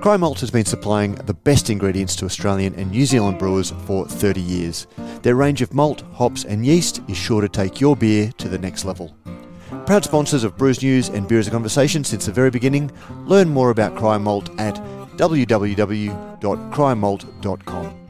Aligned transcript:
Cryer 0.00 0.18
Malt 0.18 0.40
has 0.40 0.50
been 0.52 0.64
supplying 0.64 1.16
the 1.16 1.34
best 1.34 1.70
ingredients 1.70 2.14
to 2.16 2.24
Australian 2.24 2.72
and 2.76 2.92
New 2.92 3.04
Zealand 3.04 3.36
brewers 3.36 3.72
for 3.84 4.06
30 4.06 4.40
years. 4.40 4.86
Their 5.22 5.34
range 5.34 5.60
of 5.60 5.74
malt, 5.74 6.04
hops, 6.12 6.44
and 6.44 6.64
yeast 6.64 7.00
is 7.08 7.16
sure 7.16 7.40
to 7.40 7.48
take 7.48 7.80
your 7.80 7.96
beer 7.96 8.30
to 8.38 8.48
the 8.48 8.58
next 8.58 8.84
level. 8.84 9.12
Proud 9.86 10.04
sponsors 10.04 10.44
of 10.44 10.56
Brews 10.56 10.84
News 10.84 11.08
and 11.08 11.26
Beer 11.26 11.40
as 11.40 11.48
a 11.48 11.50
Conversation 11.50 12.04
since 12.04 12.26
the 12.26 12.32
very 12.32 12.50
beginning, 12.50 12.92
learn 13.24 13.48
more 13.48 13.70
about 13.70 13.96
Cryer 13.96 14.20
Malt 14.20 14.50
at 14.60 14.76
www.cryermalt.com. 15.16 18.07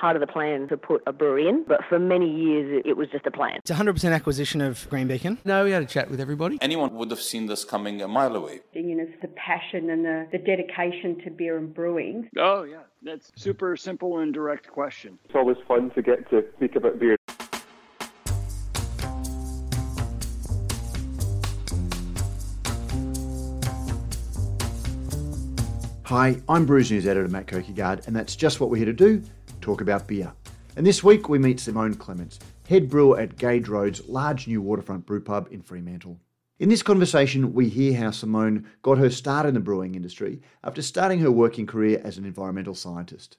part 0.00 0.16
of 0.16 0.20
the 0.20 0.26
plan 0.26 0.66
to 0.68 0.76
put 0.76 1.02
a 1.06 1.12
brewery 1.12 1.46
in, 1.46 1.62
but 1.68 1.80
for 1.88 1.98
many 1.98 2.28
years 2.30 2.82
it 2.86 2.96
was 2.96 3.08
just 3.10 3.26
a 3.26 3.30
plan. 3.30 3.56
It's 3.56 3.70
100% 3.70 4.12
acquisition 4.12 4.60
of 4.62 4.88
Green 4.88 5.06
Beacon. 5.06 5.38
No, 5.44 5.64
we 5.64 5.72
had 5.72 5.82
a 5.82 5.86
chat 5.86 6.10
with 6.10 6.20
everybody. 6.20 6.58
Anyone 6.62 6.94
would 6.94 7.10
have 7.10 7.20
seen 7.20 7.46
this 7.46 7.64
coming 7.64 8.00
a 8.00 8.08
mile 8.08 8.34
away. 8.34 8.60
You 8.72 8.96
know, 8.96 9.06
the 9.20 9.28
passion 9.28 9.90
and 9.90 10.04
the, 10.04 10.26
the 10.32 10.38
dedication 10.38 11.20
to 11.24 11.30
beer 11.30 11.58
and 11.58 11.74
brewing. 11.74 12.30
Oh, 12.38 12.62
yeah. 12.62 12.78
That's 13.02 13.30
super 13.36 13.76
simple 13.76 14.18
and 14.18 14.32
direct 14.32 14.68
question. 14.68 15.18
It's 15.24 15.34
always 15.34 15.58
fun 15.68 15.90
to 15.90 16.02
get 16.02 16.28
to 16.30 16.44
speak 16.56 16.76
about 16.76 16.98
beer. 16.98 17.16
Hi, 26.04 26.40
I'm 26.48 26.66
Brews 26.66 26.90
News 26.90 27.06
editor 27.06 27.28
Matt 27.28 27.46
Kirkegaard, 27.46 28.08
and 28.08 28.16
that's 28.16 28.34
just 28.34 28.58
what 28.58 28.68
we're 28.68 28.78
here 28.78 28.86
to 28.86 28.92
do 28.92 29.22
talk 29.60 29.80
about 29.80 30.06
beer. 30.06 30.32
And 30.76 30.86
this 30.86 31.04
week 31.04 31.28
we 31.28 31.38
meet 31.38 31.60
Simone 31.60 31.94
Clements, 31.94 32.38
head 32.68 32.88
brewer 32.88 33.18
at 33.18 33.36
Gage 33.36 33.68
Road's 33.68 34.06
large 34.08 34.46
new 34.46 34.62
waterfront 34.62 35.06
brew 35.06 35.20
pub 35.20 35.48
in 35.50 35.62
Fremantle. 35.62 36.18
In 36.58 36.68
this 36.68 36.82
conversation, 36.82 37.54
we 37.54 37.68
hear 37.68 37.98
how 37.98 38.10
Simone 38.10 38.66
got 38.82 38.98
her 38.98 39.10
start 39.10 39.46
in 39.46 39.54
the 39.54 39.60
brewing 39.60 39.94
industry 39.94 40.42
after 40.62 40.82
starting 40.82 41.18
her 41.20 41.30
working 41.30 41.66
career 41.66 42.00
as 42.04 42.18
an 42.18 42.24
environmental 42.24 42.74
scientist. 42.74 43.38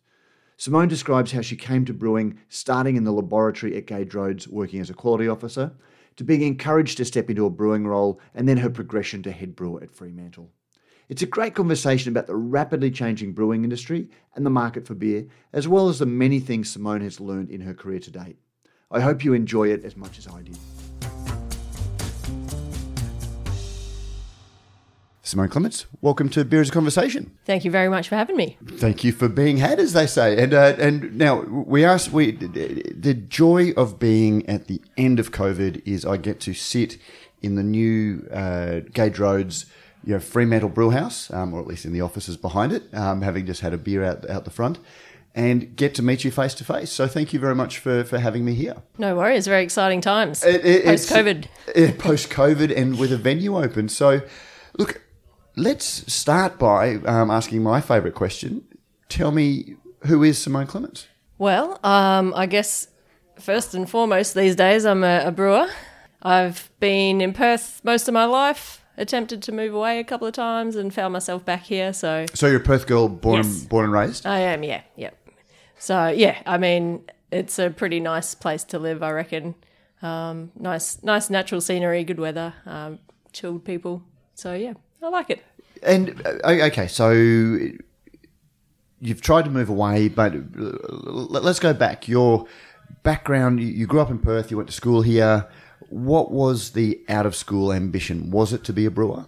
Simone 0.57 0.87
describes 0.87 1.31
how 1.31 1.41
she 1.41 1.55
came 1.55 1.85
to 1.85 1.93
brewing, 1.93 2.39
starting 2.49 2.95
in 2.95 3.03
the 3.03 3.11
laboratory 3.11 3.75
at 3.77 3.87
Gage 3.87 4.13
Roads 4.13 4.47
working 4.47 4.79
as 4.79 4.89
a 4.89 4.95
quality 4.95 5.27
officer, 5.27 5.71
to 6.15 6.23
being 6.23 6.41
encouraged 6.41 6.97
to 6.97 7.05
step 7.05 7.29
into 7.29 7.45
a 7.45 7.49
brewing 7.49 7.87
role, 7.87 8.19
and 8.35 8.47
then 8.47 8.57
her 8.57 8.69
progression 8.69 9.23
to 9.23 9.31
head 9.31 9.55
brewer 9.55 9.81
at 9.81 9.91
Fremantle. 9.91 10.51
It's 11.11 11.21
a 11.21 11.25
great 11.25 11.55
conversation 11.55 12.09
about 12.09 12.27
the 12.27 12.37
rapidly 12.37 12.89
changing 12.89 13.33
brewing 13.33 13.65
industry 13.65 14.07
and 14.33 14.45
the 14.45 14.49
market 14.49 14.87
for 14.87 14.93
beer, 14.93 15.25
as 15.51 15.67
well 15.67 15.89
as 15.89 15.99
the 15.99 16.05
many 16.05 16.39
things 16.39 16.69
Simone 16.69 17.01
has 17.01 17.19
learned 17.19 17.49
in 17.49 17.59
her 17.59 17.73
career 17.73 17.99
to 17.99 18.09
date. 18.09 18.37
I 18.89 19.01
hope 19.01 19.21
you 19.25 19.33
enjoy 19.33 19.67
it 19.73 19.83
as 19.83 19.97
much 19.97 20.17
as 20.17 20.25
I 20.25 20.41
did. 20.41 20.57
Simone 25.21 25.49
Clements, 25.49 25.85
welcome 25.99 26.29
to 26.29 26.45
Beer 26.45 26.61
as 26.61 26.69
a 26.69 26.71
Conversation. 26.71 27.37
Thank 27.43 27.65
you 27.65 27.71
very 27.71 27.89
much 27.89 28.07
for 28.07 28.15
having 28.15 28.37
me. 28.37 28.57
Thank 28.65 29.03
you 29.03 29.11
for 29.11 29.27
being 29.27 29.57
had, 29.57 29.81
as 29.81 29.91
they 29.91 30.07
say. 30.07 30.41
And 30.41 30.53
uh, 30.53 30.75
and 30.79 31.17
now 31.17 31.41
we 31.41 31.83
ask 31.83 32.13
we 32.13 32.31
the 32.31 33.13
joy 33.13 33.73
of 33.75 33.99
being 33.99 34.47
at 34.47 34.67
the 34.67 34.81
end 34.95 35.19
of 35.19 35.33
COVID 35.33 35.85
is 35.85 36.05
I 36.05 36.15
get 36.15 36.39
to 36.41 36.53
sit 36.53 36.97
in 37.41 37.55
the 37.55 37.63
new 37.63 38.29
uh, 38.31 38.79
Gage 38.93 39.19
Roads 39.19 39.65
you 40.03 40.13
know, 40.13 40.19
Fremantle 40.19 40.69
Brewhouse, 40.69 41.31
um, 41.31 41.53
or 41.53 41.59
at 41.59 41.67
least 41.67 41.85
in 41.85 41.93
the 41.93 42.01
offices 42.01 42.37
behind 42.37 42.71
it, 42.73 42.83
um, 42.93 43.21
having 43.21 43.45
just 43.45 43.61
had 43.61 43.73
a 43.73 43.77
beer 43.77 44.03
out 44.03 44.29
out 44.29 44.45
the 44.45 44.51
front, 44.51 44.79
and 45.35 45.75
get 45.75 45.93
to 45.95 46.01
meet 46.03 46.23
you 46.23 46.31
face 46.31 46.53
to 46.55 46.63
face. 46.63 46.91
So 46.91 47.07
thank 47.07 47.33
you 47.33 47.39
very 47.39 47.55
much 47.55 47.77
for, 47.79 48.03
for 48.03 48.19
having 48.19 48.43
me 48.43 48.53
here. 48.53 48.77
No 48.97 49.15
worries, 49.15 49.47
very 49.47 49.63
exciting 49.63 50.01
times. 50.01 50.43
It- 50.43 50.65
it- 50.65 50.85
Post 50.85 51.09
COVID. 51.09 51.97
Post 51.99 52.29
COVID, 52.29 52.75
and 52.75 52.97
with 52.99 53.11
a 53.13 53.17
venue 53.17 53.57
open. 53.57 53.87
So, 53.89 54.21
look, 54.77 55.01
let's 55.55 56.11
start 56.11 56.57
by 56.59 56.95
um, 57.05 57.31
asking 57.31 57.63
my 57.63 57.79
favourite 57.81 58.15
question. 58.15 58.63
Tell 59.07 59.31
me, 59.31 59.75
who 60.05 60.23
is 60.23 60.37
Simone 60.37 60.67
Clements? 60.67 61.07
Well, 61.37 61.79
um, 61.83 62.33
I 62.35 62.45
guess 62.45 62.87
first 63.39 63.73
and 63.73 63.89
foremost 63.89 64.35
these 64.35 64.55
days, 64.55 64.85
I'm 64.85 65.03
a, 65.03 65.23
a 65.27 65.31
brewer. 65.31 65.67
I've 66.21 66.69
been 66.79 67.19
in 67.21 67.33
Perth 67.33 67.81
most 67.83 68.07
of 68.07 68.13
my 68.13 68.25
life. 68.25 68.80
Attempted 69.01 69.41
to 69.43 69.51
move 69.51 69.73
away 69.73 69.99
a 69.99 70.03
couple 70.03 70.27
of 70.27 70.33
times 70.33 70.75
and 70.75 70.93
found 70.93 71.11
myself 71.11 71.43
back 71.43 71.63
here. 71.63 71.91
So 71.91 72.27
So 72.35 72.45
you're 72.45 72.57
a 72.61 72.63
Perth 72.63 72.85
girl, 72.85 73.09
born 73.09 73.37
Yes. 73.37 73.61
and 73.61 73.69
born 73.69 73.85
and 73.85 73.93
raised. 73.93 74.25
I 74.27 74.39
am, 74.39 74.61
yeah, 74.63 74.81
yeah. 74.95 75.09
So 75.79 76.07
yeah, 76.09 76.41
I 76.45 76.59
mean, 76.59 77.01
it's 77.31 77.57
a 77.57 77.71
pretty 77.71 77.99
nice 77.99 78.35
place 78.35 78.63
to 78.65 78.77
live, 78.77 79.01
I 79.01 79.09
reckon. 79.11 79.55
Um, 80.03 80.51
nice, 80.55 81.01
nice 81.01 81.31
natural 81.31 81.61
scenery, 81.61 82.03
good 82.03 82.19
weather, 82.19 82.53
um, 82.67 82.99
chilled 83.33 83.65
people. 83.65 84.03
So 84.35 84.53
yeah, 84.53 84.73
I 85.01 85.09
like 85.09 85.31
it. 85.31 85.43
And 85.81 86.21
uh, 86.23 86.67
okay, 86.69 86.87
so 86.87 87.09
you've 88.99 89.21
tried 89.21 89.45
to 89.45 89.49
move 89.51 89.69
away, 89.69 90.09
but 90.09 90.33
let- 90.55 91.43
let's 91.43 91.59
go 91.59 91.73
back. 91.73 92.07
Your 92.07 92.45
background: 93.01 93.59
you 93.59 93.67
you 93.67 93.87
grew 93.87 93.99
up 93.99 94.11
in 94.11 94.19
Perth, 94.19 94.51
you 94.51 94.57
went 94.57 94.69
to 94.69 94.75
school 94.75 95.01
here. 95.01 95.47
What 95.91 96.31
was 96.31 96.71
the 96.71 97.01
out 97.07 97.25
of 97.25 97.35
school 97.35 97.71
ambition? 97.71 98.31
Was 98.31 98.53
it 98.53 98.63
to 98.63 98.73
be 98.73 98.85
a 98.85 98.91
brewer? 98.91 99.27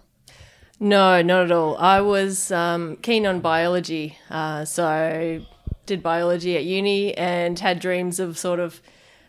No, 0.80 1.22
not 1.22 1.44
at 1.44 1.52
all. 1.52 1.76
I 1.76 2.00
was 2.00 2.50
um, 2.50 2.96
keen 2.96 3.26
on 3.26 3.40
biology, 3.40 4.18
uh, 4.28 4.64
so 4.64 5.44
did 5.86 6.02
biology 6.02 6.56
at 6.56 6.64
uni 6.64 7.14
and 7.16 7.58
had 7.58 7.78
dreams 7.78 8.18
of 8.18 8.38
sort 8.38 8.58
of 8.58 8.80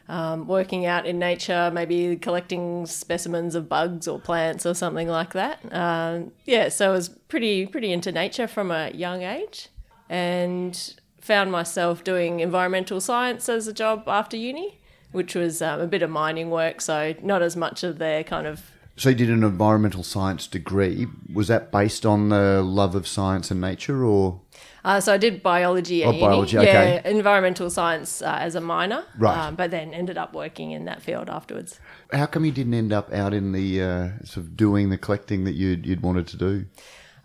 um, 0.07 0.47
working 0.47 0.85
out 0.85 1.05
in 1.05 1.19
nature, 1.19 1.71
maybe 1.73 2.15
collecting 2.15 2.85
specimens 2.85 3.55
of 3.55 3.67
bugs 3.67 4.07
or 4.07 4.19
plants 4.19 4.65
or 4.65 4.73
something 4.73 5.07
like 5.07 5.33
that. 5.33 5.59
Um, 5.73 6.31
yeah, 6.45 6.69
so 6.69 6.89
I 6.89 6.91
was 6.91 7.09
pretty 7.09 7.65
pretty 7.65 7.91
into 7.91 8.11
nature 8.11 8.47
from 8.47 8.71
a 8.71 8.91
young 8.91 9.23
age, 9.23 9.69
and 10.09 10.95
found 11.21 11.51
myself 11.51 12.03
doing 12.03 12.39
environmental 12.39 13.01
science 13.01 13.49
as 13.49 13.67
a 13.67 13.73
job 13.73 14.03
after 14.07 14.37
uni, 14.37 14.79
which 15.15 15.33
was 15.35 15.61
um, 15.61 15.79
a 15.81 15.87
bit 15.87 16.01
of 16.03 16.09
mining 16.09 16.49
work, 16.51 16.81
so 16.81 17.15
not 17.23 17.41
as 17.41 17.55
much 17.55 17.83
of 17.83 17.97
their 17.97 18.23
kind 18.23 18.45
of 18.45 18.61
So 18.97 19.09
you 19.09 19.15
did 19.15 19.29
an 19.29 19.43
environmental 19.43 20.03
science 20.03 20.47
degree. 20.47 21.07
Was 21.33 21.47
that 21.47 21.71
based 21.71 22.05
on 22.05 22.29
the 22.29 22.61
love 22.61 22.93
of 22.95 23.07
science 23.07 23.49
and 23.51 23.59
nature, 23.59 24.05
or 24.05 24.39
Uh, 24.85 24.99
so 25.01 25.13
I 25.13 25.17
did 25.17 25.41
biology 25.41 26.03
Oh, 26.05 26.11
uni. 26.11 26.21
biology, 26.21 26.57
okay. 26.59 27.01
Yeah, 27.03 27.09
environmental 27.09 27.69
science 27.69 28.21
uh, 28.21 28.37
as 28.39 28.53
a 28.55 28.61
minor. 28.61 29.03
Right. 29.17 29.37
Um, 29.47 29.55
but 29.55 29.71
then 29.71 29.93
ended 29.93 30.17
up 30.17 30.33
working 30.35 30.71
in 30.71 30.85
that 30.85 31.01
field 31.01 31.27
afterwards. 31.29 31.79
how 32.13 32.27
come 32.27 32.45
you 32.45 32.51
didn't 32.51 32.75
end 32.75 32.93
up 32.93 33.11
out 33.11 33.33
in 33.33 33.51
the 33.51 33.81
uh, 33.81 34.09
sort 34.23 34.45
of 34.45 34.55
doing 34.55 34.91
the 34.91 34.97
collecting 34.97 35.43
that 35.45 35.55
you'd 35.55 35.85
you'd 35.87 36.01
wanted 36.01 36.27
to 36.27 36.37
do? 36.37 36.65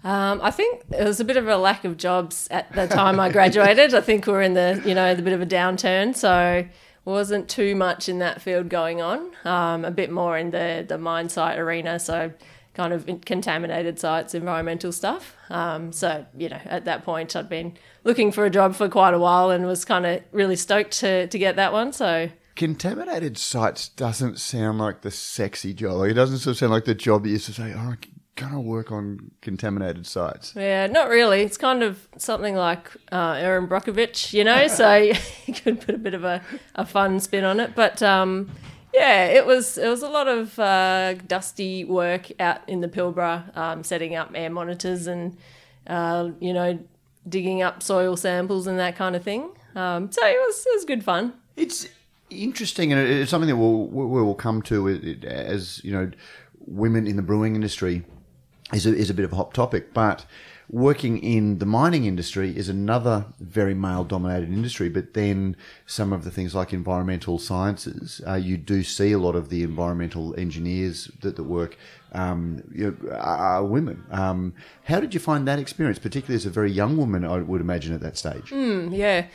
Um, 0.02 0.40
I 0.42 0.50
think 0.50 0.88
there 0.88 1.04
was 1.04 1.20
a 1.20 1.24
bit 1.26 1.36
of 1.36 1.46
a 1.46 1.58
lack 1.58 1.84
of 1.84 1.98
jobs 1.98 2.48
at 2.50 2.72
the 2.72 2.86
time 2.88 3.20
I 3.20 3.28
graduated. 3.38 3.92
I 3.94 4.00
think 4.00 4.26
we 4.26 4.32
were 4.32 4.40
in 4.42 4.54
the 4.54 4.82
you 4.86 4.94
know 4.94 5.14
the 5.14 5.22
bit 5.22 5.34
of 5.34 5.42
a 5.42 5.46
downturn, 5.46 6.16
so 6.16 6.64
wasn't 7.10 7.48
too 7.48 7.74
much 7.74 8.08
in 8.08 8.18
that 8.20 8.40
field 8.40 8.68
going 8.68 9.00
on. 9.02 9.30
Um, 9.44 9.84
a 9.84 9.90
bit 9.90 10.10
more 10.10 10.38
in 10.38 10.50
the 10.50 10.84
the 10.86 10.98
mine 10.98 11.28
site 11.28 11.58
arena, 11.58 11.98
so 11.98 12.32
kind 12.74 12.92
of 12.92 13.06
contaminated 13.26 13.98
sites, 13.98 14.34
environmental 14.34 14.92
stuff. 14.92 15.36
Um, 15.50 15.92
so 15.92 16.24
you 16.36 16.48
know 16.48 16.60
at 16.64 16.84
that 16.84 17.04
point 17.04 17.34
I'd 17.36 17.48
been 17.48 17.76
looking 18.04 18.32
for 18.32 18.44
a 18.44 18.50
job 18.50 18.74
for 18.74 18.88
quite 18.88 19.14
a 19.14 19.18
while 19.18 19.50
and 19.50 19.66
was 19.66 19.84
kind 19.84 20.06
of 20.06 20.22
really 20.32 20.56
stoked 20.56 20.92
to 21.00 21.26
to 21.26 21.38
get 21.38 21.56
that 21.56 21.72
one. 21.72 21.92
So 21.92 22.30
Contaminated 22.56 23.38
sites 23.38 23.88
doesn't 23.88 24.38
sound 24.38 24.78
like 24.78 25.00
the 25.00 25.10
sexy 25.10 25.72
job. 25.72 26.04
It 26.04 26.14
doesn't 26.14 26.38
sort 26.38 26.52
of 26.52 26.58
sound 26.58 26.72
like 26.72 26.84
the 26.84 26.94
job 26.94 27.22
that 27.22 27.28
you 27.28 27.34
used 27.34 27.46
to 27.46 27.54
say, 27.54 27.72
"Oh, 27.74 27.94
I'm 28.42 28.50
gonna 28.50 28.60
work 28.60 28.90
on 28.92 29.30
contaminated 29.40 30.06
sites." 30.06 30.54
Yeah, 30.56 30.86
not 30.86 31.08
really. 31.08 31.42
It's 31.42 31.56
kind 31.56 31.82
of 31.82 32.08
something 32.16 32.54
like 32.54 32.90
uh, 33.12 33.36
Erin 33.38 33.66
Brockovich, 33.66 34.32
you 34.32 34.44
know, 34.44 34.68
so 34.68 34.94
you 35.46 35.54
could 35.54 35.80
put 35.80 35.94
a 35.94 35.98
bit 35.98 36.14
of 36.14 36.24
a, 36.24 36.42
a 36.74 36.86
fun 36.86 37.20
spin 37.20 37.44
on 37.44 37.60
it. 37.60 37.74
But 37.74 38.02
um, 38.02 38.50
yeah, 38.92 39.26
it 39.26 39.46
was 39.46 39.78
it 39.78 39.88
was 39.88 40.02
a 40.02 40.08
lot 40.08 40.28
of 40.28 40.58
uh, 40.58 41.14
dusty 41.14 41.84
work 41.84 42.30
out 42.40 42.68
in 42.68 42.80
the 42.80 42.88
Pilbara, 42.88 43.56
um, 43.56 43.84
setting 43.84 44.16
up 44.16 44.30
air 44.34 44.50
monitors 44.50 45.06
and 45.06 45.36
uh, 45.86 46.30
you 46.40 46.52
know 46.52 46.78
digging 47.28 47.62
up 47.62 47.82
soil 47.82 48.16
samples 48.16 48.66
and 48.66 48.78
that 48.78 48.96
kind 48.96 49.14
of 49.14 49.22
thing. 49.22 49.50
Um, 49.74 50.10
so 50.10 50.24
it 50.26 50.38
was 50.38 50.66
it 50.66 50.74
was 50.74 50.84
good 50.84 51.04
fun. 51.04 51.34
It's 51.56 51.88
interesting, 52.30 52.92
and 52.92 53.00
it's 53.00 53.30
something 53.30 53.48
that 53.48 53.56
we'll 53.56 53.86
we 53.86 54.22
will 54.22 54.34
come 54.34 54.62
to 54.62 54.88
as 55.24 55.84
you 55.84 55.92
know, 55.92 56.10
women 56.66 57.06
in 57.06 57.16
the 57.16 57.22
brewing 57.22 57.54
industry 57.54 58.04
is 58.72 58.86
a, 58.86 58.94
is 58.94 59.10
a 59.10 59.14
bit 59.14 59.24
of 59.24 59.32
a 59.32 59.36
hot 59.36 59.54
topic, 59.54 59.92
but 59.92 60.24
working 60.70 61.18
in 61.18 61.58
the 61.58 61.66
mining 61.66 62.04
industry 62.04 62.56
is 62.56 62.68
another 62.68 63.26
very 63.40 63.74
male 63.74 64.04
dominated 64.04 64.48
industry. 64.48 64.88
But 64.88 65.14
then 65.14 65.56
some 65.84 66.12
of 66.12 66.24
the 66.24 66.30
things 66.30 66.54
like 66.54 66.72
environmental 66.72 67.38
sciences, 67.38 68.20
uh, 68.26 68.34
you 68.34 68.56
do 68.56 68.82
see 68.82 69.12
a 69.12 69.18
lot 69.18 69.34
of 69.34 69.48
the 69.48 69.62
environmental 69.62 70.38
engineers 70.38 71.10
that, 71.20 71.36
that 71.36 71.42
work. 71.42 71.76
Um, 72.12 72.62
you 72.72 72.96
know, 73.02 73.12
are 73.16 73.64
women. 73.64 74.04
Um, 74.10 74.54
how 74.84 75.00
did 75.00 75.14
you 75.14 75.20
find 75.20 75.46
that 75.48 75.58
experience, 75.58 75.98
particularly 75.98 76.36
as 76.36 76.46
a 76.46 76.50
very 76.50 76.70
young 76.70 76.96
woman? 76.96 77.24
I 77.24 77.38
would 77.38 77.60
imagine 77.60 77.94
at 77.94 78.00
that 78.00 78.16
stage. 78.16 78.50
Yeah. 78.92 79.26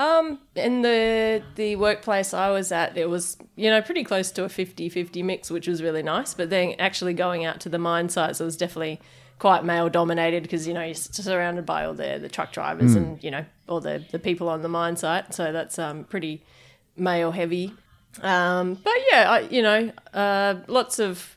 Um, 0.00 0.40
in 0.56 0.80
the 0.82 1.42
the 1.56 1.76
workplace 1.76 2.32
I 2.32 2.50
was 2.50 2.72
at, 2.72 2.96
it 2.96 3.08
was 3.10 3.36
you 3.54 3.68
know 3.68 3.82
pretty 3.82 4.02
close 4.02 4.30
to 4.32 4.44
a 4.44 4.48
50-50 4.48 5.22
mix, 5.22 5.50
which 5.50 5.68
was 5.68 5.82
really 5.82 6.02
nice. 6.02 6.32
But 6.34 6.48
then 6.48 6.74
actually 6.78 7.12
going 7.14 7.44
out 7.44 7.60
to 7.60 7.68
the 7.68 7.78
mine 7.78 8.08
sites, 8.08 8.40
it 8.40 8.44
was 8.44 8.56
definitely 8.56 8.98
quite 9.38 9.62
male 9.64 9.88
dominated 9.90 10.42
because 10.42 10.66
you 10.66 10.72
know 10.74 10.82
you're 10.84 10.94
surrounded 10.94 11.66
by 11.66 11.84
all 11.84 11.94
the 11.94 12.18
the 12.20 12.28
truck 12.28 12.50
drivers 12.52 12.94
and 12.94 13.22
you 13.22 13.30
know 13.30 13.44
all 13.68 13.80
the 13.80 14.02
the 14.10 14.18
people 14.18 14.48
on 14.48 14.62
the 14.62 14.68
mine 14.68 14.96
site. 14.96 15.34
So 15.34 15.52
that's 15.52 15.78
um 15.78 16.04
pretty 16.04 16.42
male 16.96 17.32
heavy. 17.32 17.74
Um, 18.22 18.74
but 18.82 18.94
yeah, 19.12 19.30
I, 19.30 19.40
you 19.40 19.62
know, 19.62 19.92
uh, 20.14 20.56
lots 20.66 20.98
of 20.98 21.36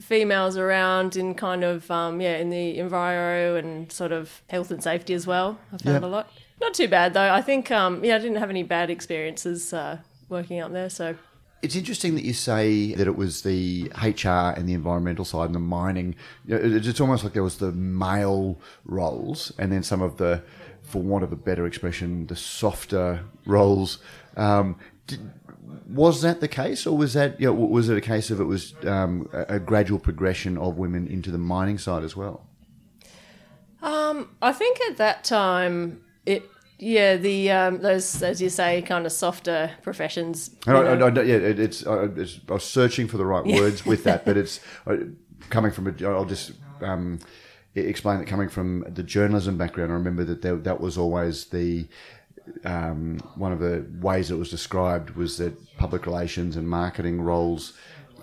females 0.00 0.56
around 0.56 1.16
in 1.16 1.34
kind 1.34 1.64
of 1.64 1.90
um, 1.90 2.20
yeah 2.20 2.36
in 2.36 2.50
the 2.50 2.78
enviro 2.78 3.58
and 3.58 3.90
sort 3.90 4.12
of 4.12 4.42
health 4.50 4.70
and 4.70 4.82
safety 4.82 5.14
as 5.14 5.26
well. 5.26 5.58
I 5.72 5.78
found 5.78 5.94
Yep. 5.94 6.02
a 6.02 6.06
lot. 6.06 6.30
Not 6.60 6.74
too 6.74 6.88
bad 6.88 7.14
though. 7.14 7.32
I 7.32 7.40
think 7.42 7.70
um, 7.70 8.04
yeah, 8.04 8.16
I 8.16 8.18
didn't 8.18 8.36
have 8.38 8.50
any 8.50 8.62
bad 8.62 8.90
experiences 8.90 9.72
uh, 9.72 9.98
working 10.28 10.60
up 10.60 10.72
there. 10.72 10.90
So 10.90 11.14
It's 11.62 11.76
interesting 11.76 12.14
that 12.16 12.24
you 12.24 12.32
say 12.32 12.94
that 12.94 13.06
it 13.06 13.16
was 13.16 13.42
the 13.42 13.90
HR 14.02 14.54
and 14.58 14.68
the 14.68 14.74
environmental 14.74 15.24
side 15.24 15.46
and 15.46 15.54
the 15.54 15.60
mining. 15.60 16.14
You 16.46 16.54
know, 16.58 16.76
it- 16.76 16.86
It's 16.86 17.00
almost 17.00 17.24
like 17.24 17.32
there 17.32 17.42
was 17.44 17.58
the 17.58 17.72
male 17.72 18.58
roles 18.84 19.52
and 19.58 19.70
then 19.72 19.82
some 19.82 20.02
of 20.02 20.16
the, 20.16 20.42
for 20.82 21.00
want 21.02 21.24
of 21.24 21.32
a 21.32 21.36
better 21.36 21.66
expression, 21.66 22.26
the 22.26 22.36
softer 22.36 23.20
roles. 23.46 23.98
Um, 24.36 24.76
did, 25.06 25.20
was 25.86 26.22
that 26.22 26.40
the 26.40 26.48
case, 26.48 26.86
or 26.86 26.96
was 26.96 27.12
that 27.14 27.38
you 27.40 27.46
know, 27.46 27.52
was 27.52 27.88
it 27.88 27.96
a 27.96 28.00
case 28.00 28.30
of 28.30 28.40
it 28.40 28.44
was 28.44 28.74
um, 28.86 29.28
a, 29.32 29.56
a 29.56 29.58
gradual 29.60 29.98
progression 29.98 30.56
of 30.58 30.76
women 30.78 31.06
into 31.06 31.30
the 31.30 31.38
mining 31.38 31.78
side 31.78 32.02
as 32.04 32.16
well? 32.16 32.44
I 34.40 34.52
think 34.52 34.80
at 34.90 34.96
that 34.98 35.24
time 35.24 36.02
it 36.28 36.50
yeah 36.78 37.16
the 37.16 37.50
um, 37.50 37.80
those 37.80 38.22
as 38.22 38.40
you 38.40 38.50
say 38.50 38.82
kind 38.82 39.06
of 39.06 39.12
softer 39.12 39.70
professions. 39.82 40.50
I, 40.66 40.72
I. 40.72 40.94
I, 40.94 41.08
yeah, 41.22 41.36
it, 41.36 41.58
it's, 41.58 41.86
I, 41.86 42.04
it's. 42.04 42.40
I 42.48 42.54
was 42.54 42.64
searching 42.64 43.08
for 43.08 43.16
the 43.16 43.26
right 43.26 43.44
words 43.44 43.84
with 43.84 44.04
that, 44.04 44.24
but 44.24 44.36
it's 44.42 44.60
coming 45.50 45.72
from. 45.72 45.88
A, 45.88 46.08
I'll 46.08 46.24
just 46.24 46.52
um, 46.80 47.18
explain 47.74 48.18
that 48.18 48.26
coming 48.26 48.48
from 48.48 48.84
the 48.88 49.02
journalism 49.02 49.56
background. 49.56 49.90
I 49.90 49.94
remember 49.94 50.24
that 50.24 50.42
there, 50.42 50.56
that 50.56 50.80
was 50.80 50.98
always 50.98 51.46
the 51.46 51.86
um, 52.64 53.18
one 53.34 53.52
of 53.52 53.60
the 53.60 53.86
ways 54.00 54.30
it 54.30 54.36
was 54.36 54.50
described 54.50 55.10
was 55.10 55.38
that 55.38 55.76
public 55.76 56.06
relations 56.06 56.56
and 56.56 56.68
marketing 56.68 57.20
roles 57.20 57.74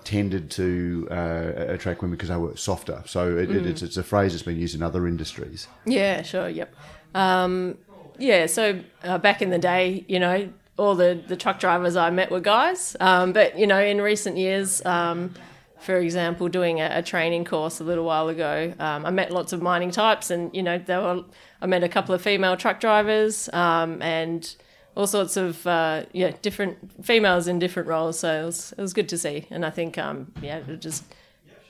tended 0.04 0.52
to 0.52 1.08
uh, 1.10 1.52
attract 1.68 2.02
women 2.02 2.16
because 2.16 2.30
they 2.30 2.38
were 2.38 2.56
softer. 2.56 3.04
So 3.06 3.38
it, 3.38 3.50
it, 3.50 3.66
it's, 3.66 3.82
it's 3.82 3.98
a 3.98 4.04
phrase 4.04 4.34
that's 4.34 4.44
been 4.44 4.60
used 4.60 4.76
in 4.76 4.84
other 4.84 5.08
industries. 5.08 5.68
Yeah, 5.86 6.22
sure. 6.22 6.48
Yep. 6.48 6.76
Um, 7.16 7.78
yeah. 8.18 8.46
So 8.46 8.80
uh, 9.04 9.18
back 9.18 9.42
in 9.42 9.50
the 9.50 9.58
day, 9.58 10.06
you 10.08 10.20
know, 10.20 10.50
all 10.78 10.96
the 10.96 11.22
the 11.28 11.36
truck 11.36 11.60
drivers 11.60 11.96
I 11.96 12.10
met 12.10 12.32
were 12.32 12.40
guys. 12.40 12.96
Um, 13.00 13.34
but 13.34 13.58
you 13.58 13.68
know, 13.68 13.80
in 13.80 14.02
recent 14.02 14.38
years, 14.38 14.86
um, 14.86 15.34
for 15.80 15.98
example, 15.98 16.48
doing 16.48 16.82
a, 16.82 16.90
a 16.94 17.02
training 17.02 17.46
course 17.46 17.80
a 17.80 17.84
little 17.84 18.06
while 18.06 18.28
ago, 18.28 18.74
um, 18.80 19.06
I 19.06 19.12
met 19.12 19.32
lots 19.32 19.54
of 19.54 19.62
mining 19.62 19.92
types, 19.92 20.32
and 20.32 20.54
you 20.56 20.64
know, 20.64 20.78
there 20.78 21.02
were 21.02 21.24
I 21.62 21.68
met 21.68 21.84
a 21.84 21.90
couple 21.90 22.14
of 22.16 22.22
female 22.22 22.58
truck 22.58 22.80
drivers, 22.80 23.50
um, 23.54 24.02
and 24.02 24.56
all 24.96 25.08
sorts 25.08 25.38
of 25.38 25.66
uh, 25.68 26.04
yeah 26.12 26.32
different 26.42 27.06
females 27.06 27.48
in 27.48 27.60
different 27.60 27.88
roles. 27.88 28.20
So 28.20 28.42
it 28.42 28.46
was 28.46 28.74
it 28.78 28.82
was 28.82 28.94
good 28.94 29.10
to 29.10 29.18
see, 29.18 29.48
and 29.50 29.66
I 29.66 29.70
think 29.70 29.98
um, 29.98 30.32
yeah, 30.42 30.58
it 30.58 30.82
just 30.82 31.04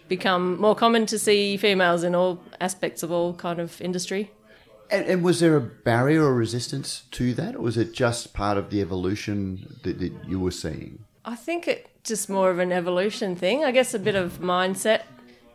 become 0.07 0.59
more 0.59 0.75
common 0.75 1.05
to 1.07 1.17
see 1.17 1.57
females 1.57 2.03
in 2.03 2.15
all 2.15 2.41
aspects 2.61 3.03
of 3.03 3.11
all 3.11 3.33
kind 3.33 3.59
of 3.59 3.81
industry. 3.81 4.31
And, 4.91 5.05
and 5.05 5.23
was 5.23 5.39
there 5.39 5.55
a 5.55 5.61
barrier 5.61 6.23
or 6.23 6.35
resistance 6.35 7.03
to 7.11 7.33
that, 7.33 7.55
or 7.55 7.61
was 7.61 7.77
it 7.77 7.93
just 7.93 8.33
part 8.33 8.57
of 8.57 8.69
the 8.69 8.81
evolution 8.81 9.77
that, 9.83 9.99
that 9.99 10.13
you 10.27 10.39
were 10.39 10.51
seeing? 10.51 11.05
I 11.23 11.35
think 11.35 11.67
it 11.67 11.89
just 12.03 12.29
more 12.29 12.51
of 12.51 12.59
an 12.59 12.71
evolution 12.71 13.35
thing. 13.35 13.63
I 13.63 13.71
guess 13.71 13.93
a 13.93 13.99
bit 13.99 14.15
of 14.15 14.39
mindset. 14.39 15.01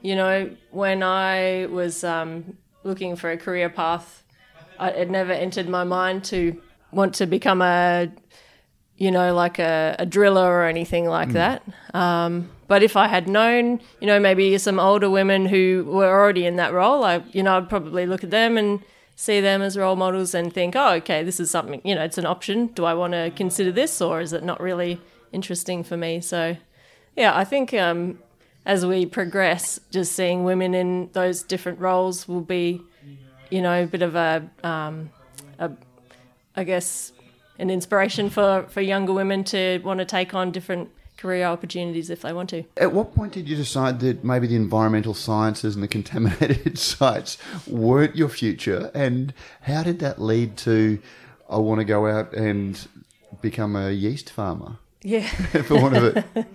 You 0.03 0.17
know, 0.17 0.51
when 0.71 1.03
I 1.03 1.67
was 1.67 2.03
um, 2.03 2.57
looking 2.83 3.15
for 3.17 3.31
a 3.31 3.37
career 3.37 3.69
path, 3.69 4.25
I, 4.79 4.91
it 4.91 5.11
never 5.11 5.33
entered 5.33 5.69
my 5.69 5.85
mind 5.85 6.25
to 6.25 6.61
want 6.91 7.15
to 7.17 7.27
become 7.27 7.63
a, 7.63 8.11
you 8.97 9.11
know, 9.11 9.33
like 9.35 9.59
a, 9.59 9.95
a 9.99 10.07
driller 10.07 10.51
or 10.51 10.65
anything 10.65 11.07
like 11.07 11.33
that. 11.33 11.63
Um, 11.95 12.51
but 12.67 12.83
if 12.83 12.97
I 12.97 13.09
had 13.09 13.29
known, 13.29 13.81
you 14.01 14.07
know, 14.07 14.19
maybe 14.19 14.57
some 14.59 14.81
older 14.81 15.11
women 15.11 15.47
who 15.47 15.85
were 15.87 16.09
already 16.09 16.47
in 16.47 16.57
that 16.57 16.73
role, 16.73 17.05
I, 17.05 17.23
you 17.33 17.43
know, 17.43 17.57
I'd 17.57 17.69
probably 17.69 18.07
look 18.07 18.25
at 18.25 18.31
them 18.31 18.57
and 18.57 18.81
see 19.21 19.39
them 19.39 19.61
as 19.61 19.77
role 19.77 19.97
models 19.97 20.35
and 20.35 20.51
think, 20.51 20.75
oh, 20.75 20.95
okay, 20.95 21.23
this 21.23 21.39
is 21.39 21.51
something, 21.51 21.79
you 21.85 21.95
know, 21.95 22.03
it's 22.03 22.17
an 22.17 22.25
option. 22.25 22.69
Do 22.69 22.87
I 22.87 22.95
want 22.95 23.13
to 23.13 23.31
consider 23.37 23.71
this 23.71 24.01
or 24.01 24.23
is 24.23 24.33
it 24.33 24.43
not 24.43 24.63
really 24.63 24.99
interesting 25.31 25.85
for 25.85 25.95
me? 25.95 26.23
So, 26.23 26.57
yeah, 27.17 27.37
I 27.37 27.45
think 27.45 27.75
um, 27.75 28.19
as 28.65 28.87
we 28.87 29.05
progress, 29.05 29.79
just 29.91 30.13
seeing 30.13 30.45
women 30.45 30.73
in 30.75 31.11
those 31.13 31.43
different 31.43 31.81
roles 31.81 32.27
will 32.27 32.41
be, 32.41 32.81
you 33.51 33.61
know, 33.61 33.83
a 33.83 33.87
bit 33.87 34.01
of 34.01 34.15
a, 34.15 34.49
um, 34.65 35.11
a 35.59 35.71
I 36.57 36.65
guess, 36.65 37.13
an 37.59 37.69
inspiration 37.69 38.31
for, 38.31 38.65
for 38.71 38.81
younger 38.81 39.13
women 39.13 39.45
to 39.45 39.81
want 39.85 39.99
to 39.99 40.07
take 40.07 40.33
on 40.33 40.51
different 40.51 40.89
career 41.21 41.45
opportunities 41.47 42.09
if 42.11 42.23
they 42.23 42.33
want 42.33 42.49
to. 42.51 42.65
At 42.77 42.93
what 42.93 43.15
point 43.15 43.33
did 43.33 43.49
you 43.49 43.57
decide 43.57 44.01
that 44.01 44.25
maybe 44.25 44.47
the 44.47 44.57
environmental 44.57 45.15
sciences 45.15 45.75
and 45.75 45.83
the 45.83 45.89
contaminated 45.89 46.79
sites 46.93 47.37
weren't 47.67 48.17
your 48.17 48.29
future? 48.29 48.91
And 48.95 49.35
how 49.63 49.83
did 49.83 49.99
that 50.01 50.21
lead 50.21 50.57
to, 50.59 50.99
I 51.49 51.59
want 51.59 51.81
to 51.81 51.85
go 51.85 52.07
out 52.07 52.33
and 52.33 52.87
become 53.43 53.77
a 53.77 53.91
yeast 53.91 54.31
farmer, 54.31 54.77
Yeah. 55.03 55.27
for 55.65 55.81
want 55.81 55.97
of 55.97 56.17
it? 56.17 56.25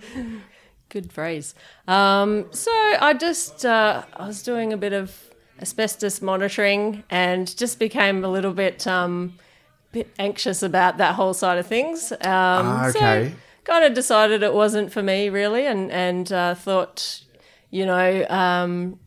Good 0.88 1.12
phrase. 1.12 1.54
Um, 1.88 2.46
so 2.52 2.70
I 2.72 3.14
just 3.18 3.64
uh, 3.66 4.04
I 4.16 4.26
was 4.26 4.42
doing 4.42 4.72
a 4.72 4.76
bit 4.76 4.92
of 4.92 5.14
asbestos 5.60 6.22
monitoring 6.22 7.02
and 7.10 7.54
just 7.56 7.78
became 7.78 8.24
a 8.24 8.28
little 8.28 8.52
bit 8.52 8.86
um, 8.86 9.34
bit 9.92 10.08
anxious 10.18 10.62
about 10.62 10.98
that 10.98 11.14
whole 11.16 11.34
side 11.34 11.58
of 11.58 11.66
things. 11.66 12.12
Um, 12.12 12.18
Ah, 12.22 12.88
okay. 12.88 13.30
So 13.30 13.36
kind 13.66 13.84
of 13.84 13.92
decided 13.92 14.42
it 14.42 14.54
wasn't 14.54 14.92
for 14.92 15.02
me 15.02 15.28
really, 15.28 15.66
and 15.66 15.90
and 15.90 16.32
uh, 16.32 16.54
thought, 16.54 17.24
you 17.70 17.84
know. 17.84 18.26
Um, 18.28 19.00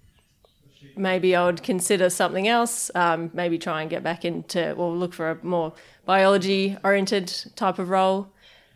Maybe 0.96 1.34
I 1.34 1.46
would 1.46 1.64
consider 1.64 2.10
something 2.10 2.50
else. 2.50 2.92
Um, 2.94 3.32
maybe 3.34 3.58
try 3.58 3.80
and 3.82 3.90
get 3.90 4.04
back 4.04 4.26
into, 4.26 4.74
or 4.74 4.92
look 4.92 5.14
for 5.14 5.32
a 5.32 5.38
more 5.42 5.72
biology-oriented 6.06 7.54
type 7.56 7.80
of 7.80 7.90
role. 7.90 8.34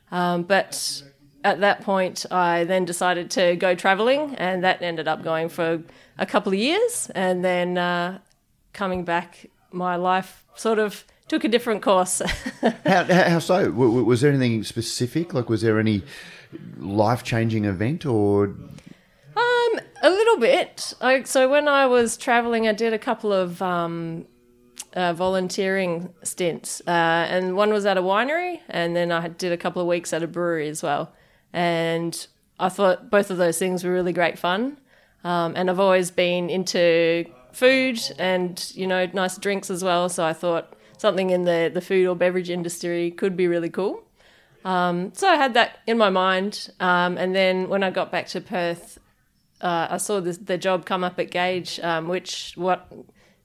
Um, 0.09 0.43
but 0.43 1.03
at 1.43 1.59
that 1.59 1.81
point, 1.81 2.25
I 2.31 2.63
then 2.63 2.85
decided 2.85 3.29
to 3.31 3.57
go 3.57 3.75
traveling, 3.75 4.35
and 4.37 4.63
that 4.63 4.81
ended 4.81 5.05
up 5.05 5.21
going 5.21 5.49
for 5.49 5.83
a 6.17 6.25
couple 6.25 6.53
of 6.53 6.59
years. 6.59 7.11
And 7.13 7.43
then 7.43 7.77
uh, 7.77 8.19
coming 8.71 9.03
back, 9.03 9.47
my 9.71 9.97
life 9.97 10.45
sort 10.55 10.79
of 10.79 11.03
took 11.33 11.43
a 11.43 11.47
different 11.47 11.81
course. 11.81 12.21
How, 12.85 13.03
how, 13.05 13.29
how 13.29 13.39
so? 13.39 13.71
Was 13.71 14.21
there 14.21 14.29
anything 14.31 14.63
specific? 14.63 15.33
Like, 15.33 15.49
was 15.49 15.63
there 15.63 15.79
any 15.79 16.03
life 16.77 17.23
changing 17.23 17.65
event 17.65 18.05
or? 18.05 18.53
Um, 19.35 19.79
a 20.03 20.09
little 20.11 20.37
bit. 20.37 20.93
I, 21.01 21.23
so 21.23 21.49
when 21.49 21.67
I 21.67 21.87
was 21.87 22.17
traveling, 22.17 22.67
I 22.67 22.73
did 22.73 22.93
a 22.93 22.99
couple 22.99 23.33
of 23.33 23.63
um, 23.63 24.25
uh, 24.93 25.13
volunteering 25.13 26.13
stints, 26.21 26.83
uh, 26.85 27.25
and 27.27 27.55
one 27.55 27.73
was 27.73 27.87
at 27.87 27.97
a 27.97 28.03
winery, 28.03 28.59
and 28.69 28.95
then 28.95 29.11
I 29.11 29.29
did 29.29 29.51
a 29.51 29.57
couple 29.57 29.81
of 29.81 29.87
weeks 29.87 30.13
at 30.13 30.21
a 30.21 30.27
brewery 30.27 30.69
as 30.69 30.83
well. 30.83 31.13
And 31.51 32.27
I 32.59 32.69
thought 32.69 33.09
both 33.09 33.31
of 33.31 33.37
those 33.37 33.57
things 33.57 33.83
were 33.83 33.91
really 33.91 34.13
great 34.13 34.37
fun. 34.37 34.77
Um, 35.23 35.53
and 35.55 35.67
I've 35.71 35.79
always 35.79 36.11
been 36.11 36.51
into 36.51 37.25
food 37.53 37.99
and 38.19 38.71
you 38.75 38.85
know 38.85 39.07
nice 39.13 39.37
drinks 39.37 39.71
as 39.71 39.83
well. 39.83 40.09
So 40.09 40.23
I 40.23 40.33
thought 40.33 40.75
something 41.03 41.29
in 41.31 41.43
the 41.43 41.69
the 41.77 41.81
food 41.89 42.05
or 42.07 42.15
beverage 42.15 42.51
industry 42.59 43.11
could 43.11 43.35
be 43.35 43.47
really 43.53 43.69
cool. 43.69 43.95
Um, 44.65 45.11
so 45.13 45.27
I 45.27 45.35
had 45.35 45.53
that 45.59 45.69
in 45.85 45.97
my 45.97 46.09
mind, 46.09 46.53
um, 46.79 47.17
and 47.21 47.35
then 47.35 47.55
when 47.67 47.83
I 47.83 47.89
got 47.99 48.07
back 48.15 48.27
to 48.27 48.39
Perth, 48.39 48.97
uh, 49.59 49.87
I 49.95 49.97
saw 49.97 50.21
this, 50.21 50.37
the 50.37 50.57
job 50.57 50.85
come 50.85 51.03
up 51.03 51.19
at 51.19 51.29
Gage, 51.31 51.81
um, 51.81 52.07
which 52.07 52.53
what 52.55 52.79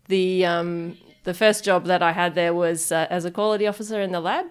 the 0.07 0.47
um, 0.47 0.97
the 1.25 1.35
first 1.35 1.65
job 1.65 1.87
that 1.87 2.03
I 2.11 2.13
had 2.13 2.35
there 2.35 2.55
was 2.55 2.93
uh, 2.93 3.07
as 3.11 3.25
a 3.25 3.31
quality 3.31 3.67
officer 3.67 4.01
in 4.01 4.13
the 4.13 4.21
lab, 4.21 4.47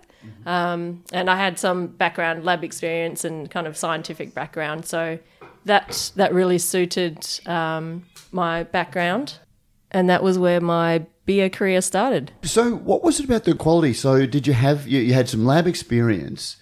um, 0.45 1.03
and 1.13 1.29
I 1.29 1.37
had 1.45 1.57
some 1.57 1.87
background 1.87 2.43
lab 2.43 2.63
experience 2.63 3.23
and 3.23 3.49
kind 3.49 3.67
of 3.67 3.77
scientific 3.77 4.33
background, 4.33 4.85
so 4.85 5.19
that 5.63 6.11
that 6.17 6.33
really 6.33 6.59
suited 6.59 7.17
um, 7.45 8.03
my 8.31 8.63
background, 8.63 9.39
and 9.91 10.09
that 10.09 10.23
was 10.23 10.37
where 10.37 10.61
my 10.61 11.05
beer 11.25 11.49
career 11.49 11.81
started. 11.81 12.31
So, 12.43 12.75
what 12.75 13.03
was 13.03 13.19
it 13.19 13.25
about 13.25 13.43
the 13.43 13.53
quality? 13.53 13.93
So, 13.93 14.25
did 14.25 14.47
you 14.47 14.53
have 14.53 14.87
you, 14.87 14.99
you 14.99 15.13
had 15.13 15.29
some 15.29 15.45
lab 15.45 15.67
experience? 15.67 16.57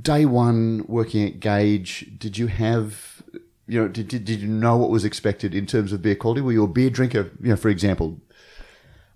Day 0.00 0.26
one 0.26 0.84
working 0.86 1.26
at 1.26 1.40
Gage, 1.40 2.12
did 2.18 2.38
you 2.38 2.46
have 2.46 3.22
you 3.66 3.80
know 3.80 3.88
did, 3.88 4.08
did, 4.08 4.24
did 4.24 4.40
you 4.40 4.48
know 4.48 4.76
what 4.76 4.90
was 4.90 5.04
expected 5.04 5.54
in 5.54 5.66
terms 5.66 5.92
of 5.92 6.02
beer 6.02 6.14
quality? 6.14 6.40
Were 6.40 6.52
you 6.52 6.64
a 6.64 6.68
beer 6.68 6.90
drinker? 6.90 7.30
You 7.42 7.50
know, 7.50 7.56
for 7.56 7.68
example, 7.68 8.20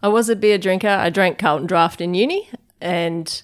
I 0.02 0.09
was 0.09 0.28
a 0.28 0.37
beer 0.37 0.59
drinker. 0.59 0.88
I 0.88 1.11
drank 1.11 1.38
Carlton 1.38 1.66
Draft 1.66 2.00
in 2.00 2.14
uni, 2.14 2.49
and 2.81 3.42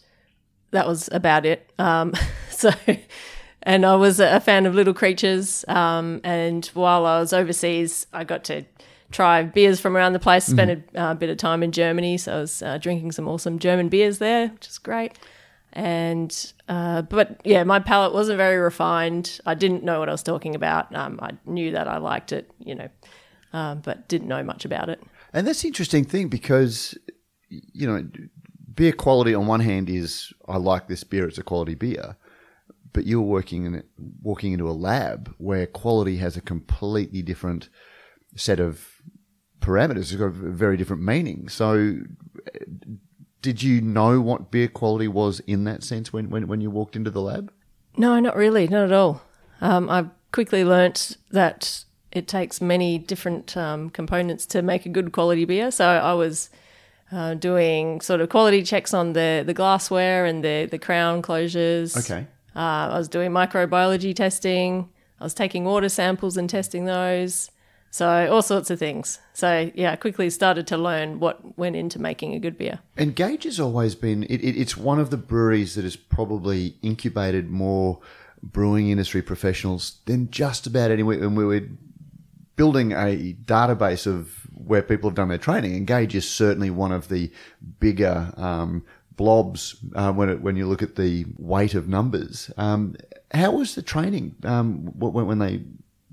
that 0.70 0.86
was 0.86 1.08
about 1.12 1.46
it. 1.46 1.70
Um, 1.78 2.14
so, 2.50 2.70
and 3.62 3.86
I 3.86 3.94
was 3.94 4.20
a 4.20 4.40
fan 4.40 4.66
of 4.66 4.74
Little 4.74 4.94
Creatures. 4.94 5.64
Um, 5.68 6.20
and 6.24 6.66
while 6.74 7.06
I 7.06 7.20
was 7.20 7.32
overseas, 7.32 8.06
I 8.12 8.24
got 8.24 8.44
to 8.44 8.64
try 9.10 9.42
beers 9.42 9.80
from 9.80 9.96
around 9.96 10.12
the 10.12 10.18
place. 10.18 10.44
Spent 10.44 10.84
a 10.94 11.00
uh, 11.00 11.14
bit 11.14 11.30
of 11.30 11.36
time 11.36 11.62
in 11.62 11.72
Germany, 11.72 12.18
so 12.18 12.36
I 12.36 12.40
was 12.40 12.62
uh, 12.62 12.78
drinking 12.78 13.12
some 13.12 13.28
awesome 13.28 13.58
German 13.58 13.88
beers 13.88 14.18
there, 14.18 14.48
which 14.48 14.68
is 14.68 14.78
great. 14.78 15.18
And 15.72 16.52
uh, 16.68 17.02
but 17.02 17.40
yeah, 17.44 17.64
my 17.64 17.78
palate 17.78 18.12
wasn't 18.12 18.38
very 18.38 18.56
refined. 18.56 19.40
I 19.46 19.54
didn't 19.54 19.84
know 19.84 19.98
what 19.98 20.08
I 20.08 20.12
was 20.12 20.22
talking 20.22 20.54
about. 20.54 20.94
Um, 20.94 21.18
I 21.22 21.32
knew 21.46 21.72
that 21.72 21.88
I 21.88 21.98
liked 21.98 22.32
it, 22.32 22.50
you 22.58 22.74
know, 22.74 22.88
um, 23.52 23.80
but 23.80 24.08
didn't 24.08 24.28
know 24.28 24.42
much 24.42 24.64
about 24.64 24.88
it. 24.88 25.02
And 25.32 25.46
that's 25.46 25.62
the 25.62 25.68
interesting 25.68 26.04
thing 26.04 26.28
because, 26.28 26.96
you 27.48 27.86
know, 27.86 28.08
beer 28.74 28.92
quality 28.92 29.34
on 29.34 29.46
one 29.46 29.60
hand 29.60 29.90
is 29.90 30.32
I 30.46 30.56
like 30.56 30.88
this 30.88 31.04
beer, 31.04 31.28
it's 31.28 31.38
a 31.38 31.42
quality 31.42 31.74
beer. 31.74 32.16
But 32.94 33.06
you're 33.06 33.20
working 33.20 33.66
in 33.66 33.82
walking 34.22 34.52
into 34.52 34.68
a 34.68 34.72
lab 34.72 35.34
where 35.38 35.66
quality 35.66 36.16
has 36.16 36.36
a 36.36 36.40
completely 36.40 37.20
different 37.20 37.68
set 38.36 38.60
of 38.60 39.02
parameters. 39.60 39.96
It's 39.96 40.14
got 40.14 40.26
a 40.26 40.30
very 40.30 40.76
different 40.76 41.02
meaning. 41.02 41.48
So, 41.48 41.98
did 43.42 43.62
you 43.62 43.80
know 43.80 44.20
what 44.20 44.50
beer 44.50 44.68
quality 44.68 45.08
was 45.08 45.40
in 45.40 45.64
that 45.64 45.82
sense 45.82 46.12
when, 46.12 46.30
when, 46.30 46.48
when 46.48 46.60
you 46.60 46.70
walked 46.70 46.96
into 46.96 47.10
the 47.10 47.22
lab? 47.22 47.52
No, 47.96 48.18
not 48.20 48.36
really, 48.36 48.68
not 48.68 48.84
at 48.84 48.92
all. 48.92 49.22
Um, 49.60 49.90
I 49.90 50.06
quickly 50.32 50.64
learnt 50.64 51.16
that 51.30 51.84
it 52.12 52.28
takes 52.28 52.60
many 52.60 52.98
different 52.98 53.56
um, 53.56 53.90
components 53.90 54.46
to 54.46 54.62
make 54.62 54.86
a 54.86 54.88
good 54.88 55.12
quality 55.12 55.44
beer. 55.44 55.70
So 55.70 55.86
I 55.86 56.14
was 56.14 56.50
uh, 57.12 57.34
doing 57.34 58.00
sort 58.00 58.20
of 58.20 58.28
quality 58.28 58.62
checks 58.62 58.94
on 58.94 59.12
the, 59.12 59.42
the 59.44 59.54
glassware 59.54 60.24
and 60.24 60.44
the, 60.44 60.68
the 60.70 60.78
crown 60.78 61.22
closures. 61.22 61.96
Okay. 61.96 62.26
Uh, 62.54 62.90
I 62.92 62.98
was 62.98 63.08
doing 63.08 63.30
microbiology 63.30 64.14
testing. 64.14 64.88
I 65.20 65.24
was 65.24 65.34
taking 65.34 65.64
water 65.64 65.88
samples 65.88 66.36
and 66.36 66.48
testing 66.48 66.84
those. 66.84 67.50
So 67.90 68.30
all 68.30 68.42
sorts 68.42 68.70
of 68.70 68.78
things. 68.78 69.18
So 69.32 69.70
yeah, 69.74 69.92
I 69.92 69.96
quickly 69.96 70.30
started 70.30 70.66
to 70.68 70.76
learn 70.76 71.20
what 71.20 71.58
went 71.58 71.76
into 71.76 71.98
making 71.98 72.34
a 72.34 72.38
good 72.38 72.58
beer. 72.58 72.80
And 72.96 73.14
Gage 73.14 73.44
has 73.44 73.58
always 73.58 73.94
been, 73.94 74.24
it, 74.24 74.42
it, 74.42 74.56
it's 74.58 74.76
one 74.76 74.98
of 74.98 75.10
the 75.10 75.16
breweries 75.16 75.74
that 75.74 75.84
has 75.84 75.96
probably 75.96 76.76
incubated 76.82 77.48
more 77.48 78.00
brewing 78.42 78.90
industry 78.90 79.22
professionals 79.22 79.98
than 80.04 80.30
just 80.30 80.66
about 80.66 80.90
anywhere. 80.90 81.22
And 81.22 81.36
we 81.36 81.44
were 81.44 81.66
building 82.56 82.92
a 82.92 83.36
database 83.44 84.06
of 84.06 84.46
where 84.54 84.82
people 84.82 85.08
have 85.08 85.16
done 85.16 85.28
their 85.28 85.38
training. 85.38 85.74
And 85.74 85.86
Gage 85.86 86.14
is 86.14 86.28
certainly 86.28 86.70
one 86.70 86.92
of 86.92 87.08
the 87.08 87.32
bigger 87.80 88.32
um, 88.36 88.84
blobs 89.16 89.76
uh, 89.94 90.12
when, 90.12 90.28
it, 90.28 90.40
when 90.42 90.56
you 90.56 90.66
look 90.66 90.82
at 90.82 90.96
the 90.96 91.24
weight 91.38 91.74
of 91.74 91.88
numbers. 91.88 92.50
Um, 92.56 92.96
how 93.32 93.52
was 93.52 93.74
the 93.74 93.82
training 93.82 94.36
um, 94.44 94.86
when, 94.98 95.26
when 95.26 95.38
they 95.38 95.62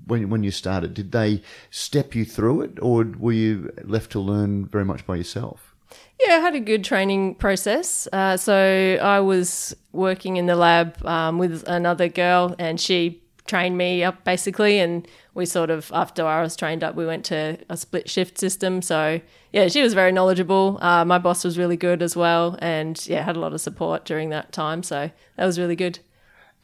when 0.06 0.30
when 0.30 0.42
you 0.44 0.50
started? 0.50 0.94
Did 0.94 1.12
they 1.12 1.42
step 1.70 2.14
you 2.14 2.24
through 2.24 2.62
it, 2.62 2.78
or 2.80 3.04
were 3.18 3.32
you 3.32 3.70
left 3.84 4.12
to 4.12 4.20
learn 4.20 4.66
very 4.66 4.84
much 4.84 5.06
by 5.06 5.16
yourself? 5.16 5.74
Yeah, 6.20 6.36
I 6.36 6.38
had 6.38 6.54
a 6.54 6.60
good 6.60 6.84
training 6.84 7.34
process. 7.36 8.08
Uh, 8.12 8.36
so 8.36 8.98
I 9.02 9.20
was 9.20 9.76
working 9.92 10.36
in 10.36 10.46
the 10.46 10.56
lab 10.56 11.04
um, 11.04 11.38
with 11.38 11.64
another 11.66 12.08
girl, 12.08 12.54
and 12.58 12.80
she 12.80 13.22
trained 13.46 13.78
me 13.78 14.02
up 14.02 14.24
basically. 14.24 14.80
And 14.80 15.06
we 15.34 15.46
sort 15.46 15.70
of, 15.70 15.90
after 15.94 16.26
I 16.26 16.42
was 16.42 16.56
trained 16.56 16.82
up, 16.82 16.94
we 16.94 17.06
went 17.06 17.24
to 17.26 17.58
a 17.68 17.76
split 17.76 18.08
shift 18.08 18.38
system. 18.38 18.82
So 18.82 19.20
yeah, 19.52 19.68
she 19.68 19.82
was 19.82 19.94
very 19.94 20.10
knowledgeable. 20.10 20.78
Uh, 20.80 21.04
my 21.04 21.18
boss 21.18 21.44
was 21.44 21.58
really 21.58 21.76
good 21.76 22.02
as 22.02 22.16
well, 22.16 22.58
and 22.60 23.06
yeah, 23.06 23.22
had 23.22 23.36
a 23.36 23.40
lot 23.40 23.52
of 23.52 23.60
support 23.60 24.04
during 24.04 24.30
that 24.30 24.52
time. 24.52 24.82
So 24.82 25.10
that 25.36 25.46
was 25.46 25.58
really 25.58 25.76
good. 25.76 25.98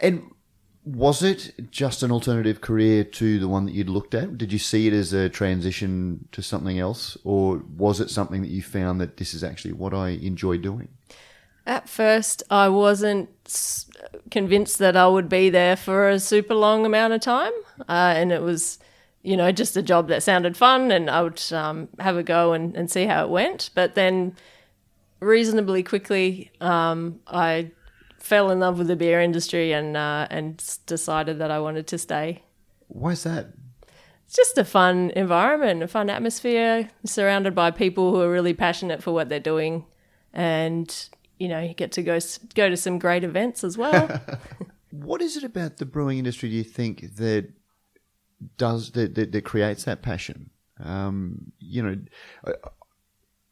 And 0.01 0.31
was 0.85 1.23
it 1.23 1.71
just 1.71 2.03
an 2.03 2.11
alternative 2.11 2.61
career 2.61 3.05
to 3.05 3.39
the 3.39 3.49
one 3.49 3.67
that 3.67 3.75
you'd 3.75 3.89
looked 3.89 4.15
at? 4.15 4.37
Did 4.37 4.53
you 4.53 4.59
see 4.59 4.89
it 4.89 4.93
as 4.93 5.13
a 5.13 5.29
transition 5.29 6.29
to 6.33 6.43
something 6.43 6.79
else, 6.79 7.17
or 7.23 7.63
was 7.77 8.01
it 8.01 8.11
something 8.11 8.43
that 8.43 8.51
you 8.51 8.63
found 8.63 9.01
that 9.01 9.17
this 9.17 9.33
is 9.33 9.45
actually 9.45 9.75
what 9.75 9.95
I 9.95 10.11
enjoy 10.11 10.59
doing? 10.59 10.89
At 11.65 11.89
first, 11.89 12.43
I 12.51 12.69
wasn't 12.69 13.29
convinced 14.33 14.81
that 14.81 14.97
I 14.97 15.07
would 15.07 15.29
be 15.29 15.51
there 15.51 15.77
for 15.77 16.09
a 16.09 16.19
super 16.19 16.55
long 16.55 16.85
amount 16.85 17.13
of 17.13 17.21
time, 17.21 17.53
uh, 17.89 18.15
and 18.17 18.33
it 18.33 18.43
was, 18.43 18.81
you 19.23 19.37
know, 19.37 19.53
just 19.53 19.77
a 19.77 19.83
job 19.83 20.09
that 20.09 20.25
sounded 20.25 20.57
fun, 20.57 20.91
and 20.91 21.09
I 21.09 21.23
would 21.23 21.41
um, 21.53 21.89
have 22.01 22.17
a 22.17 22.25
go 22.25 22.55
and, 22.55 22.77
and 22.77 22.91
see 22.91 23.07
how 23.07 23.25
it 23.25 23.31
went. 23.31 23.71
But 23.77 23.95
then, 23.95 24.35
reasonably 25.21 25.85
quickly, 25.85 26.51
um, 26.61 27.21
I 27.29 27.71
fell 28.23 28.51
in 28.51 28.61
love 28.61 28.79
with 28.79 28.87
the 28.87 28.97
beer 28.97 29.21
industry 29.21 29.73
and 29.73 29.97
uh, 29.97 30.27
and 30.31 30.63
decided 30.87 31.39
that 31.39 31.51
I 31.51 31.59
wanted 31.59 31.87
to 31.89 31.99
stay. 31.99 32.43
Why 32.89 33.13
is 33.13 33.25
that? 33.25 33.49
It's 34.27 34.37
just 34.37 34.57
a 34.57 34.65
fun 34.65 35.11
environment, 35.15 35.83
a 35.83 35.89
fun 35.89 36.09
atmosphere, 36.09 36.89
surrounded 37.05 37.55
by 37.55 37.71
people 37.71 38.13
who 38.13 38.21
are 38.21 38.31
really 38.31 38.55
passionate 38.55 39.03
for 39.03 39.13
what 39.13 39.29
they're 39.29 39.41
doing, 39.41 39.85
and 40.33 41.09
you 41.39 41.49
know, 41.49 41.61
you 41.61 41.75
get 41.75 41.93
to 41.93 42.03
go 42.03 42.19
go 42.55 42.69
to 42.69 42.77
some 42.77 42.99
great 42.99 43.25
events 43.25 43.65
as 43.65 43.77
well. 43.77 44.21
What 44.93 45.23
is 45.23 45.39
it 45.39 45.43
about 45.43 45.79
the 45.79 45.87
brewing 45.87 46.19
industry? 46.19 46.51
Do 46.51 46.57
you 46.57 46.65
think 46.65 47.17
that 47.17 47.49
does 48.59 48.91
that 48.93 49.15
that, 49.15 49.33
that 49.33 49.45
creates 49.45 49.85
that 49.85 50.03
passion? 50.03 50.51
Um, 50.79 51.53
you 51.59 51.83
know, 51.83 51.97
I- 52.45 52.69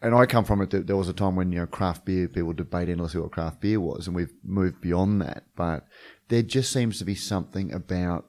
and 0.03 0.15
I 0.15 0.27
come 0.27 0.45
from 0.45 0.63
it. 0.63 0.71
That 0.71 0.87
there 0.87 0.97
was 0.97 1.09
a 1.09 1.13
time 1.13 1.37
when 1.37 1.53
you 1.53 1.61
know 1.61 1.67
craft 1.67 2.05
beer 2.05 2.29
people 2.29 2.53
debate 2.53 2.89
endlessly 2.89 3.21
what 3.21 3.33
craft 3.33 3.61
beer 3.61 3.81
was, 3.81 4.07
and 4.07 4.17
we've 4.17 4.33
moved 4.43 4.81
beyond 4.81 5.21
that. 5.23 5.45
But 5.57 5.87
there 6.29 6.43
just 6.43 6.73
seems 6.73 6.99
to 6.99 7.05
be 7.05 7.15
something 7.15 7.73
about 7.73 8.27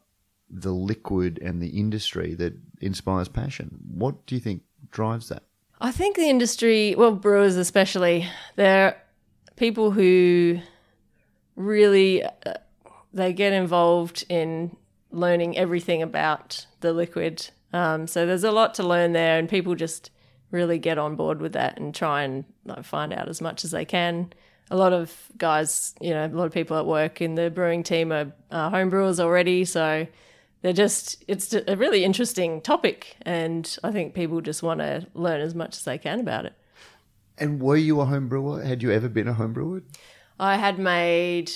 the 0.49 0.71
liquid 0.71 1.39
and 1.41 1.61
the 1.61 1.79
industry 1.79 2.33
that 2.35 2.53
inspires 2.81 3.29
passion. 3.29 3.79
What 3.89 4.25
do 4.25 4.35
you 4.35 4.41
think 4.41 4.63
drives 4.91 5.29
that? 5.29 5.43
I 5.79 5.91
think 5.91 6.15
the 6.15 6.29
industry, 6.29 6.93
well, 6.95 7.15
brewers 7.15 7.55
especially, 7.55 8.27
they're 8.55 9.01
people 9.55 9.91
who 9.91 10.59
really 11.55 12.23
uh, 12.23 12.53
they 13.13 13.33
get 13.33 13.53
involved 13.53 14.25
in 14.29 14.75
learning 15.11 15.57
everything 15.57 16.01
about 16.01 16.65
the 16.81 16.93
liquid. 16.93 17.49
Um, 17.73 18.07
so 18.07 18.25
there's 18.25 18.43
a 18.43 18.51
lot 18.51 18.73
to 18.75 18.83
learn 18.83 19.13
there, 19.13 19.39
and 19.39 19.47
people 19.47 19.75
just 19.75 20.11
really 20.51 20.77
get 20.77 20.97
on 20.97 21.15
board 21.15 21.41
with 21.41 21.53
that 21.53 21.79
and 21.79 21.95
try 21.95 22.23
and 22.23 22.45
like, 22.65 22.83
find 22.83 23.13
out 23.13 23.27
as 23.29 23.41
much 23.41 23.63
as 23.63 23.71
they 23.71 23.85
can. 23.85 24.31
A 24.69 24.75
lot 24.77 24.93
of 24.93 25.13
guys, 25.37 25.95
you 25.99 26.11
know, 26.11 26.25
a 26.25 26.27
lot 26.27 26.45
of 26.45 26.53
people 26.53 26.77
at 26.77 26.85
work 26.85 27.21
in 27.21 27.35
the 27.35 27.49
brewing 27.49 27.83
team 27.83 28.11
are 28.11 28.31
uh, 28.51 28.69
home 28.69 28.89
brewers 28.89 29.19
already, 29.19 29.65
so 29.65 30.07
they're 30.61 30.71
just 30.71 31.23
it's 31.27 31.53
a 31.53 31.75
really 31.75 32.05
interesting 32.05 32.61
topic, 32.61 33.17
and 33.23 33.77
I 33.83 33.91
think 33.91 34.13
people 34.13 34.39
just 34.39 34.63
want 34.63 34.79
to 34.79 35.07
learn 35.13 35.41
as 35.41 35.55
much 35.55 35.75
as 35.75 35.83
they 35.83 35.97
can 35.97 36.19
about 36.21 36.45
it. 36.45 36.53
And 37.37 37.61
were 37.61 37.75
you 37.75 37.99
a 37.99 38.05
home 38.05 38.29
brewer? 38.29 38.63
Had 38.63 38.83
you 38.83 38.91
ever 38.91 39.09
been 39.09 39.27
a 39.27 39.33
home 39.33 39.53
brewer 39.53 39.81
I 40.41 40.57
had 40.57 40.79
made 40.79 41.51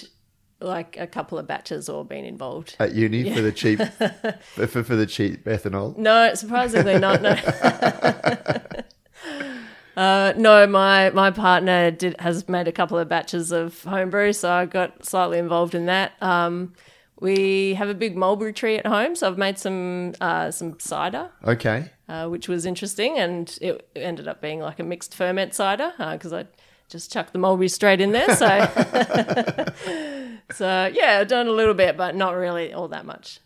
like 0.61 0.95
a 0.97 1.07
couple 1.07 1.37
of 1.37 1.47
batches 1.47 1.89
or 1.89 2.05
been 2.05 2.23
involved. 2.23 2.75
at 2.79 2.93
uni 2.93 3.33
for 3.33 3.41
the 3.41 3.51
cheap 3.51 3.79
for, 4.53 4.83
for 4.83 4.95
the 4.95 5.05
cheap 5.05 5.45
ethanol? 5.45 5.97
No, 5.97 6.33
surprisingly 6.35 6.99
not. 6.99 7.21
No. 7.21 7.35
Uh, 9.95 10.33
no, 10.35 10.67
my, 10.67 11.09
my 11.11 11.31
partner 11.31 11.89
did 11.91 12.19
has 12.19 12.47
made 12.49 12.67
a 12.67 12.71
couple 12.71 12.97
of 12.97 13.07
batches 13.07 13.51
of 13.51 13.81
homebrew, 13.83 14.33
so 14.33 14.51
I 14.51 14.65
got 14.65 15.05
slightly 15.05 15.37
involved 15.39 15.73
in 15.75 15.85
that. 15.85 16.11
Um, 16.21 16.73
we 17.19 17.75
have 17.75 17.87
a 17.87 17.93
big 17.93 18.17
mulberry 18.17 18.51
tree 18.51 18.75
at 18.77 18.85
home, 18.85 19.15
so 19.15 19.27
I've 19.27 19.37
made 19.37 19.57
some 19.57 20.13
uh, 20.19 20.51
some 20.51 20.77
cider, 20.79 21.29
Okay. 21.45 21.89
uh, 22.09 22.27
which 22.27 22.49
was 22.49 22.65
interesting, 22.65 23.17
and 23.17 23.57
it 23.61 23.87
ended 23.95 24.27
up 24.27 24.41
being 24.41 24.59
like 24.59 24.79
a 24.79 24.83
mixed 24.83 25.15
ferment 25.15 25.53
cider 25.53 25.93
because 25.97 26.33
I 26.33 26.45
just 26.89 27.11
chucked 27.13 27.31
the 27.31 27.39
mulberry 27.39 27.69
straight 27.69 28.01
in 28.01 28.11
there. 28.11 28.35
So, 28.35 28.47
so 30.51 30.91
yeah, 30.93 31.19
I've 31.21 31.27
done 31.29 31.47
a 31.47 31.51
little 31.51 31.73
bit, 31.73 31.95
but 31.95 32.15
not 32.15 32.35
really 32.35 32.73
all 32.73 32.89
that 32.89 33.05
much. 33.05 33.39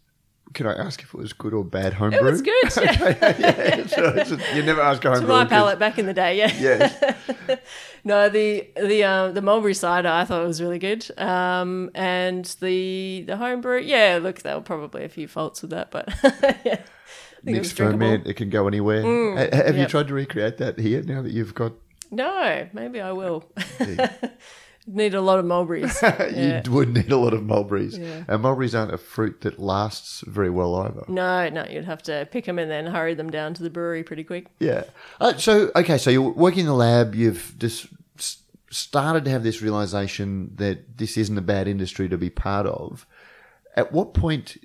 Can 0.53 0.65
I 0.65 0.73
ask 0.73 1.01
if 1.03 1.13
it 1.13 1.17
was 1.17 1.31
good 1.33 1.53
or 1.53 1.63
bad 1.63 1.93
homebrew? 1.93 2.19
It 2.27 2.31
was 2.31 2.41
good. 2.41 2.53
Yeah. 2.75 3.35
yeah, 3.39 3.87
so 3.87 4.03
it's 4.15 4.31
a- 4.31 4.55
you 4.55 4.63
never 4.63 4.81
ask 4.81 5.03
a 5.05 5.09
To 5.09 5.15
homebrewer. 5.21 5.27
my 5.27 5.45
palate 5.45 5.77
back 5.79 5.99
in 5.99 6.05
the 6.07 6.13
day, 6.13 6.37
yeah. 6.37 6.51
Yes. 6.59 7.59
No, 8.05 8.29
the 8.29 8.65
the 8.77 9.03
um, 9.03 9.33
the 9.33 9.41
mulberry 9.41 9.73
cider 9.73 10.07
I 10.07 10.23
thought 10.23 10.41
it 10.43 10.47
was 10.47 10.61
really 10.61 10.79
good, 10.79 11.05
um, 11.19 11.91
and 11.93 12.45
the 12.61 13.25
the 13.27 13.35
homebrew, 13.35 13.81
yeah. 13.81 14.19
Look, 14.23 14.41
there 14.41 14.55
were 14.55 14.61
probably 14.61 15.03
a 15.03 15.09
few 15.09 15.27
faults 15.27 15.61
with 15.61 15.71
that, 15.71 15.91
but 15.91 16.07
yeah, 16.63 16.79
Mixed 17.43 17.75
ferment, 17.75 18.25
it 18.25 18.35
can 18.35 18.49
go 18.49 18.67
anywhere. 18.69 19.01
Ha- 19.03 19.49
have 19.65 19.75
you 19.75 19.81
yep. 19.81 19.89
tried 19.89 20.07
to 20.07 20.13
recreate 20.13 20.57
that 20.59 20.79
here 20.79 21.03
now 21.03 21.21
that 21.21 21.33
you've 21.33 21.53
got? 21.53 21.73
No, 22.09 22.69
maybe 22.71 23.01
I 23.01 23.11
will. 23.11 23.43
Need 24.91 25.13
a 25.13 25.21
lot 25.21 25.37
of 25.37 25.45
mulberries. 25.45 25.99
Yeah. 26.03 26.61
You 26.65 26.71
would 26.71 26.93
need 26.95 27.11
a 27.11 27.17
lot 27.17 27.33
of 27.33 27.43
mulberries, 27.43 27.97
Yeah. 27.97 28.23
and 28.27 28.41
mulberries 28.41 28.73
aren't 28.73 28.93
a 28.93 28.97
fruit 28.97 29.41
that 29.41 29.59
lasts 29.59 30.23
very 30.25 30.49
well 30.49 30.75
either. 30.77 31.03
No, 31.07 31.47
no, 31.49 31.65
you'd 31.69 31.85
have 31.85 32.01
to 32.03 32.27
pick 32.31 32.45
them 32.45 32.57
and 32.57 32.71
then 32.71 32.87
hurry 32.87 33.13
them 33.13 33.29
down 33.29 33.53
to 33.55 33.63
the 33.63 33.69
brewery 33.69 34.03
pretty 34.03 34.23
quick. 34.23 34.47
Yeah. 34.59 34.85
Uh, 35.21 35.37
so 35.37 35.71
okay, 35.75 35.97
so 35.99 36.09
you're 36.09 36.29
working 36.31 36.61
in 36.61 36.65
the 36.65 36.73
lab. 36.73 37.13
You've 37.13 37.53
just 37.59 37.87
started 38.71 39.25
to 39.25 39.31
have 39.31 39.43
this 39.43 39.61
realization 39.61 40.53
that 40.55 40.97
this 40.97 41.17
isn't 41.17 41.37
a 41.37 41.41
bad 41.41 41.67
industry 41.67 42.09
to 42.09 42.17
be 42.17 42.29
part 42.29 42.65
of. 42.65 43.05
At 43.75 43.91
what 43.91 44.13
point 44.13 44.57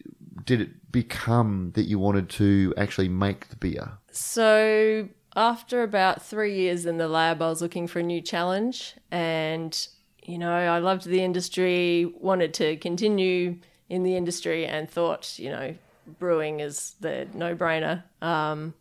did 0.45 0.61
it 0.61 0.91
become 0.93 1.73
that 1.75 1.85
you 1.85 1.99
wanted 1.99 2.29
to 2.31 2.73
actually 2.77 3.09
make 3.09 3.49
the 3.49 3.57
beer? 3.57 3.93
So 4.11 5.09
after 5.37 5.83
about 5.83 6.23
three 6.23 6.55
years 6.57 6.87
in 6.87 6.99
the 6.99 7.09
lab, 7.09 7.43
I 7.43 7.49
was 7.49 7.61
looking 7.63 7.87
for 7.87 7.99
a 8.01 8.03
new 8.03 8.21
challenge, 8.21 8.95
and 9.11 9.87
you 10.25 10.39
know, 10.39 10.53
I 10.53 10.79
loved 10.79 11.05
the 11.05 11.23
industry, 11.23 12.13
wanted 12.19 12.55
to 12.55 12.77
continue 12.77 13.59
in 13.89 14.03
the 14.03 14.17
industry, 14.17 14.67
and 14.67 14.91
thought, 14.91 15.39
you 15.39 15.51
know, 15.51 15.75
brewing 16.19 16.61
is 16.61 16.95
the 17.01 17.29
no-brainer. 17.35 18.03
Um, 18.23 18.75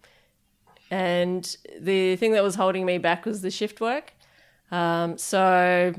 and 0.90 1.58
the 1.80 2.16
thing 2.18 2.34
that 2.34 2.44
was 2.44 2.56
holding 2.56 2.86
me 2.86 2.98
back 2.98 3.26
was 3.26 3.42
the 3.42 3.52
shift 3.52 3.82
work. 3.82 4.14
Um, 4.72 5.18
so 5.18 5.94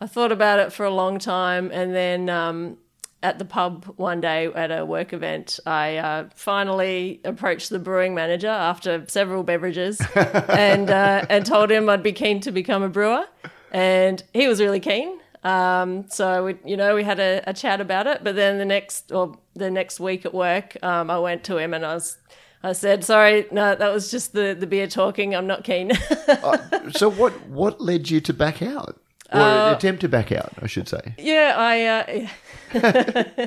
I 0.00 0.06
thought 0.06 0.32
about 0.32 0.60
it 0.60 0.72
for 0.72 0.84
a 0.84 0.90
long 0.90 1.18
time, 1.18 1.70
and 1.72 1.94
then 1.94 2.30
um, 2.30 2.78
at 3.22 3.38
the 3.38 3.44
pub 3.44 3.84
one 3.96 4.20
day 4.20 4.46
at 4.46 4.70
a 4.70 4.84
work 4.84 5.12
event, 5.12 5.58
I 5.66 5.96
uh, 5.96 6.28
finally 6.34 7.20
approached 7.24 7.70
the 7.70 7.78
brewing 7.78 8.14
manager 8.14 8.48
after 8.48 9.04
several 9.08 9.42
beverages, 9.42 10.00
and 10.14 10.88
uh, 10.90 11.26
and 11.28 11.44
told 11.44 11.70
him 11.70 11.88
I'd 11.88 12.02
be 12.02 12.12
keen 12.12 12.40
to 12.40 12.52
become 12.52 12.82
a 12.82 12.88
brewer, 12.88 13.26
and 13.72 14.22
he 14.32 14.48
was 14.48 14.60
really 14.60 14.80
keen. 14.80 15.18
Um, 15.44 16.06
so 16.08 16.46
we, 16.46 16.56
you 16.64 16.76
know, 16.76 16.94
we 16.94 17.04
had 17.04 17.20
a, 17.20 17.42
a, 17.46 17.54
chat 17.54 17.80
about 17.80 18.06
it. 18.06 18.24
But 18.24 18.34
then 18.34 18.58
the 18.58 18.64
next 18.64 19.12
or 19.12 19.38
the 19.54 19.70
next 19.70 20.00
week 20.00 20.26
at 20.26 20.34
work, 20.34 20.76
um, 20.82 21.10
I 21.10 21.18
went 21.18 21.44
to 21.44 21.58
him 21.58 21.74
and 21.74 21.84
I 21.84 21.94
was. 21.94 22.18
I 22.60 22.72
said, 22.72 23.04
"Sorry, 23.04 23.46
no, 23.52 23.76
that 23.76 23.92
was 23.94 24.10
just 24.10 24.32
the, 24.32 24.52
the 24.58 24.66
beer 24.66 24.88
talking. 24.88 25.32
I'm 25.36 25.46
not 25.46 25.62
keen." 25.62 25.92
uh, 26.28 26.90
so, 26.90 27.08
what 27.08 27.32
what 27.46 27.80
led 27.80 28.10
you 28.10 28.20
to 28.22 28.34
back 28.34 28.62
out? 28.62 29.00
Or 29.32 29.40
uh, 29.40 29.74
attempt 29.74 30.00
to 30.00 30.08
back 30.08 30.32
out, 30.32 30.52
I 30.62 30.66
should 30.66 30.88
say. 30.88 31.14
Yeah, 31.18 31.54
I. 31.56 31.84
Uh, 31.84 33.46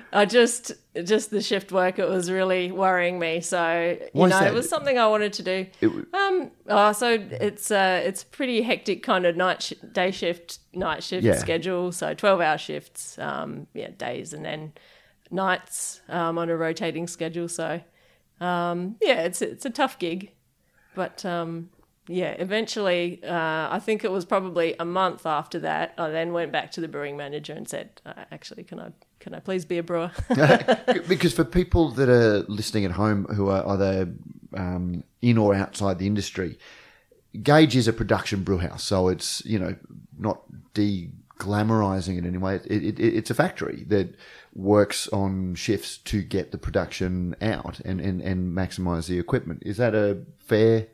I 0.12 0.24
just 0.24 0.72
just 1.04 1.30
the 1.30 1.40
shift 1.42 1.72
work. 1.72 1.98
It 1.98 2.08
was 2.08 2.30
really 2.30 2.70
worrying 2.70 3.18
me. 3.18 3.40
So 3.40 3.96
you 4.00 4.08
Why 4.12 4.28
know, 4.28 4.42
it 4.42 4.54
was 4.54 4.68
something 4.68 4.96
I 4.96 5.06
wanted 5.08 5.32
to 5.34 5.42
do. 5.42 5.66
It, 5.80 5.90
um. 6.14 6.50
Oh, 6.68 6.92
so 6.92 7.18
it's 7.30 7.70
uh, 7.70 8.00
it's 8.04 8.22
pretty 8.22 8.62
hectic 8.62 9.02
kind 9.02 9.26
of 9.26 9.36
night 9.36 9.62
sh- 9.62 9.72
day 9.92 10.12
shift 10.12 10.60
night 10.72 11.02
shift 11.02 11.24
yeah. 11.24 11.38
schedule. 11.38 11.90
So 11.90 12.14
twelve 12.14 12.40
hour 12.40 12.58
shifts. 12.58 13.18
Um. 13.18 13.66
Yeah, 13.74 13.90
days 13.90 14.32
and 14.32 14.44
then 14.44 14.72
nights. 15.30 16.00
Um. 16.08 16.38
On 16.38 16.48
a 16.48 16.56
rotating 16.56 17.08
schedule. 17.08 17.48
So. 17.48 17.80
Um. 18.40 18.96
Yeah, 19.02 19.22
it's 19.22 19.42
it's 19.42 19.66
a 19.66 19.70
tough 19.70 19.98
gig, 19.98 20.30
but 20.94 21.24
um 21.24 21.70
yeah, 22.08 22.30
eventually, 22.38 23.22
uh, 23.22 23.68
I 23.70 23.78
think 23.80 24.02
it 24.02 24.10
was 24.10 24.24
probably 24.24 24.74
a 24.80 24.84
month 24.84 25.26
after 25.26 25.58
that. 25.60 25.94
I 25.98 26.08
then 26.08 26.32
went 26.32 26.52
back 26.52 26.72
to 26.72 26.80
the 26.80 26.88
brewing 26.88 27.16
manager 27.16 27.52
and 27.52 27.68
said, 27.68 28.00
uh, 28.06 28.24
"Actually, 28.32 28.64
can 28.64 28.80
I 28.80 28.92
can 29.20 29.34
I 29.34 29.40
please 29.40 29.64
be 29.64 29.78
a 29.78 29.82
brewer?" 29.82 30.10
because 31.08 31.34
for 31.34 31.44
people 31.44 31.90
that 31.92 32.08
are 32.08 32.40
listening 32.48 32.86
at 32.86 32.92
home 32.92 33.26
who 33.26 33.48
are 33.50 33.66
either 33.68 34.12
um, 34.54 35.04
in 35.20 35.36
or 35.36 35.54
outside 35.54 35.98
the 35.98 36.06
industry, 36.06 36.58
Gage 37.42 37.76
is 37.76 37.86
a 37.86 37.92
production 37.92 38.42
brew 38.42 38.58
house, 38.58 38.82
so 38.82 39.08
it's 39.08 39.44
you 39.44 39.58
know 39.58 39.76
not 40.18 40.42
de-glamorizing 40.72 42.16
it 42.16 42.24
anyway. 42.24 42.56
It, 42.56 42.82
it, 42.84 42.98
it, 42.98 43.16
it's 43.16 43.30
a 43.30 43.34
factory 43.34 43.84
that 43.88 44.14
works 44.54 45.08
on 45.08 45.54
shifts 45.54 45.98
to 45.98 46.22
get 46.22 46.52
the 46.52 46.58
production 46.58 47.36
out 47.40 47.80
and, 47.80 48.00
and, 48.00 48.20
and 48.20 48.56
maximize 48.56 49.06
the 49.06 49.18
equipment. 49.18 49.62
Is 49.64 49.76
that 49.76 49.94
a 49.94 50.18
fair 50.38 50.88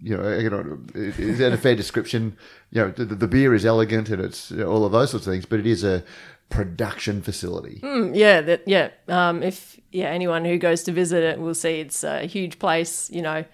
you 0.00 0.16
know, 0.16 0.36
you 0.36 0.50
know, 0.50 0.78
is 0.94 1.38
that 1.38 1.52
a 1.52 1.56
fair 1.56 1.74
description? 1.74 2.36
You 2.70 2.82
know, 2.82 2.90
the, 2.90 3.04
the 3.04 3.28
beer 3.28 3.54
is 3.54 3.64
elegant 3.64 4.08
and 4.10 4.22
it's 4.22 4.50
you 4.50 4.58
know, 4.58 4.70
all 4.70 4.84
of 4.84 4.92
those 4.92 5.10
sorts 5.10 5.26
of 5.26 5.32
things, 5.32 5.46
but 5.46 5.58
it 5.58 5.66
is 5.66 5.84
a 5.84 6.04
production 6.50 7.22
facility. 7.22 7.80
Mm, 7.82 8.16
yeah, 8.16 8.40
that 8.40 8.66
yeah. 8.66 8.90
Um, 9.08 9.42
if 9.42 9.78
yeah, 9.90 10.06
anyone 10.08 10.44
who 10.44 10.58
goes 10.58 10.82
to 10.84 10.92
visit 10.92 11.22
it 11.22 11.38
will 11.38 11.54
see 11.54 11.80
it's 11.80 12.04
a 12.04 12.26
huge 12.26 12.58
place. 12.58 13.10
You 13.10 13.22
know, 13.22 13.44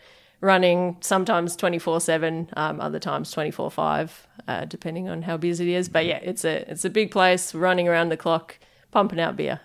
running 0.40 0.96
sometimes 1.00 1.56
twenty 1.56 1.78
four 1.78 2.00
seven, 2.00 2.48
um, 2.56 2.80
other 2.80 2.98
times 2.98 3.30
twenty 3.30 3.50
four 3.50 3.70
five, 3.70 4.26
uh, 4.46 4.64
depending 4.64 5.08
on 5.08 5.22
how 5.22 5.36
busy 5.36 5.72
it 5.72 5.76
is. 5.76 5.88
But 5.88 6.06
yeah, 6.06 6.18
it's 6.22 6.44
a 6.44 6.70
it's 6.70 6.84
a 6.84 6.90
big 6.90 7.10
place, 7.10 7.54
running 7.54 7.88
around 7.88 8.10
the 8.10 8.16
clock, 8.16 8.58
pumping 8.90 9.20
out 9.20 9.36
beer. 9.36 9.60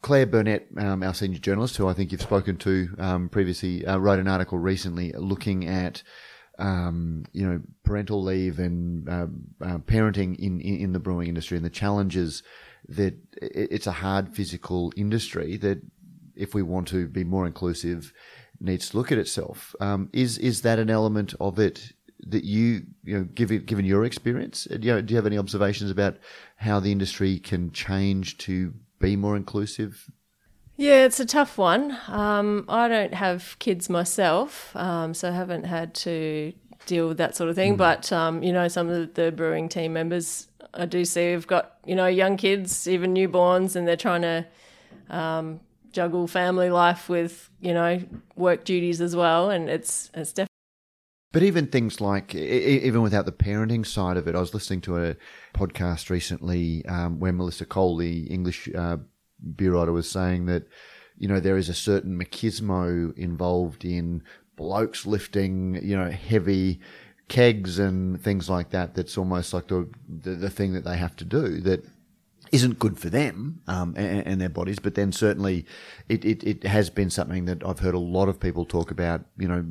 Claire 0.00 0.26
Burnett, 0.26 0.68
um, 0.76 1.02
our 1.02 1.14
senior 1.14 1.38
journalist, 1.38 1.76
who 1.76 1.88
I 1.88 1.92
think 1.92 2.12
you've 2.12 2.22
spoken 2.22 2.56
to 2.58 2.88
um, 2.98 3.28
previously, 3.28 3.84
uh, 3.84 3.98
wrote 3.98 4.20
an 4.20 4.28
article 4.28 4.58
recently 4.58 5.12
looking 5.12 5.66
at 5.66 6.02
um, 6.58 7.24
you 7.32 7.48
know 7.48 7.60
parental 7.84 8.22
leave 8.22 8.58
and 8.58 9.08
uh, 9.08 9.26
uh, 9.64 9.78
parenting 9.78 10.36
in, 10.38 10.60
in, 10.60 10.76
in 10.78 10.92
the 10.92 10.98
brewing 10.98 11.28
industry 11.28 11.56
and 11.56 11.64
the 11.64 11.70
challenges 11.70 12.42
that 12.88 13.14
it's 13.40 13.86
a 13.86 13.92
hard 13.92 14.34
physical 14.34 14.92
industry 14.96 15.56
that 15.56 15.80
if 16.34 16.54
we 16.54 16.62
want 16.62 16.88
to 16.88 17.06
be 17.08 17.24
more 17.24 17.46
inclusive 17.46 18.12
needs 18.60 18.90
to 18.90 18.96
look 18.96 19.12
at 19.12 19.18
itself. 19.18 19.74
Um, 19.80 20.08
is 20.12 20.38
is 20.38 20.62
that 20.62 20.78
an 20.78 20.90
element 20.90 21.34
of 21.40 21.58
it 21.58 21.92
that 22.26 22.44
you 22.44 22.82
you 23.04 23.18
know 23.18 23.24
given 23.24 23.64
given 23.64 23.84
your 23.84 24.04
experience? 24.04 24.66
You 24.70 24.94
know, 24.94 25.02
do 25.02 25.12
you 25.12 25.16
have 25.16 25.26
any 25.26 25.38
observations 25.38 25.90
about 25.90 26.16
how 26.56 26.80
the 26.80 26.92
industry 26.92 27.38
can 27.38 27.70
change 27.72 28.38
to 28.38 28.74
be 28.98 29.16
more 29.16 29.36
inclusive? 29.36 30.10
Yeah, 30.76 31.04
it's 31.04 31.18
a 31.18 31.26
tough 31.26 31.58
one. 31.58 31.98
Um, 32.06 32.64
I 32.68 32.86
don't 32.86 33.14
have 33.14 33.56
kids 33.58 33.90
myself, 33.90 34.74
um, 34.76 35.12
so 35.12 35.28
I 35.28 35.32
haven't 35.32 35.64
had 35.64 35.92
to 35.96 36.52
deal 36.86 37.08
with 37.08 37.18
that 37.18 37.34
sort 37.34 37.50
of 37.50 37.56
thing. 37.56 37.74
Mm. 37.74 37.78
But 37.78 38.12
um, 38.12 38.42
you 38.42 38.52
know, 38.52 38.68
some 38.68 38.88
of 38.88 39.14
the 39.14 39.32
brewing 39.32 39.68
team 39.68 39.92
members 39.92 40.48
I 40.74 40.86
do 40.86 41.04
see 41.04 41.32
have 41.32 41.46
got 41.46 41.78
you 41.84 41.94
know 41.94 42.06
young 42.06 42.36
kids, 42.36 42.86
even 42.86 43.14
newborns, 43.14 43.76
and 43.76 43.86
they're 43.86 43.96
trying 43.96 44.22
to 44.22 44.46
um, 45.10 45.60
juggle 45.92 46.26
family 46.26 46.70
life 46.70 47.08
with 47.08 47.50
you 47.60 47.74
know 47.74 48.00
work 48.36 48.64
duties 48.64 49.00
as 49.00 49.16
well, 49.16 49.50
and 49.50 49.68
it's 49.68 50.10
it's 50.14 50.32
definitely. 50.32 50.47
But 51.38 51.44
even 51.44 51.68
things 51.68 52.00
like, 52.00 52.34
even 52.34 53.00
without 53.00 53.24
the 53.24 53.30
parenting 53.30 53.86
side 53.86 54.16
of 54.16 54.26
it, 54.26 54.34
I 54.34 54.40
was 54.40 54.54
listening 54.54 54.80
to 54.80 54.96
a 54.96 55.16
podcast 55.54 56.10
recently 56.10 56.84
um, 56.86 57.20
where 57.20 57.32
Melissa 57.32 57.64
Cole, 57.64 57.96
the 57.96 58.24
English 58.24 58.68
uh, 58.76 58.96
beer 59.54 59.74
writer, 59.74 59.92
was 59.92 60.10
saying 60.10 60.46
that, 60.46 60.64
you 61.16 61.28
know, 61.28 61.38
there 61.38 61.56
is 61.56 61.68
a 61.68 61.74
certain 61.74 62.20
machismo 62.20 63.16
involved 63.16 63.84
in 63.84 64.24
blokes 64.56 65.06
lifting, 65.06 65.78
you 65.80 65.96
know, 65.96 66.10
heavy 66.10 66.80
kegs 67.28 67.78
and 67.78 68.20
things 68.20 68.50
like 68.50 68.70
that. 68.70 68.96
That's 68.96 69.16
almost 69.16 69.54
like 69.54 69.68
the, 69.68 69.88
the, 70.08 70.30
the 70.30 70.50
thing 70.50 70.72
that 70.72 70.84
they 70.84 70.96
have 70.96 71.14
to 71.18 71.24
do 71.24 71.60
that 71.60 71.84
isn't 72.50 72.80
good 72.80 72.98
for 72.98 73.10
them 73.10 73.60
um, 73.68 73.94
and, 73.96 74.26
and, 74.26 74.40
their 74.40 74.48
bodies, 74.48 74.80
but 74.80 74.96
then 74.96 75.12
certainly 75.12 75.66
it, 76.08 76.24
it, 76.24 76.42
it, 76.42 76.64
has 76.64 76.90
been 76.90 77.10
something 77.10 77.44
that 77.44 77.64
I've 77.64 77.78
heard 77.78 77.94
a 77.94 77.98
lot 78.00 78.28
of 78.28 78.40
people 78.40 78.64
talk 78.64 78.90
about, 78.90 79.24
you 79.38 79.46
know, 79.46 79.64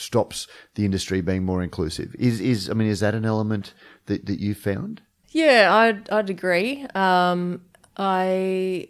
stops 0.00 0.46
the 0.74 0.84
industry 0.84 1.20
being 1.20 1.44
more 1.44 1.62
inclusive. 1.62 2.14
Is 2.18 2.40
is 2.40 2.70
I 2.70 2.74
mean, 2.74 2.88
is 2.88 3.00
that 3.00 3.14
an 3.14 3.24
element 3.24 3.74
that, 4.06 4.26
that 4.26 4.40
you 4.40 4.54
found? 4.54 5.02
Yeah, 5.28 5.68
I'd 5.72 6.10
I'd 6.10 6.30
agree. 6.30 6.86
Um, 6.94 7.62
I 7.96 8.88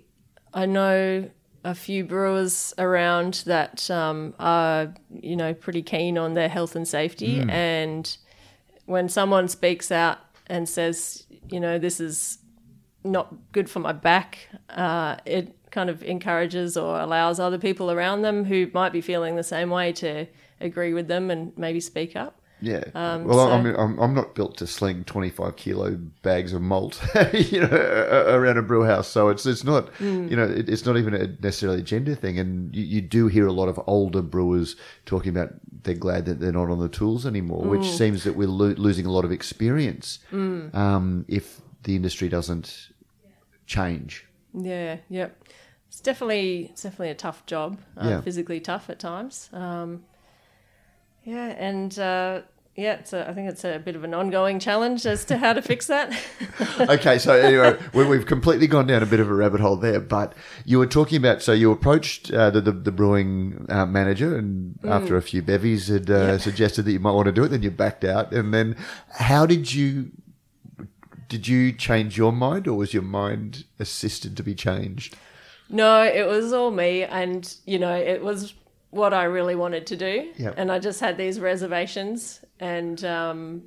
I 0.54 0.66
know 0.66 1.30
a 1.62 1.74
few 1.74 2.04
brewers 2.04 2.72
around 2.78 3.42
that 3.46 3.90
um, 3.90 4.34
are 4.38 4.94
you 5.10 5.36
know 5.36 5.52
pretty 5.52 5.82
keen 5.82 6.16
on 6.16 6.34
their 6.34 6.48
health 6.48 6.74
and 6.76 6.86
safety, 6.86 7.40
mm. 7.40 7.50
and 7.50 8.16
when 8.86 9.08
someone 9.08 9.46
speaks 9.48 9.92
out 9.92 10.18
and 10.48 10.68
says, 10.68 11.24
you 11.48 11.60
know, 11.60 11.78
this 11.78 12.00
is 12.00 12.38
not 13.04 13.32
good 13.52 13.70
for 13.70 13.78
my 13.78 13.92
back, 13.92 14.48
uh, 14.70 15.16
it 15.24 15.56
kind 15.70 15.88
of 15.88 16.02
encourages 16.02 16.76
or 16.76 16.98
allows 16.98 17.38
other 17.38 17.58
people 17.58 17.90
around 17.90 18.22
them 18.22 18.44
who 18.44 18.68
might 18.74 18.92
be 18.92 19.00
feeling 19.00 19.36
the 19.36 19.44
same 19.44 19.70
way 19.70 19.92
to 19.92 20.26
agree 20.60 20.94
with 20.94 21.08
them 21.08 21.30
and 21.30 21.56
maybe 21.56 21.80
speak 21.80 22.16
up. 22.16 22.40
Yeah. 22.62 22.84
Um, 22.94 23.24
well, 23.24 23.48
so, 23.48 23.52
I 23.52 23.62
mean, 23.62 23.74
I'm, 23.76 23.98
I'm 23.98 24.14
not 24.14 24.34
built 24.34 24.58
to 24.58 24.66
sling 24.66 25.04
25 25.04 25.56
kilo 25.56 25.98
bags 26.22 26.52
of 26.52 26.60
malt, 26.62 27.02
you 27.32 27.60
know, 27.60 27.68
around 28.28 28.58
a 28.58 28.62
brew 28.62 28.84
house. 28.84 29.08
So 29.08 29.28
it's 29.28 29.46
it's 29.46 29.64
not, 29.64 29.92
mm. 29.94 30.30
you 30.30 30.36
know, 30.36 30.44
it, 30.44 30.68
it's 30.68 30.84
not 30.84 30.96
even 30.96 31.14
a 31.14 31.26
necessarily 31.42 31.80
a 31.80 31.82
gender 31.82 32.14
thing. 32.14 32.38
And 32.38 32.74
you, 32.74 32.84
you, 32.84 33.00
do 33.00 33.28
hear 33.28 33.46
a 33.46 33.52
lot 33.52 33.68
of 33.68 33.80
older 33.86 34.22
brewers 34.22 34.76
talking 35.06 35.30
about 35.30 35.54
they're 35.82 35.94
glad 35.94 36.26
that 36.26 36.40
they're 36.40 36.52
not 36.52 36.68
on 36.68 36.80
the 36.80 36.88
tools 36.88 37.24
anymore, 37.24 37.64
mm. 37.64 37.70
which 37.70 37.86
seems 37.86 38.24
that 38.24 38.36
we're 38.36 38.48
lo- 38.48 38.74
losing 38.76 39.06
a 39.06 39.10
lot 39.10 39.24
of 39.24 39.32
experience 39.32 40.18
mm. 40.30 40.74
um, 40.74 41.24
if 41.28 41.60
the 41.84 41.96
industry 41.96 42.28
doesn't 42.28 42.90
change. 43.66 44.26
Yeah. 44.52 44.98
Yep. 45.08 45.44
It's 45.88 46.00
definitely 46.00 46.68
it's 46.70 46.82
definitely 46.82 47.10
a 47.10 47.14
tough 47.14 47.46
job, 47.46 47.80
uh, 47.96 48.08
yeah. 48.08 48.20
physically 48.20 48.60
tough 48.60 48.90
at 48.90 48.98
times. 48.98 49.48
Um, 49.52 50.04
yeah, 51.30 51.54
and 51.58 51.96
uh, 51.96 52.40
yeah, 52.74 52.94
it's 52.94 53.12
a, 53.12 53.28
I 53.28 53.32
think 53.34 53.48
it's 53.48 53.64
a 53.64 53.78
bit 53.78 53.94
of 53.94 54.02
an 54.02 54.14
ongoing 54.14 54.58
challenge 54.58 55.06
as 55.06 55.24
to 55.26 55.36
how 55.38 55.52
to 55.52 55.62
fix 55.62 55.86
that. 55.86 56.12
okay, 56.80 57.18
so 57.18 57.34
anyway, 57.34 57.78
we, 57.94 58.04
we've 58.04 58.26
completely 58.26 58.66
gone 58.66 58.88
down 58.88 59.02
a 59.02 59.06
bit 59.06 59.20
of 59.20 59.30
a 59.30 59.34
rabbit 59.34 59.60
hole 59.60 59.76
there. 59.76 60.00
But 60.00 60.34
you 60.64 60.80
were 60.80 60.88
talking 60.88 61.18
about 61.18 61.40
so 61.40 61.52
you 61.52 61.70
approached 61.70 62.32
uh, 62.32 62.50
the, 62.50 62.60
the 62.60 62.72
the 62.72 62.90
brewing 62.90 63.66
uh, 63.68 63.86
manager, 63.86 64.36
and 64.36 64.76
after 64.84 65.16
a 65.16 65.22
few 65.22 65.40
bevies, 65.40 65.86
had 65.86 66.10
uh, 66.10 66.38
suggested 66.38 66.82
that 66.82 66.92
you 66.92 67.00
might 67.00 67.12
want 67.12 67.26
to 67.26 67.32
do 67.32 67.44
it. 67.44 67.48
Then 67.48 67.62
you 67.62 67.70
backed 67.70 68.04
out, 68.04 68.32
and 68.32 68.52
then 68.52 68.76
how 69.18 69.46
did 69.46 69.72
you? 69.72 70.10
Did 71.28 71.46
you 71.46 71.72
change 71.72 72.18
your 72.18 72.32
mind, 72.32 72.66
or 72.66 72.74
was 72.74 72.92
your 72.92 73.04
mind 73.04 73.64
assisted 73.78 74.36
to 74.36 74.42
be 74.42 74.56
changed? 74.56 75.16
No, 75.68 76.02
it 76.02 76.26
was 76.26 76.52
all 76.52 76.72
me, 76.72 77.04
and 77.04 77.56
you 77.66 77.78
know, 77.78 77.94
it 77.94 78.24
was 78.24 78.52
what 78.90 79.14
I 79.14 79.24
really 79.24 79.54
wanted 79.54 79.86
to 79.88 79.96
do, 79.96 80.32
Yep. 80.36 80.54
and 80.56 80.70
I 80.72 80.78
just 80.78 81.00
had 81.00 81.16
these 81.16 81.38
reservations, 81.40 82.40
and 82.58 83.02
um, 83.04 83.62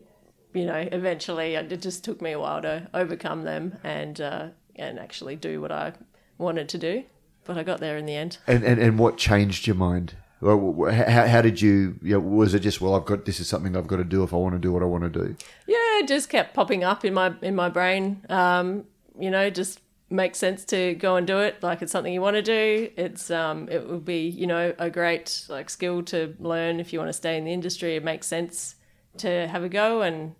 you 0.53 0.65
know, 0.65 0.87
eventually, 0.91 1.55
it 1.55 1.81
just 1.81 2.03
took 2.03 2.21
me 2.21 2.31
a 2.33 2.39
while 2.39 2.61
to 2.61 2.87
overcome 2.93 3.43
them 3.43 3.77
and 3.83 4.19
uh, 4.21 4.47
and 4.75 4.99
actually 4.99 5.35
do 5.35 5.61
what 5.61 5.71
I 5.71 5.93
wanted 6.37 6.67
to 6.69 6.77
do, 6.77 7.03
but 7.45 7.57
I 7.57 7.63
got 7.63 7.79
there 7.79 7.97
in 7.97 8.05
the 8.05 8.15
end. 8.15 8.37
And 8.47 8.63
and, 8.63 8.79
and 8.81 8.99
what 8.99 9.17
changed 9.17 9.65
your 9.67 9.75
mind? 9.75 10.15
How, 10.41 11.25
how 11.25 11.41
did 11.41 11.61
you, 11.61 11.97
you 12.01 12.15
know, 12.15 12.19
was 12.19 12.53
it 12.53 12.59
just 12.59 12.81
well 12.81 12.95
I've 12.95 13.05
got 13.05 13.23
this 13.23 13.39
is 13.39 13.47
something 13.47 13.77
I've 13.77 13.87
got 13.87 13.95
to 13.95 14.03
do 14.03 14.23
if 14.23 14.33
I 14.33 14.35
want 14.35 14.55
to 14.55 14.59
do 14.59 14.73
what 14.73 14.83
I 14.83 14.85
want 14.85 15.05
to 15.05 15.09
do 15.09 15.37
Yeah, 15.67 15.77
it 15.99 16.07
just 16.09 16.29
kept 16.29 16.53
popping 16.53 16.83
up 16.83 17.05
in 17.05 17.13
my 17.13 17.33
in 17.41 17.55
my 17.55 17.69
brain. 17.69 18.25
Um, 18.27 18.83
you 19.17 19.31
know, 19.31 19.49
just 19.49 19.79
makes 20.13 20.37
sense 20.37 20.63
to 20.65 20.93
go 20.95 21.15
and 21.15 21.27
do 21.27 21.39
it. 21.39 21.61
Like 21.61 21.81
it's 21.81 21.91
something 21.91 22.13
you 22.13 22.21
want 22.21 22.35
to 22.35 22.41
do. 22.41 22.89
It's 22.95 23.31
um, 23.31 23.67
it 23.69 23.87
would 23.87 24.05
be 24.05 24.27
you 24.27 24.47
know 24.47 24.73
a 24.77 24.89
great 24.89 25.45
like 25.49 25.69
skill 25.69 26.03
to 26.03 26.35
learn 26.39 26.79
if 26.79 26.93
you 26.93 26.99
want 26.99 27.09
to 27.09 27.13
stay 27.13 27.37
in 27.37 27.45
the 27.45 27.51
industry. 27.51 27.95
It 27.95 28.03
makes 28.03 28.27
sense 28.27 28.75
to 29.17 29.47
have 29.47 29.63
a 29.63 29.69
go 29.69 30.01
and 30.01 30.35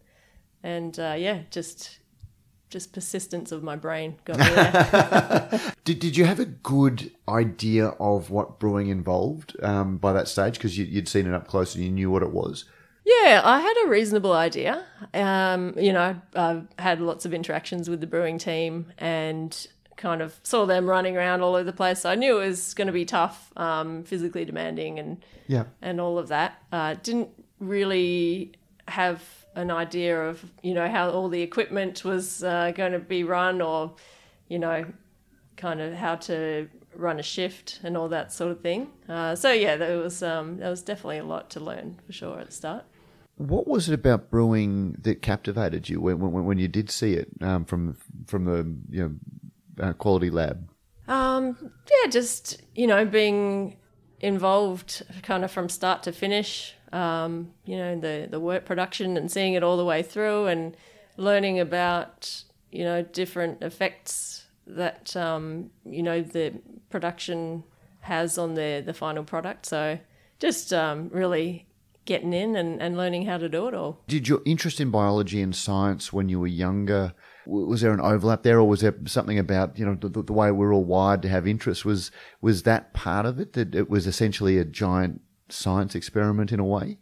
and 0.64 0.98
uh, 1.00 1.16
yeah, 1.18 1.42
just 1.50 2.00
just 2.70 2.92
persistence 2.92 3.52
of 3.52 3.62
my 3.62 3.76
brain 3.76 4.16
got 4.26 4.40
me 4.40 4.46
there. 4.46 5.62
Did, 5.84 6.00
did 6.00 6.18
you 6.18 6.26
have 6.26 6.40
a 6.40 6.46
good 6.46 7.12
idea 7.28 7.88
of 8.00 8.32
what 8.32 8.58
brewing 8.58 8.88
involved 8.88 9.56
um, 9.62 9.98
by 9.98 10.14
that 10.14 10.30
stage? 10.30 10.54
Because 10.54 10.78
you, 10.78 10.86
you'd 10.86 11.10
seen 11.10 11.28
it 11.28 11.34
up 11.34 11.48
close 11.48 11.76
and 11.76 11.84
you 11.84 11.92
knew 11.92 12.10
what 12.10 12.24
it 12.24 12.32
was. 12.32 12.66
Yeah, 13.06 13.42
I 13.44 13.60
had 13.60 13.74
a 13.86 13.90
reasonable 13.90 14.32
idea. 14.34 14.86
Um, 15.14 15.74
you 15.78 15.92
know, 15.92 16.20
I've 16.36 16.68
had 16.80 17.02
lots 17.02 17.26
of 17.26 17.34
interactions 17.34 17.90
with 17.90 18.00
the 18.02 18.08
brewing 18.08 18.38
team 18.38 18.94
and 18.98 19.68
kind 19.98 20.22
of 20.22 20.40
saw 20.44 20.66
them 20.66 20.88
running 20.90 21.18
around 21.18 21.42
all 21.42 21.56
over 21.56 21.64
the 21.66 21.74
place. 21.74 22.02
So 22.02 22.10
I 22.10 22.16
knew 22.16 22.40
it 22.40 22.48
was 22.48 22.74
going 22.74 22.88
to 22.88 22.94
be 22.94 23.06
tough, 23.06 23.52
um, 23.58 24.04
physically 24.04 24.46
demanding, 24.46 25.00
and 25.00 25.24
Yeah. 25.48 25.66
and 25.82 26.00
all 26.00 26.18
of 26.18 26.30
that. 26.30 26.62
Uh, 26.72 26.96
didn't 27.04 27.30
really 27.60 28.54
have 28.88 29.22
an 29.56 29.70
idea 29.70 30.20
of 30.30 30.44
you 30.62 30.74
know 30.74 30.90
how 30.90 31.10
all 31.10 31.30
the 31.30 31.42
equipment 31.42 32.04
was 32.04 32.44
uh, 32.44 32.72
going 32.76 32.94
to 32.94 33.00
be 33.00 33.24
run, 33.24 33.62
or 33.62 33.96
you 34.48 34.60
know, 34.60 34.86
kind 35.58 35.82
of 35.82 35.94
how 35.94 36.16
to 36.16 36.70
run 36.96 37.20
a 37.20 37.24
shift 37.24 37.80
and 37.84 37.98
all 37.98 38.08
that 38.08 38.32
sort 38.32 38.52
of 38.52 38.62
thing. 38.62 38.88
Uh, 39.10 39.36
so 39.36 39.52
yeah, 39.52 39.76
there 39.76 39.98
was 39.98 40.24
um, 40.24 40.58
there 40.58 40.70
was 40.70 40.82
definitely 40.82 41.18
a 41.18 41.24
lot 41.26 41.50
to 41.52 41.60
learn 41.60 42.00
for 42.06 42.14
sure 42.14 42.40
at 42.40 42.48
the 42.48 42.52
start. 42.54 42.86
What 43.38 43.68
was 43.68 43.90
it 43.90 43.94
about 43.94 44.30
brewing 44.30 44.98
that 45.02 45.22
captivated 45.22 45.90
you 45.90 46.00
when, 46.00 46.20
when, 46.20 46.46
when 46.46 46.58
you 46.60 46.68
did 46.68 46.90
see 46.90 47.14
it 47.14 47.30
um, 47.42 47.66
from 47.66 47.98
from 48.28 48.46
the 48.46 48.76
you 48.90 49.20
know 49.78 49.86
uh, 49.86 49.94
quality 49.94 50.30
lab? 50.30 50.70
Um, 51.08 51.58
yeah, 51.90 52.10
just 52.10 52.62
you 52.76 52.88
know, 52.88 53.06
being 53.06 53.78
involved 54.20 55.04
kind 55.24 55.44
of 55.44 55.52
from 55.52 55.70
start 55.70 56.04
to 56.04 56.12
finish. 56.12 56.76
Um, 56.92 57.52
you 57.66 57.78
know, 57.78 58.00
the 58.00 58.28
the 58.30 58.40
wort 58.40 58.66
production 58.66 59.18
and 59.18 59.32
seeing 59.32 59.54
it 59.54 59.64
all 59.64 59.78
the 59.78 59.86
way 59.86 60.04
through, 60.04 60.48
and 60.48 60.78
learning 61.18 61.60
about 61.60 62.44
you 62.72 62.84
know 62.84 63.02
different 63.02 63.62
effects 63.64 64.46
that 64.68 65.16
um, 65.16 65.72
you 65.86 66.04
know 66.04 66.22
the 66.22 66.54
production 66.90 67.64
has 68.02 68.38
on 68.38 68.54
the 68.54 68.84
the 68.86 68.94
final 68.94 69.24
product. 69.24 69.66
So 69.66 70.00
just 70.40 70.72
um, 70.72 71.10
really 71.10 71.68
getting 72.06 72.34
in 72.34 72.56
and, 72.56 72.82
and 72.82 72.98
learning 72.98 73.26
how 73.26 73.38
to 73.38 73.48
do 73.48 73.68
it 73.68 73.74
all. 73.74 74.02
Did 74.08 74.28
your 74.28 74.42
interest 74.46 74.80
in 74.82 74.92
biology 74.92 75.42
and 75.42 75.56
science 75.56 76.12
when 76.12 76.30
you 76.30 76.40
were 76.40 76.48
younger? 76.48 77.14
Was 77.46 77.82
there 77.82 77.94
an 77.94 78.00
overlap 78.00 78.44
there, 78.44 78.58
or 78.60 78.68
was 78.68 78.82
there 78.82 78.96
something 79.06 79.38
about 79.38 79.78
you 79.78 79.86
know 79.86 79.96
the, 79.96 80.24
the 80.24 80.34
way 80.34 80.52
we're 80.52 80.74
all 80.74 80.86
wired 80.86 81.22
to 81.24 81.30
have 81.30 81.46
interests? 81.46 81.84
Was 81.84 82.12
was 82.42 82.64
that 82.64 82.94
part 82.94 83.26
of 83.26 83.40
it? 83.40 83.54
That 83.54 83.76
it 83.76 83.90
was 83.90 84.08
essentially 84.08 84.58
a 84.58 84.66
giant 84.66 85.22
science 85.50 85.94
experiment 85.94 86.52
in 86.52 86.60
a 86.60 86.66
way? 86.66 86.98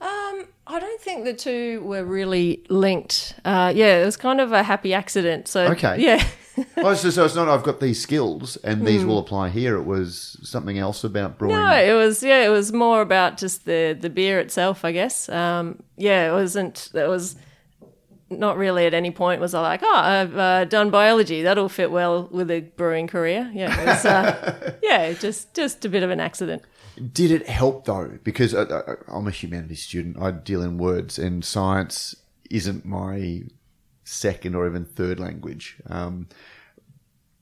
Um, 0.00 0.46
I 0.66 0.78
don't 0.78 1.00
think 1.00 1.24
the 1.24 1.34
two 1.34 1.82
were 1.82 2.04
really 2.04 2.64
linked. 2.68 3.34
Uh, 3.44 3.72
yeah, 3.74 3.98
it 4.02 4.04
was 4.04 4.16
kind 4.16 4.40
of 4.40 4.52
a 4.52 4.62
happy 4.62 4.94
accident. 4.94 5.48
So 5.48 5.66
Okay. 5.72 5.96
yeah, 6.02 6.24
oh, 6.78 6.94
so, 6.94 7.10
so 7.10 7.24
it's 7.24 7.34
not 7.34 7.48
I've 7.48 7.62
got 7.62 7.80
these 7.80 8.00
skills 8.00 8.56
and 8.58 8.86
these 8.86 9.04
will 9.04 9.18
apply 9.18 9.50
here. 9.50 9.76
It 9.76 9.84
was 9.84 10.38
something 10.42 10.78
else 10.78 11.04
about 11.04 11.38
brewing. 11.38 11.56
no, 11.56 11.72
it 11.72 11.92
was 11.92 12.22
yeah, 12.22 12.44
it 12.44 12.48
was 12.48 12.72
more 12.72 13.02
about 13.02 13.36
just 13.36 13.64
the 13.64 13.96
the 13.98 14.10
beer 14.10 14.40
itself, 14.40 14.84
I 14.84 14.92
guess. 14.92 15.28
Um, 15.28 15.82
yeah, 15.96 16.30
it 16.30 16.32
wasn't. 16.32 16.90
It 16.94 17.08
was 17.08 17.36
not 18.28 18.56
really 18.56 18.86
at 18.86 18.94
any 18.94 19.10
point 19.10 19.40
was 19.40 19.54
I 19.54 19.60
like, 19.60 19.80
oh, 19.84 19.96
I've 19.96 20.36
uh, 20.36 20.64
done 20.64 20.90
biology. 20.90 21.42
That'll 21.42 21.68
fit 21.68 21.90
well 21.90 22.28
with 22.30 22.50
a 22.50 22.60
brewing 22.60 23.06
career. 23.06 23.50
Yeah, 23.54 23.68
was, 23.84 24.04
uh, 24.04 24.74
yeah, 24.82 25.12
just 25.12 25.54
just 25.54 25.84
a 25.84 25.88
bit 25.88 26.02
of 26.02 26.10
an 26.10 26.20
accident. 26.20 26.62
Did 27.12 27.30
it 27.30 27.48
help 27.48 27.84
though? 27.84 28.18
Because 28.24 28.54
I, 28.54 28.62
I, 28.62 28.94
I'm 29.08 29.26
a 29.26 29.30
humanities 29.30 29.82
student. 29.82 30.20
I 30.20 30.30
deal 30.30 30.62
in 30.62 30.78
words, 30.78 31.18
and 31.18 31.44
science 31.44 32.16
isn't 32.50 32.84
my 32.84 33.42
second 34.06 34.54
or 34.54 34.66
even 34.66 34.84
third 34.84 35.20
language. 35.20 35.76
Um, 35.86 36.28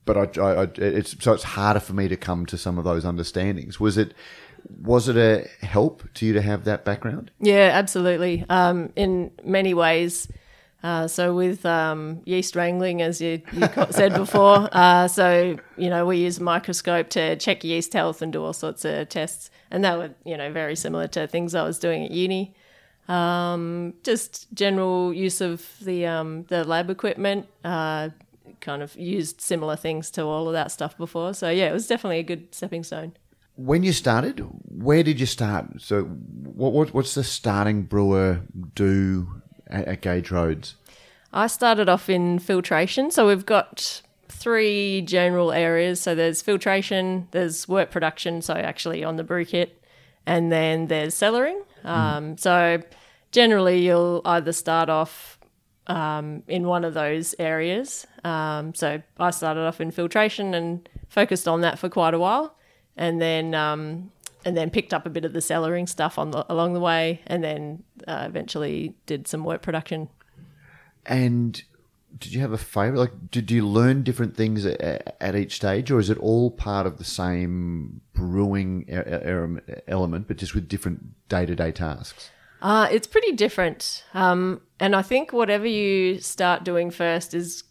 but 0.03 0.37
I, 0.37 0.41
I, 0.41 0.63
I, 0.63 0.67
it's 0.77 1.15
so 1.23 1.33
it's 1.33 1.43
harder 1.43 1.79
for 1.79 1.93
me 1.93 2.07
to 2.07 2.17
come 2.17 2.45
to 2.47 2.57
some 2.57 2.77
of 2.77 2.83
those 2.83 3.05
understandings. 3.05 3.79
Was 3.79 3.97
it 3.97 4.13
was 4.81 5.07
it 5.07 5.17
a 5.17 5.47
help 5.65 6.03
to 6.15 6.25
you 6.25 6.33
to 6.33 6.41
have 6.41 6.65
that 6.65 6.85
background? 6.85 7.31
Yeah, 7.39 7.69
absolutely. 7.73 8.45
Um, 8.49 8.91
in 8.95 9.31
many 9.43 9.73
ways. 9.73 10.27
Uh, 10.83 11.07
so 11.07 11.33
with 11.33 11.65
um, 11.65 12.21
yeast 12.25 12.55
wrangling, 12.55 13.01
as 13.01 13.19
you, 13.19 13.41
you 13.53 13.67
said 13.89 14.13
before, 14.13 14.69
uh, 14.71 15.07
so 15.07 15.57
you 15.77 15.89
know 15.89 16.05
we 16.05 16.17
use 16.17 16.37
a 16.37 16.43
microscope 16.43 17.09
to 17.09 17.35
check 17.37 17.63
yeast 17.63 17.93
health 17.93 18.21
and 18.21 18.31
do 18.31 18.43
all 18.43 18.53
sorts 18.53 18.85
of 18.85 19.09
tests, 19.09 19.49
and 19.71 19.83
that 19.83 19.97
were 19.97 20.11
you 20.25 20.37
know 20.37 20.51
very 20.51 20.75
similar 20.75 21.07
to 21.07 21.25
things 21.25 21.55
I 21.55 21.63
was 21.63 21.79
doing 21.79 22.05
at 22.05 22.11
uni. 22.11 22.53
Um, 23.07 23.93
just 24.03 24.47
general 24.53 25.13
use 25.13 25.41
of 25.41 25.65
the 25.81 26.05
um, 26.05 26.43
the 26.45 26.63
lab 26.63 26.89
equipment. 26.89 27.47
Uh, 27.63 28.09
kind 28.61 28.81
of 28.81 28.95
used 28.95 29.41
similar 29.41 29.75
things 29.75 30.09
to 30.11 30.23
all 30.23 30.47
of 30.47 30.53
that 30.53 30.71
stuff 30.71 30.97
before. 30.97 31.33
So 31.33 31.49
yeah, 31.49 31.69
it 31.69 31.73
was 31.73 31.87
definitely 31.87 32.19
a 32.19 32.23
good 32.23 32.53
stepping 32.53 32.83
stone. 32.83 33.13
When 33.57 33.83
you 33.83 33.93
started, 33.93 34.39
where 34.67 35.03
did 35.03 35.19
you 35.19 35.25
start? 35.25 35.81
So, 35.81 36.03
what, 36.03 36.73
what 36.73 36.93
what's 36.93 37.15
the 37.15 37.23
starting 37.23 37.83
brewer 37.83 38.41
do 38.73 39.41
at, 39.67 39.87
at 39.87 40.01
Gage 40.01 40.31
Roads? 40.31 40.75
I 41.35 41.47
started 41.47 41.89
off 41.89 42.09
in 42.09 42.39
filtration. 42.39 43.11
So 43.11 43.27
we've 43.27 43.45
got 43.45 44.01
three 44.29 45.01
general 45.01 45.51
areas. 45.51 45.99
So 46.01 46.15
there's 46.15 46.41
filtration, 46.41 47.27
there's 47.31 47.67
wort 47.67 47.91
production, 47.91 48.41
so 48.41 48.53
actually 48.53 49.03
on 49.03 49.17
the 49.17 49.23
brew 49.23 49.43
kit, 49.43 49.81
and 50.25 50.51
then 50.51 50.87
there's 50.87 51.13
cellaring. 51.13 51.61
Um, 51.85 52.37
so 52.37 52.81
generally, 53.31 53.79
you'll 53.85 54.21
either 54.25 54.51
start 54.51 54.89
off 54.89 55.39
um, 55.87 56.43
in 56.47 56.67
one 56.67 56.83
of 56.83 56.93
those 56.93 57.35
areas. 57.39 58.05
Um, 58.23 58.73
so 58.73 59.01
I 59.19 59.31
started 59.31 59.61
off 59.61 59.79
in 59.79 59.91
filtration 59.91 60.53
and 60.53 60.87
focused 61.09 61.47
on 61.47 61.61
that 61.61 61.79
for 61.79 61.89
quite 61.89 62.13
a 62.13 62.19
while, 62.19 62.55
and 62.97 63.21
then 63.21 63.53
um, 63.53 64.11
and 64.43 64.55
then 64.55 64.69
picked 64.69 64.93
up 64.93 65.05
a 65.05 65.09
bit 65.09 65.25
of 65.25 65.33
the 65.33 65.39
cellaring 65.39 65.87
stuff 65.87 66.17
on 66.17 66.31
the, 66.31 66.45
along 66.51 66.73
the 66.73 66.79
way, 66.79 67.21
and 67.27 67.43
then 67.43 67.83
uh, 68.07 68.25
eventually 68.27 68.95
did 69.05 69.27
some 69.27 69.43
wort 69.43 69.61
production. 69.61 70.09
And 71.05 71.63
did 72.17 72.33
you 72.33 72.41
have 72.41 72.51
a 72.51 72.57
favorite? 72.57 72.99
Like, 72.99 73.31
did 73.31 73.51
you 73.51 73.67
learn 73.67 74.03
different 74.03 74.35
things 74.35 74.65
at, 74.65 75.15
at 75.19 75.35
each 75.35 75.55
stage, 75.55 75.91
or 75.91 75.99
is 75.99 76.09
it 76.09 76.17
all 76.19 76.51
part 76.51 76.87
of 76.87 76.97
the 76.97 77.03
same 77.03 78.01
brewing 78.13 78.85
e- 78.87 78.93
e- 78.93 79.81
element, 79.87 80.27
but 80.27 80.37
just 80.37 80.55
with 80.55 80.67
different 80.67 81.27
day 81.29 81.45
to 81.45 81.55
day 81.55 81.71
tasks? 81.71 82.31
Uh, 82.61 82.87
it's 82.91 83.07
pretty 83.07 83.33
different. 83.33 84.03
Um, 84.13 84.61
and 84.79 84.95
I 84.95 85.01
think 85.01 85.33
whatever 85.33 85.67
you 85.67 86.19
start 86.19 86.63
doing 86.63 86.89
first 86.89 87.33
is 87.33 87.63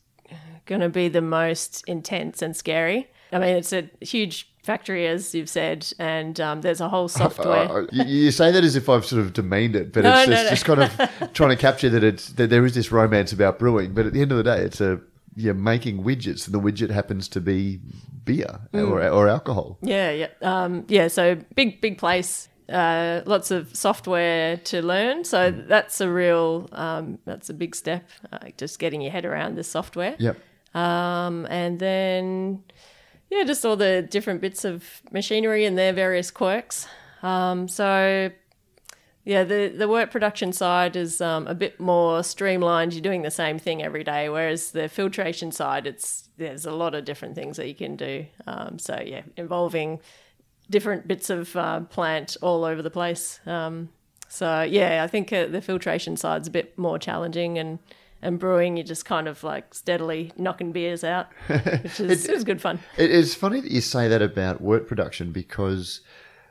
going 0.66 0.80
to 0.80 0.88
be 0.88 1.08
the 1.08 1.22
most 1.22 1.82
intense 1.86 2.42
and 2.42 2.56
scary. 2.56 3.10
I 3.32 3.38
mean, 3.38 3.56
it's 3.56 3.72
a 3.72 3.90
huge 4.00 4.53
factory, 4.64 5.06
as 5.06 5.34
you've 5.34 5.48
said, 5.48 5.86
and 5.98 6.40
um, 6.40 6.60
there's 6.62 6.80
a 6.80 6.88
whole 6.88 7.08
software. 7.08 7.70
Uh, 7.70 7.86
you, 7.92 8.04
you 8.04 8.30
say 8.30 8.50
that 8.50 8.64
as 8.64 8.74
if 8.76 8.88
I've 8.88 9.04
sort 9.06 9.20
of 9.22 9.32
demeaned 9.32 9.76
it, 9.76 9.92
but 9.92 10.04
No, 10.04 10.14
it's 10.18 10.28
no, 10.28 10.34
just, 10.34 10.44
no. 10.44 10.50
just 10.50 10.64
kind 10.64 10.82
of 11.22 11.32
trying 11.34 11.50
to 11.50 11.56
capture 11.56 11.90
that 11.90 12.02
it's 12.02 12.30
that 12.30 12.50
there 12.50 12.64
is 12.64 12.74
this 12.74 12.90
romance 12.90 13.32
about 13.32 13.58
brewing, 13.58 13.94
but 13.94 14.06
at 14.06 14.12
the 14.12 14.20
end 14.22 14.32
of 14.32 14.38
the 14.38 14.44
day, 14.44 14.58
it's 14.62 14.80
a 14.80 15.00
you're 15.36 15.54
making 15.54 16.04
widgets, 16.04 16.46
and 16.46 16.54
the 16.54 16.60
widget 16.60 16.90
happens 16.90 17.28
to 17.28 17.40
be 17.40 17.80
beer 18.24 18.60
Mm. 18.72 18.88
or 18.90 19.06
or 19.08 19.28
alcohol. 19.28 19.78
Yeah, 19.82 20.10
yeah, 20.10 20.28
um, 20.42 20.84
yeah. 20.88 21.08
So 21.08 21.36
big, 21.54 21.80
big 21.80 21.98
place. 21.98 22.48
uh, 22.68 23.20
lots 23.26 23.50
of 23.50 23.76
software 23.76 24.56
to 24.56 24.80
learn. 24.80 25.22
So 25.24 25.50
that's 25.50 26.00
a 26.00 26.08
real 26.08 26.68
um, 26.72 27.18
that's 27.26 27.50
a 27.50 27.54
big 27.54 27.74
step. 27.76 28.08
Uh, 28.32 28.38
just 28.56 28.78
getting 28.78 29.02
your 29.02 29.12
head 29.12 29.24
around 29.26 29.56
the 29.56 29.64
software. 29.64 30.14
Yep. 30.18 30.38
Um, 30.74 31.46
and 31.50 31.78
then 31.78 32.62
yeah, 33.30 33.44
just 33.44 33.64
all 33.64 33.76
the 33.76 34.02
different 34.02 34.40
bits 34.40 34.64
of 34.64 35.02
machinery 35.10 35.64
and 35.64 35.76
their 35.76 35.92
various 35.92 36.30
quirks. 36.30 36.86
Um, 37.22 37.68
so 37.68 38.30
yeah, 39.24 39.42
the 39.42 39.68
the 39.68 39.88
wort 39.88 40.10
production 40.10 40.52
side 40.52 40.96
is 40.96 41.20
um, 41.20 41.46
a 41.46 41.54
bit 41.54 41.80
more 41.80 42.22
streamlined. 42.22 42.92
You're 42.92 43.02
doing 43.02 43.22
the 43.22 43.30
same 43.30 43.58
thing 43.58 43.82
every 43.82 44.04
day, 44.04 44.28
whereas 44.28 44.72
the 44.72 44.88
filtration 44.88 45.50
side, 45.50 45.86
it's 45.86 46.28
there's 46.36 46.66
a 46.66 46.72
lot 46.72 46.94
of 46.94 47.06
different 47.06 47.34
things 47.34 47.56
that 47.56 47.66
you 47.66 47.74
can 47.74 47.96
do. 47.96 48.26
Um, 48.46 48.78
so 48.78 49.02
yeah, 49.04 49.22
involving 49.36 50.00
different 50.68 51.08
bits 51.08 51.30
of 51.30 51.56
uh, 51.56 51.80
plant 51.80 52.36
all 52.42 52.64
over 52.64 52.82
the 52.82 52.90
place. 52.90 53.40
Um, 53.46 53.88
so 54.28 54.62
yeah, 54.62 55.02
I 55.02 55.06
think 55.06 55.32
uh, 55.32 55.46
the 55.46 55.62
filtration 55.62 56.18
side's 56.18 56.48
a 56.48 56.50
bit 56.50 56.76
more 56.76 56.98
challenging, 56.98 57.58
and 57.58 57.78
and 58.24 58.38
brewing, 58.38 58.76
you're 58.76 58.84
just 58.84 59.04
kind 59.04 59.28
of 59.28 59.44
like 59.44 59.74
steadily 59.74 60.32
knocking 60.36 60.72
beers 60.72 61.04
out, 61.04 61.28
which 61.46 62.00
is 62.00 62.26
it 62.26 62.34
was 62.34 62.42
good 62.42 62.60
fun. 62.60 62.80
It 62.96 63.10
is 63.10 63.34
funny 63.34 63.60
that 63.60 63.70
you 63.70 63.80
say 63.80 64.08
that 64.08 64.22
about 64.22 64.60
wort 64.60 64.88
production 64.88 65.30
because 65.30 66.00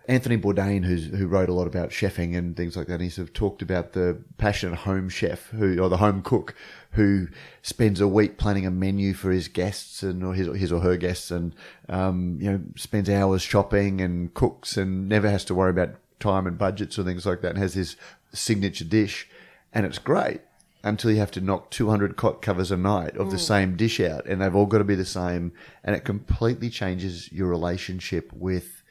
Anthony 0.08 0.38
Bourdain, 0.38 0.86
who's, 0.86 1.08
who 1.08 1.28
wrote 1.28 1.50
a 1.50 1.54
lot 1.54 1.66
about 1.66 1.90
chefing 1.90 2.38
and 2.38 2.56
things 2.56 2.78
like 2.78 2.88
that, 2.88 3.02
he's 3.02 3.16
sort 3.16 3.28
of 3.28 3.34
talked 3.34 3.62
about 3.62 3.94
the 3.94 4.22
passionate 4.38 4.80
home 4.80 5.10
chef 5.10 5.50
who, 5.50 5.80
or 5.80 5.90
the 5.90 5.98
home 5.98 6.22
cook 6.22 6.54
who 6.92 7.28
spends 7.64 8.00
a 8.00 8.08
week 8.08 8.38
planning 8.38 8.66
a 8.66 8.72
menu 8.72 9.14
for 9.14 9.32
his 9.32 9.48
guests 9.48 10.04
and 10.04 10.24
or 10.24 10.36
his, 10.36 10.48
his 10.56 10.72
or 10.72 10.82
her 10.82 10.96
guests 10.96 11.32
and, 11.32 11.56
um, 11.90 12.38
you 12.40 12.52
know, 12.52 12.62
spends 12.76 13.10
hours 13.10 13.42
shopping 13.42 14.00
and 14.00 14.34
cooks 14.36 14.78
and 14.78 15.10
never 15.10 15.30
has 15.30 15.44
to 15.46 15.56
worry 15.56 15.72
about 15.72 15.96
time 16.20 16.46
and 16.46 16.58
budgets 16.58 17.00
or 17.00 17.04
things 17.04 17.26
like 17.26 17.42
that 17.42 17.50
and 17.50 17.58
has 17.58 17.74
his 17.74 17.96
signature 18.32 18.86
dish 18.86 19.28
and 19.74 19.86
it's 19.86 20.00
great 20.00 20.42
until 20.84 21.12
you 21.12 21.18
have 21.18 21.32
to 21.32 21.42
knock 21.42 21.72
200 21.72 22.18
cot 22.18 22.42
covers 22.42 22.72
a 22.72 22.78
night 22.78 23.16
of 23.16 23.32
the 23.32 23.40
same 23.40 23.76
dish 23.78 24.00
out 24.02 24.26
and 24.26 24.42
they've 24.42 24.56
all 24.56 24.66
got 24.66 24.80
to 24.80 24.84
be 24.84 24.96
the 24.96 25.06
same 25.06 25.54
and 25.84 25.96
it 25.96 26.04
completely 26.04 26.70
changes 26.70 27.32
your 27.32 27.48
relationship 27.48 28.32
with 28.34 28.84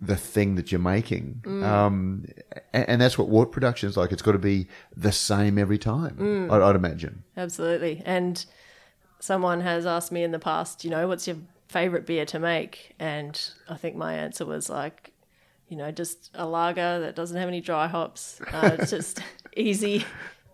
the 0.00 0.16
thing 0.16 0.56
that 0.56 0.70
you're 0.70 0.80
making. 0.80 1.40
Um, 1.46 2.26
and, 2.74 2.88
and 2.88 3.00
that's 3.00 3.16
what 3.16 3.28
wort 3.28 3.52
production 3.52 3.88
is 3.88 3.96
like. 3.96 4.12
It's 4.12 4.20
got 4.20 4.32
to 4.32 4.38
be 4.38 4.66
the 4.94 5.12
same 5.12 5.58
every 5.58 5.78
time, 5.78 6.50
I'd, 6.50 6.60
I'd 6.60 6.76
imagine. 6.76 7.24
Absolutely. 7.36 8.02
And 8.04 8.44
someone 9.18 9.62
has 9.62 9.86
asked 9.86 10.12
me 10.12 10.22
in 10.24 10.30
the 10.30 10.38
past, 10.38 10.84
you 10.84 10.90
know, 10.90 11.08
what's 11.08 11.26
your 11.26 11.38
favorite 11.68 12.04
beer 12.04 12.26
to 12.26 12.38
make? 12.38 12.94
And 12.98 13.40
I 13.68 13.76
think 13.76 13.96
my 13.96 14.14
answer 14.14 14.44
was 14.44 14.68
like, 14.68 15.12
you 15.68 15.76
know, 15.78 15.90
just 15.90 16.30
a 16.34 16.46
lager 16.46 17.00
that 17.00 17.16
doesn't 17.16 17.36
have 17.36 17.48
any 17.48 17.62
dry 17.62 17.86
hops. 17.86 18.40
Uh, 18.52 18.76
it's 18.78 18.90
just 18.98 19.22
easy. 19.56 20.04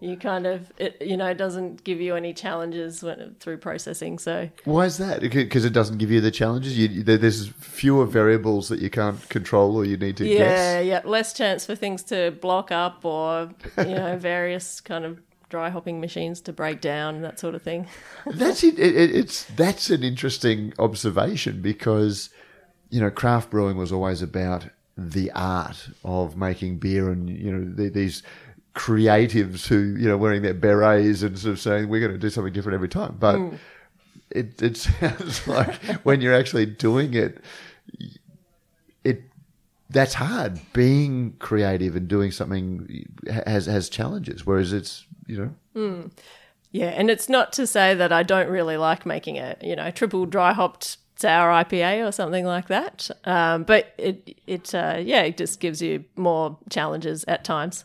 You 0.00 0.16
kind 0.16 0.46
of, 0.46 0.72
it, 0.78 0.96
you 1.00 1.16
know, 1.16 1.26
it 1.26 1.36
doesn't 1.36 1.84
give 1.84 2.00
you 2.00 2.16
any 2.16 2.32
challenges 2.32 3.02
when, 3.02 3.36
through 3.38 3.58
processing. 3.58 4.18
So 4.18 4.48
Why 4.64 4.86
is 4.86 4.96
that? 4.96 5.20
Because 5.20 5.64
it 5.66 5.72
doesn't 5.74 5.98
give 5.98 6.10
you 6.10 6.20
the 6.22 6.30
challenges. 6.30 6.78
You, 6.78 7.02
there's 7.02 7.48
fewer 7.48 8.06
variables 8.06 8.68
that 8.70 8.80
you 8.80 8.88
can't 8.88 9.28
control 9.28 9.76
or 9.76 9.84
you 9.84 9.96
need 9.98 10.16
to 10.16 10.26
yeah, 10.26 10.38
guess. 10.38 10.58
yeah, 10.58 10.80
yeah. 10.80 11.00
less 11.04 11.32
chance 11.34 11.66
for 11.66 11.74
things 11.74 12.02
to 12.04 12.30
block 12.40 12.72
up 12.72 13.04
or 13.04 13.50
you 13.78 13.84
know 13.94 14.16
various 14.20 14.80
kind 14.80 15.04
of 15.04 15.20
dry 15.50 15.68
hopping 15.68 16.00
machines 16.00 16.40
to 16.40 16.52
break 16.52 16.80
down 16.80 17.16
and 17.16 17.24
that 17.24 17.38
sort 17.38 17.54
of 17.54 17.60
thing. 17.62 17.86
That's 18.26 18.64
it, 18.64 18.78
it, 18.78 18.96
it- 18.96 19.14
It's 19.14 19.44
that's 19.44 19.90
an 19.90 20.02
interesting 20.02 20.72
observation 20.78 21.60
because 21.60 22.30
you 22.88 23.00
know 23.00 23.10
craft 23.10 23.50
brewing 23.50 23.76
was 23.76 23.92
always 23.92 24.22
about 24.22 24.66
the 24.96 25.30
art 25.34 25.88
of 26.04 26.36
making 26.36 26.76
beer, 26.78 27.10
and 27.10 27.28
you 27.30 27.50
know 27.50 27.64
the, 27.74 27.88
these 27.88 28.22
creatives 28.74 29.66
who 29.66 29.96
you 29.98 30.06
know 30.08 30.16
wearing 30.16 30.42
their 30.42 30.54
berets 30.54 31.22
and 31.22 31.38
sort 31.38 31.52
of 31.52 31.60
saying 31.60 31.88
we're 31.88 32.00
going 32.00 32.12
to 32.12 32.18
do 32.18 32.30
something 32.30 32.52
different 32.52 32.74
every 32.74 32.88
time. 32.88 33.16
But 33.18 33.36
it 34.30 34.60
it 34.62 34.76
sounds 35.00 35.46
like 35.46 35.74
when 36.04 36.20
you're 36.20 36.34
actually 36.34 36.66
doing 36.66 37.14
it, 37.14 37.42
it 39.04 39.22
that's 39.88 40.14
hard. 40.14 40.60
Being 40.72 41.34
creative 41.38 41.96
and 41.96 42.08
doing 42.08 42.30
something 42.30 43.06
has 43.28 43.66
has 43.66 43.88
challenges, 43.88 44.46
whereas 44.46 44.72
it's 44.72 45.04
you 45.26 45.36
know 45.36 45.54
Yeah, 46.72 46.90
and 46.90 47.10
it's 47.10 47.28
not 47.28 47.52
to 47.54 47.66
say 47.66 47.94
that 47.94 48.12
I 48.12 48.22
don't 48.22 48.48
really 48.48 48.76
like 48.76 49.04
making 49.04 49.38
a 49.38 49.56
you 49.60 49.74
know 49.74 49.90
triple 49.90 50.26
dry 50.26 50.52
hopped 50.52 50.98
sour 51.16 51.50
IPA 51.64 52.08
or 52.08 52.12
something 52.12 52.46
like 52.46 52.68
that. 52.68 53.10
Um, 53.24 53.64
but 53.64 53.92
it 53.98 54.38
it 54.46 54.74
uh, 54.74 54.98
yeah 55.00 55.22
it 55.22 55.36
just 55.36 55.60
gives 55.60 55.82
you 55.82 56.04
more 56.16 56.58
challenges 56.70 57.24
at 57.26 57.44
times. 57.44 57.84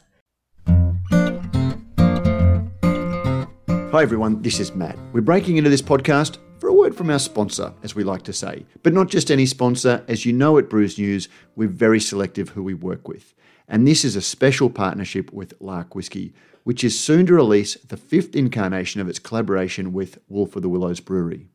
Hi 3.96 4.02
everyone, 4.02 4.42
this 4.42 4.60
is 4.60 4.76
Matt. 4.76 4.98
We're 5.14 5.22
breaking 5.22 5.56
into 5.56 5.70
this 5.70 5.82
podcast 5.82 6.40
for 6.60 6.68
a 6.68 6.74
word 6.74 6.94
from 6.94 7.10
our 7.10 7.18
sponsor, 7.18 7.74
as 7.82 7.96
we 7.96 8.04
like 8.04 8.24
to 8.24 8.34
say. 8.34 8.66
But 8.84 8.92
not 8.92 9.08
just 9.08 9.32
any 9.32 9.46
sponsor, 9.46 10.04
as 10.10 10.26
you 10.26 10.34
know 10.34 10.58
at 10.58 10.70
Brews 10.70 11.00
News, 11.00 11.30
we're 11.56 11.70
very 11.70 12.02
selective 12.02 12.50
who 12.50 12.62
we 12.62 12.74
work 12.74 13.08
with. 13.08 13.34
And 13.70 13.88
this 13.88 14.04
is 14.04 14.18
a 14.18 14.22
special 14.22 14.70
partnership 14.70 15.32
with 15.32 15.54
Lark 15.62 15.96
Whisky, 15.96 16.34
which 16.66 16.84
is 16.84 17.00
soon 17.00 17.26
to 17.28 17.36
release 17.36 17.76
the 17.76 17.96
fifth 17.96 18.36
incarnation 18.36 19.00
of 19.00 19.08
its 19.08 19.18
collaboration 19.18 19.94
with 19.94 20.20
Wolf 20.28 20.58
of 20.58 20.62
the 20.62 20.68
Willows 20.68 21.00
Brewery. 21.00 21.48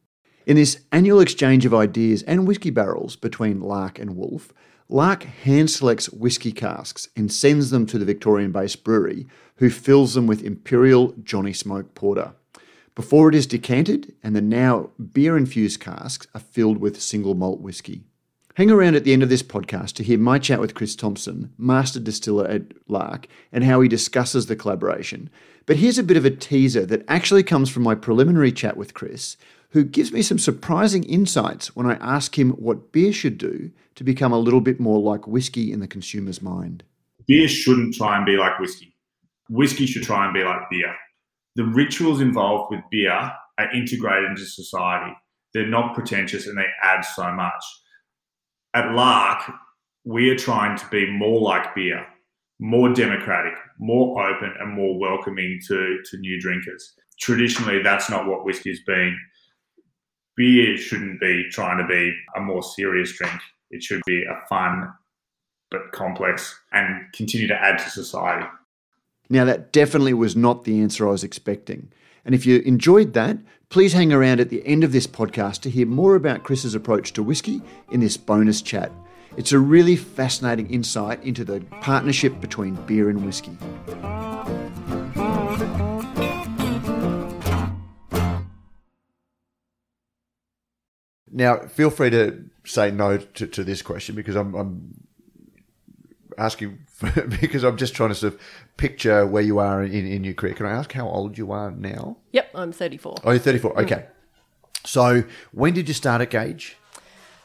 In 0.47 0.57
this 0.57 0.81
annual 0.93 1.21
exchange 1.21 1.67
of 1.67 1.75
ideas 1.75 2.23
and 2.23 2.49
whiskey 2.49 2.71
barrels 2.71 3.17
between 3.17 3.61
Lark 3.61 3.99
and 3.99 4.17
Wolf, 4.17 4.55
Lark 4.93 5.23
hand 5.23 5.71
selects 5.71 6.11
whiskey 6.11 6.51
casks 6.51 7.09
and 7.15 7.33
sends 7.33 7.71
them 7.71 7.87
to 7.87 7.97
the 7.97 8.05
Victorian 8.05 8.51
based 8.51 8.83
brewery, 8.83 9.29
who 9.59 9.71
fills 9.71 10.15
them 10.15 10.27
with 10.27 10.43
Imperial 10.43 11.15
Johnny 11.23 11.53
Smoke 11.53 11.95
Porter. 11.95 12.33
Before 12.97 13.29
it 13.29 13.37
is 13.37 13.47
decanted, 13.47 14.17
and 14.21 14.35
the 14.35 14.41
now 14.41 14.91
beer 15.13 15.37
infused 15.37 15.79
casks 15.79 16.27
are 16.35 16.41
filled 16.41 16.79
with 16.79 17.01
single 17.01 17.37
malt 17.37 17.61
whiskey. 17.61 18.03
Hang 18.55 18.69
around 18.69 18.97
at 18.97 19.05
the 19.05 19.13
end 19.13 19.23
of 19.23 19.29
this 19.29 19.45
podcast 19.45 19.93
to 19.93 20.03
hear 20.03 20.19
my 20.19 20.41
chat 20.41 20.59
with 20.59 20.75
Chris 20.75 20.97
Thompson, 20.97 21.53
master 21.57 22.01
distiller 22.01 22.49
at 22.49 22.73
Lark, 22.89 23.29
and 23.53 23.63
how 23.63 23.81
he 23.81 23.89
discusses 23.89 24.47
the 24.47 24.57
collaboration. 24.57 25.31
But 25.67 25.77
here's 25.77 25.99
a 25.99 26.03
bit 26.03 26.17
of 26.17 26.25
a 26.25 26.31
teaser 26.31 26.85
that 26.87 27.05
actually 27.07 27.45
comes 27.45 27.71
from 27.71 27.85
my 27.85 27.95
preliminary 27.95 28.51
chat 28.51 28.77
with 28.77 28.93
Chris, 28.93 29.37
who 29.71 29.85
gives 29.85 30.13
me 30.13 30.23
some 30.23 30.39
surprising 30.39 31.05
insights 31.05 31.75
when 31.77 31.87
I 31.87 31.95
ask 31.95 32.39
him 32.39 32.51
what 32.53 32.93
beer 32.93 33.13
should 33.13 33.39
do 33.39 33.71
to 33.95 34.05
become 34.05 34.33
a 34.33 34.39
little 34.39 34.61
bit 34.61 34.81
more 34.81 34.99
like 35.01 35.27
whiskey 35.27 35.73
in 35.73 35.81
the 35.81 35.89
consumer's 35.89 36.43
mind. 36.43 36.83
beer 37.27 37.49
shouldn't 37.49 37.95
try 37.95 38.17
and 38.17 38.27
be 38.27 38.37
like 38.37 38.59
whiskey. 38.59 38.97
Whiskey 39.49 39.87
should 39.87 40.03
try 40.03 40.25
and 40.25 40.35
be 40.35 40.45
like 40.45 40.71
beer. 40.71 40.95
The 41.57 41.65
rituals 41.65 42.21
involved 42.21 42.71
with 42.71 42.81
beer 42.91 43.33
are 43.59 43.75
integrated 43.75 44.31
into 44.31 44.45
society. 44.45 45.13
They're 45.53 45.67
not 45.67 45.95
pretentious 45.95 46.47
and 46.47 46.57
they 46.57 46.67
add 46.83 47.03
so 47.03 47.31
much. 47.33 47.65
At 48.75 48.93
Lark, 48.93 49.51
we 50.05 50.31
are 50.31 50.37
trying 50.37 50.79
to 50.79 50.87
be 50.91 51.11
more 51.11 51.41
like 51.41 51.75
beer, 51.75 52.07
more 52.59 52.93
democratic, 52.93 53.55
more 53.79 54.25
open, 54.25 54.55
and 54.61 54.73
more 54.73 54.99
welcoming 54.99 55.61
to, 55.69 55.99
to 56.05 56.17
new 56.19 56.41
drinkers. 56.41 56.95
Traditionally, 57.21 57.83
that's 57.83 58.09
not 58.09 58.27
what 58.27 58.45
whiskey's 58.45 58.83
been. 58.85 59.17
Beer 60.37 60.77
shouldn't 60.77 61.21
be 61.21 61.49
trying 61.51 61.79
to 61.79 61.87
be 61.87 62.15
a 62.37 62.41
more 62.41 62.63
serious 62.63 63.13
drink. 63.17 63.41
It 63.71 63.83
should 63.83 64.03
be 64.07 64.25
a 64.25 64.47
fun 64.49 64.93
but 65.71 65.93
complex 65.93 66.59
and 66.73 67.13
continue 67.13 67.47
to 67.47 67.55
add 67.55 67.79
to 67.79 67.91
society. 67.91 68.47
Now, 69.29 69.45
that 69.45 69.73
definitely 69.73 70.15
was 70.15 70.35
not 70.35 70.65
the 70.65 70.81
answer 70.81 71.07
I 71.07 71.13
was 71.13 71.23
expecting. 71.23 71.93
And 72.25 72.35
if 72.35 72.45
you 72.45 72.59
enjoyed 72.61 73.13
that, 73.15 73.39
please 73.69 73.93
hang 73.93 74.13
around 74.13 74.41
at 74.41 74.51
the 74.51 74.67
end 74.67 74.83
of 74.83 74.93
this 74.93 75.07
podcast 75.07 75.61
to 75.61 75.71
hear 75.71 75.87
more 75.87 76.17
about 76.17 76.43
Chris's 76.43 76.75
approach 76.75 77.13
to 77.13 77.23
whiskey 77.23 77.63
in 77.93 78.01
this 78.01 78.17
bonus 78.17 78.61
chat. 78.61 78.91
It's 79.37 79.53
a 79.53 79.59
really 79.59 79.95
fascinating 79.95 80.69
insight 80.69 81.23
into 81.23 81.45
the 81.45 81.61
partnership 81.81 82.41
between 82.41 82.75
beer 82.87 83.09
and 83.09 83.25
whiskey. 83.25 83.57
Now, 91.41 91.61
feel 91.61 91.89
free 91.89 92.11
to 92.11 92.45
say 92.67 92.91
no 92.91 93.17
to, 93.17 93.47
to 93.47 93.65
this 93.65 93.81
question 93.81 94.15
because 94.15 94.37
I'm, 94.37 94.55
I'm 94.55 95.07
asking 96.37 96.81
for, 96.87 97.09
because 97.41 97.65
I'm 97.65 97.79
just 97.79 97.95
trying 97.95 98.11
to 98.11 98.15
sort 98.15 98.35
of 98.35 98.41
picture 98.77 99.27
where 99.27 99.43
you 99.43 99.59
are 99.59 99.83
in, 99.83 100.07
in 100.07 100.23
your 100.23 100.35
career. 100.35 100.53
Can 100.53 100.67
I 100.67 100.73
ask 100.73 100.93
how 100.93 101.09
old 101.09 101.39
you 101.39 101.51
are 101.51 101.71
now? 101.71 102.19
Yep, 102.33 102.51
I'm 102.55 102.73
34. 102.73 103.15
Oh, 103.25 103.31
you're 103.31 103.39
34. 103.41 103.81
Okay. 103.81 104.05
So 104.85 105.25
when 105.53 105.73
did 105.73 105.89
you 105.89 105.95
start 105.95 106.21
at 106.21 106.29
Gage? 106.29 106.77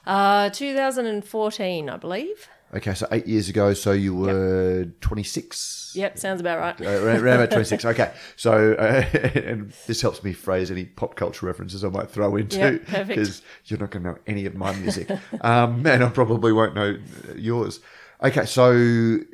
Uh, 0.05 0.49
2014, 0.49 1.89
I 1.89 1.95
believe. 1.95 2.49
Okay, 2.73 2.93
so 2.93 3.07
eight 3.11 3.25
years 3.27 3.47
ago. 3.47 3.73
So 3.73 3.91
you 3.91 4.15
were 4.15 4.85
26. 5.01 5.93
Yep, 5.95 6.17
sounds 6.17 6.41
about 6.41 6.59
right. 6.59 6.81
Uh, 6.81 7.03
around, 7.03 7.21
around 7.21 7.35
about 7.35 7.51
26. 7.51 7.85
Okay. 7.95 8.11
So, 8.35 8.73
uh, 8.73 9.05
and 9.39 9.71
this 9.87 10.01
helps 10.01 10.23
me 10.23 10.33
phrase 10.33 10.71
any 10.71 10.85
pop 10.85 11.15
culture 11.15 11.45
references 11.45 11.83
I 11.83 11.89
might 11.89 12.09
throw 12.09 12.35
into 12.35 12.79
perfect. 12.85 13.07
because 13.07 13.41
you're 13.65 13.79
not 13.79 13.91
going 13.91 14.03
to 14.03 14.09
know 14.11 14.17
any 14.27 14.45
of 14.45 14.55
my 14.55 14.75
music. 14.75 15.09
um, 15.41 15.85
and 15.85 16.03
I 16.03 16.09
probably 16.09 16.51
won't 16.51 16.75
know 16.75 16.97
yours. 17.35 17.79
Okay, 18.23 18.45
so 18.45 18.71
you, 18.71 19.25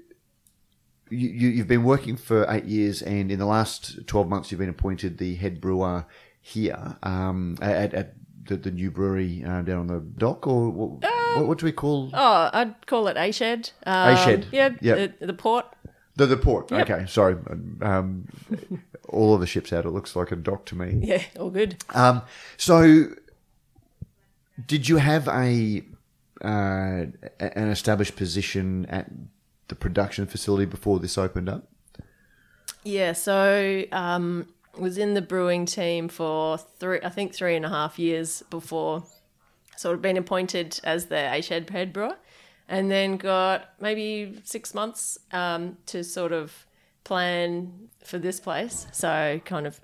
you, 1.10 1.50
you've 1.50 1.68
been 1.68 1.84
working 1.84 2.18
for 2.18 2.46
eight 2.50 2.66
years, 2.66 3.02
and 3.02 3.32
in 3.32 3.40
the 3.40 3.46
last 3.46 4.06
12 4.08 4.28
months, 4.28 4.52
you've 4.52 4.60
been 4.60 4.70
appointed 4.70 5.18
the 5.18 5.36
head 5.36 5.62
brewer 5.62 6.06
here 6.42 6.98
um, 7.04 7.58
at, 7.62 7.94
at 7.94 8.14
the, 8.46 8.58
the 8.58 8.72
new 8.72 8.92
brewery 8.92 9.44
uh, 9.46 9.62
down 9.62 9.78
on 9.80 9.88
the 9.88 10.00
dock, 10.18 10.48
or 10.48 10.70
what, 10.70 11.02
what, 11.36 11.48
what 11.48 11.58
do 11.60 11.66
we 11.66 11.72
call 11.72 12.10
Oh, 12.14 12.50
I'd 12.54 12.86
call 12.88 13.08
it 13.08 13.18
A 13.18 13.32
Shed. 13.32 13.72
Um, 13.86 14.14
A-shed. 14.16 14.48
Yeah, 14.52 14.70
Yep. 14.82 15.20
The, 15.20 15.26
the 15.28 15.34
port. 15.34 15.66
the, 16.16 16.26
the 16.26 16.38
port? 16.38 16.72
Yep. 16.72 16.90
Okay, 16.90 17.06
sorry. 17.08 17.36
Um, 17.82 18.28
all 19.10 19.34
of 19.34 19.40
the 19.42 19.48
ships 19.48 19.72
out, 19.74 19.86
it 19.86 19.90
looks 19.92 20.16
like 20.16 20.32
a 20.32 20.36
dock 20.36 20.66
to 20.68 20.76
me. 20.76 21.00
Yeah, 21.08 21.24
all 21.40 21.50
good. 21.50 21.84
Um, 21.94 22.22
so, 22.58 23.08
did 24.66 24.88
you 24.90 24.98
have 24.98 25.28
a 25.28 25.84
uh, 26.44 27.06
an 27.40 27.70
established 27.70 28.16
position 28.16 28.86
at 28.88 29.10
the 29.68 29.76
production 29.76 30.26
facility 30.28 30.66
before 30.66 31.00
this 31.00 31.18
opened 31.18 31.50
up? 31.50 31.68
Yeah, 32.84 33.14
so 33.14 33.84
um, 33.92 34.48
was 34.78 34.98
in 34.98 35.14
the 35.14 35.22
brewing 35.22 35.66
team 35.66 36.08
for 36.08 36.58
three, 36.58 37.00
I 37.04 37.10
think 37.10 37.34
three 37.34 37.56
and 37.56 37.66
a 37.66 37.70
half 37.70 38.00
years 38.00 38.44
before 38.50 39.04
sort 39.78 39.96
of 39.96 40.02
been 40.02 40.18
appointed 40.18 40.80
as 40.84 41.08
the 41.08 41.42
Shed 41.42 41.70
head 41.70 41.92
brewer, 41.92 42.16
and 42.68 42.90
then 42.90 43.18
got 43.18 43.70
maybe 43.80 44.40
six 44.44 44.74
months 44.74 45.18
um, 45.32 45.78
to 45.88 46.04
sort 46.04 46.32
of 46.32 46.66
plan 47.04 47.90
for 48.04 48.20
this 48.20 48.40
place. 48.40 48.88
So 48.92 49.42
kind 49.44 49.68
of, 49.68 49.80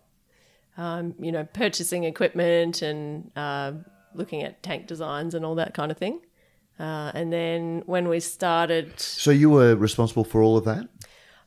um, 0.78 1.16
you 1.20 1.32
know, 1.32 1.46
purchasing 1.46 2.04
equipment 2.04 2.82
and 2.82 3.32
uh, 3.36 3.74
looking 4.14 4.44
at 4.44 4.62
tank 4.62 4.88
designs 4.88 5.34
and 5.34 5.44
all 5.46 5.56
that 5.56 5.74
kind 5.74 5.92
of 5.92 5.98
thing. 5.98 6.22
Uh, 6.80 7.12
and 7.16 7.34
then 7.34 7.82
when 7.88 8.08
we 8.08 8.20
started, 8.20 9.00
So 9.00 9.32
you 9.32 9.50
were 9.50 9.76
responsible 9.76 10.24
for 10.24 10.44
all 10.44 10.58
of 10.58 10.66
that. 10.66 10.88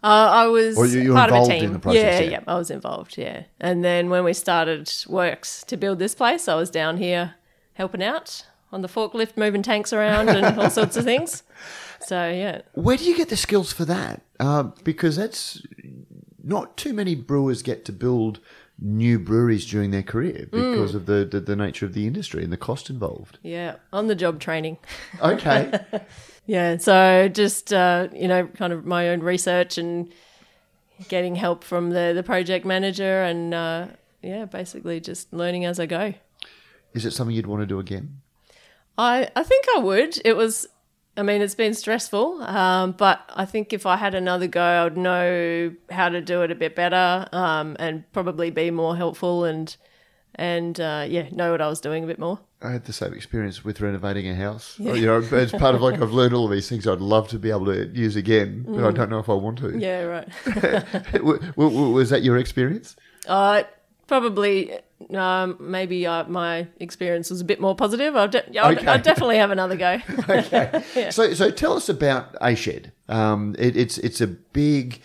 Uh, 0.02 0.06
I 0.42 0.46
was 0.46 0.76
Or 0.78 0.86
you- 0.86 1.12
part 1.14 1.30
of 1.30 1.42
a 1.42 1.46
team. 1.46 1.64
in 1.64 1.72
the 1.72 1.78
process, 1.78 2.02
yeah, 2.02 2.20
yeah. 2.20 2.30
yeah, 2.30 2.40
I 2.46 2.54
was 2.56 2.70
involved. 2.70 3.16
Yeah, 3.18 3.44
and 3.60 3.84
then 3.84 4.10
when 4.10 4.24
we 4.24 4.32
started 4.32 4.90
works 5.08 5.62
to 5.64 5.76
build 5.76 5.98
this 5.98 6.14
place, 6.14 6.48
I 6.48 6.54
was 6.54 6.70
down 6.70 6.96
here 6.98 7.34
helping 7.74 8.02
out 8.02 8.46
on 8.72 8.82
the 8.82 8.88
forklift, 8.88 9.36
moving 9.36 9.62
tanks 9.62 9.92
around 9.92 10.28
and 10.28 10.58
all 10.58 10.70
sorts 10.80 10.96
of 10.96 11.04
things. 11.04 11.42
So 12.00 12.30
yeah, 12.30 12.62
Where 12.74 12.96
do 12.96 13.04
you 13.04 13.16
get 13.16 13.28
the 13.28 13.36
skills 13.36 13.72
for 13.72 13.84
that? 13.84 14.22
Uh, 14.38 14.64
because 14.84 15.16
that's 15.16 15.62
not 16.42 16.76
too 16.76 16.92
many 16.94 17.14
brewers 17.14 17.62
get 17.62 17.84
to 17.86 17.92
build 17.92 18.40
new 18.82 19.18
breweries 19.18 19.66
during 19.66 19.90
their 19.90 20.02
career 20.02 20.48
Mm. 20.50 20.72
because 20.72 20.94
of 20.94 21.04
the, 21.04 21.26
the, 21.30 21.40
the 21.40 21.54
nature 21.56 21.84
of 21.84 21.92
the 21.92 22.06
industry 22.06 22.42
and 22.42 22.50
the 22.50 22.56
cost 22.56 22.88
involved. 22.88 23.38
yeah, 23.42 23.74
on 23.92 24.06
the 24.06 24.14
job 24.14 24.40
training. 24.40 24.78
Okay. 25.20 25.78
Yeah, 26.50 26.78
so 26.78 27.28
just 27.28 27.72
uh, 27.72 28.08
you 28.12 28.26
know, 28.26 28.48
kind 28.48 28.72
of 28.72 28.84
my 28.84 29.10
own 29.10 29.20
research 29.20 29.78
and 29.78 30.12
getting 31.08 31.36
help 31.36 31.62
from 31.62 31.90
the 31.90 32.10
the 32.12 32.24
project 32.24 32.66
manager, 32.66 33.22
and 33.22 33.54
uh, 33.54 33.86
yeah, 34.20 34.46
basically 34.46 34.98
just 34.98 35.32
learning 35.32 35.64
as 35.64 35.78
I 35.78 35.86
go. 35.86 36.12
Is 36.92 37.06
it 37.06 37.12
something 37.12 37.36
you'd 37.36 37.46
want 37.46 37.62
to 37.62 37.66
do 37.66 37.78
again? 37.78 38.20
I 38.98 39.30
I 39.36 39.44
think 39.44 39.64
I 39.76 39.78
would. 39.78 40.20
It 40.24 40.36
was. 40.36 40.66
I 41.16 41.22
mean, 41.22 41.40
it's 41.40 41.54
been 41.54 41.74
stressful, 41.74 42.42
um, 42.42 42.92
but 42.98 43.20
I 43.32 43.44
think 43.44 43.72
if 43.72 43.86
I 43.86 43.96
had 43.96 44.16
another 44.16 44.48
go, 44.48 44.86
I'd 44.86 44.96
know 44.96 45.72
how 45.88 46.08
to 46.08 46.20
do 46.20 46.42
it 46.42 46.50
a 46.50 46.56
bit 46.56 46.74
better, 46.74 47.28
um, 47.30 47.76
and 47.78 48.10
probably 48.12 48.50
be 48.50 48.72
more 48.72 48.96
helpful 48.96 49.44
and 49.44 49.76
and 50.34 50.80
uh, 50.80 51.06
yeah, 51.08 51.28
know 51.30 51.52
what 51.52 51.60
I 51.60 51.68
was 51.68 51.80
doing 51.80 52.02
a 52.02 52.08
bit 52.08 52.18
more. 52.18 52.40
I 52.62 52.73
had 52.73 52.85
the 52.85 52.92
same 52.92 53.14
experience 53.14 53.64
with 53.64 53.81
renovating 53.81 54.29
a 54.29 54.35
house. 54.35 54.79
You 54.79 55.07
know, 55.07 55.23
it's 55.33 55.53
part 55.53 55.75
of 55.75 55.81
like 55.81 56.01
I've 56.01 56.12
learned 56.12 56.35
all 56.35 56.44
of 56.44 56.51
these 56.51 56.68
things 56.68 56.87
I'd 56.87 57.01
love 57.01 57.29
to 57.29 57.38
be 57.38 57.51
able 57.51 57.66
to 57.66 57.87
use 57.88 58.16
again, 58.16 58.66
but 58.68 58.85
I 58.85 58.90
don't 58.90 59.09
know 59.09 59.18
if 59.18 59.31
I 59.31 59.33
want 59.35 59.59
to. 59.59 59.64
Mm. 59.68 59.81
Yeah, 59.81 60.03
right. 60.03 61.57
Was 61.57 62.11
that 62.11 62.23
your 62.23 62.37
experience? 62.37 62.96
Uh, 63.27 63.62
probably, 64.07 64.79
um, 65.14 65.57
maybe 65.59 66.07
uh, 66.07 66.25
my 66.25 66.66
experience 66.81 67.31
was 67.31 67.40
a 67.40 67.44
bit 67.44 67.61
more 67.61 67.75
positive. 67.75 68.14
I'll, 68.14 68.29
de- 68.29 68.59
I'll, 68.59 68.73
Okay. 68.77 68.87
I'll 68.87 69.01
definitely 69.01 69.38
have 69.38 69.51
another 69.51 69.77
go. 69.77 69.99
okay. 70.29 70.83
So, 71.12 71.33
so 71.33 71.51
tell 71.51 71.75
us 71.75 71.88
about 71.88 72.37
A 72.42 72.55
Shed. 72.55 72.92
Um, 73.09 73.57
it, 73.59 73.77
it's 73.77 73.96
it's 73.99 74.20
a 74.20 74.27
big 74.27 75.01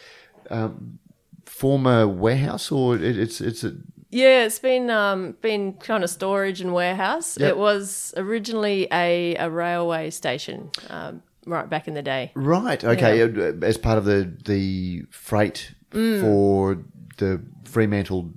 um, 0.50 1.00
former 1.46 2.06
warehouse, 2.08 2.72
or 2.72 2.96
it, 2.96 3.18
it's 3.18 3.40
it's 3.42 3.64
a 3.64 3.76
Yeah, 4.16 4.46
it's 4.46 4.60
been 4.60 4.90
um, 4.90 5.36
been 5.42 5.74
kind 5.74 6.04
of 6.04 6.10
storage 6.10 6.62
and 6.62 6.72
warehouse. 6.74 7.38
Yep. 7.38 7.50
It 7.50 7.58
was 7.58 8.14
originally 8.16 8.88
a, 8.92 9.36
a 9.36 9.50
railway 9.50 10.10
station 10.10 10.70
um, 10.90 11.22
right 11.46 11.70
back 11.70 11.88
in 11.90 11.94
the 11.96 12.02
day. 12.02 12.32
right. 12.36 12.82
Okay, 12.84 13.22
uh, 13.24 13.54
as 13.62 13.78
part 13.78 13.98
of 13.98 14.06
the 14.06 14.32
the 14.46 15.04
freight 15.12 15.76
Mm. 15.92 16.20
for 16.22 16.78
the 17.18 17.42
Fremantle 17.64 18.32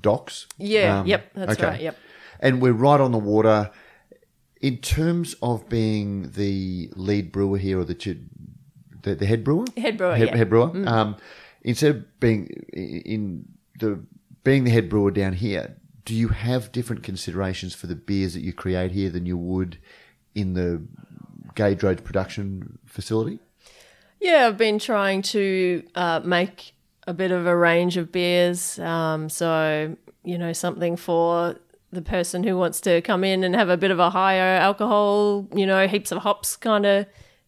docks. 0.00 0.46
Yeah, 0.58 1.00
Um, 1.00 1.06
yep, 1.06 1.32
that's 1.34 1.52
okay. 1.52 1.66
right. 1.66 1.80
Yep. 1.80 1.96
And 2.40 2.62
we're 2.62 2.72
right 2.88 3.00
on 3.00 3.10
the 3.12 3.18
water. 3.18 3.70
In 4.60 4.76
terms 4.78 5.34
of 5.42 5.68
being 5.68 6.30
the 6.32 6.90
lead 6.94 7.32
brewer 7.32 7.58
here, 7.58 7.78
or 7.80 7.84
the 7.84 7.94
the, 9.02 9.14
the 9.14 9.26
head 9.26 9.42
brewer, 9.44 9.64
Head 9.76 9.96
brewer, 9.96 10.14
head, 10.16 10.28
yeah. 10.28 10.34
Mm. 10.34 10.38
head 10.38 10.50
brewer. 10.50 10.70
Um, 10.88 11.16
instead 11.62 11.90
of 11.96 12.20
being 12.20 12.46
in 13.14 13.44
the 13.78 13.98
being 14.44 14.64
the 14.64 14.70
head 14.70 14.88
brewer 14.88 15.10
down 15.10 15.34
here, 15.34 15.76
do 16.04 16.14
you 16.14 16.28
have 16.28 16.72
different 16.72 17.02
considerations 17.02 17.74
for 17.74 17.86
the 17.86 17.94
beers 17.94 18.34
that 18.34 18.40
you 18.40 18.52
create 18.52 18.92
here 18.92 19.10
than 19.10 19.26
you 19.26 19.36
would 19.36 19.78
in 20.34 20.54
the 20.54 20.82
Gage 21.54 21.82
Road 21.82 22.04
production 22.04 22.78
facility? 22.86 23.38
Yeah, 24.20 24.46
I've 24.46 24.58
been 24.58 24.78
trying 24.78 25.22
to 25.22 25.82
uh, 25.94 26.20
make 26.24 26.74
a 27.06 27.14
bit 27.14 27.30
of 27.30 27.46
a 27.46 27.56
range 27.56 27.96
of 27.96 28.12
beers. 28.12 28.78
Um, 28.78 29.28
so, 29.28 29.96
you 30.24 30.38
know, 30.38 30.52
something 30.52 30.96
for 30.96 31.56
the 31.92 32.02
person 32.02 32.44
who 32.44 32.56
wants 32.56 32.80
to 32.82 33.00
come 33.02 33.24
in 33.24 33.42
and 33.42 33.54
have 33.54 33.68
a 33.68 33.76
bit 33.76 33.90
of 33.90 33.98
a 33.98 34.10
higher 34.10 34.56
alcohol, 34.56 35.48
you 35.54 35.66
know, 35.66 35.86
heaps 35.88 36.12
of 36.12 36.18
hops 36.18 36.56
kind 36.56 36.86
of 36.86 37.06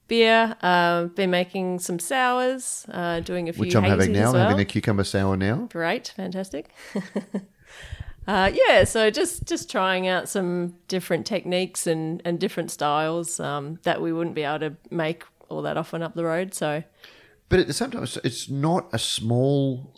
beer. 0.09 0.57
Uh, 0.63 1.05
been 1.07 1.31
making 1.31 1.79
some 1.79 1.99
sours, 1.99 2.87
uh, 2.91 3.21
doing 3.21 3.49
a 3.49 3.53
few 3.53 3.61
Which 3.61 3.77
I'm 3.77 3.85
having 3.85 4.13
now. 4.13 4.29
I'm 4.29 4.33
well. 4.33 4.43
having 4.43 4.57
the 4.59 4.65
cucumber 4.65 5.05
sour 5.05 5.37
now. 5.37 5.69
Great, 5.71 6.13
fantastic. 6.17 6.71
uh, 8.27 8.51
yeah, 8.53 8.85
so 8.85 9.11
just 9.11 9.45
just 9.47 9.71
trying 9.71 10.07
out 10.07 10.29
some 10.29 10.77
different 10.89 11.27
techniques 11.27 11.87
and, 11.87 12.23
and 12.25 12.39
different 12.39 12.71
styles 12.71 13.41
um, 13.41 13.79
that 13.83 14.01
we 14.01 14.13
wouldn't 14.13 14.37
be 14.37 14.43
able 14.43 14.61
to 14.61 14.77
make 14.91 15.25
all 15.49 15.63
that 15.63 15.77
often 15.77 16.03
up 16.03 16.15
the 16.15 16.25
road. 16.25 16.55
So 16.55 16.83
But 17.49 17.59
at 17.61 17.67
the 17.67 17.73
same 17.73 17.91
time, 17.91 18.05
it's- 18.05 18.49
not 18.49 18.89
a 18.93 18.99
small 18.99 19.93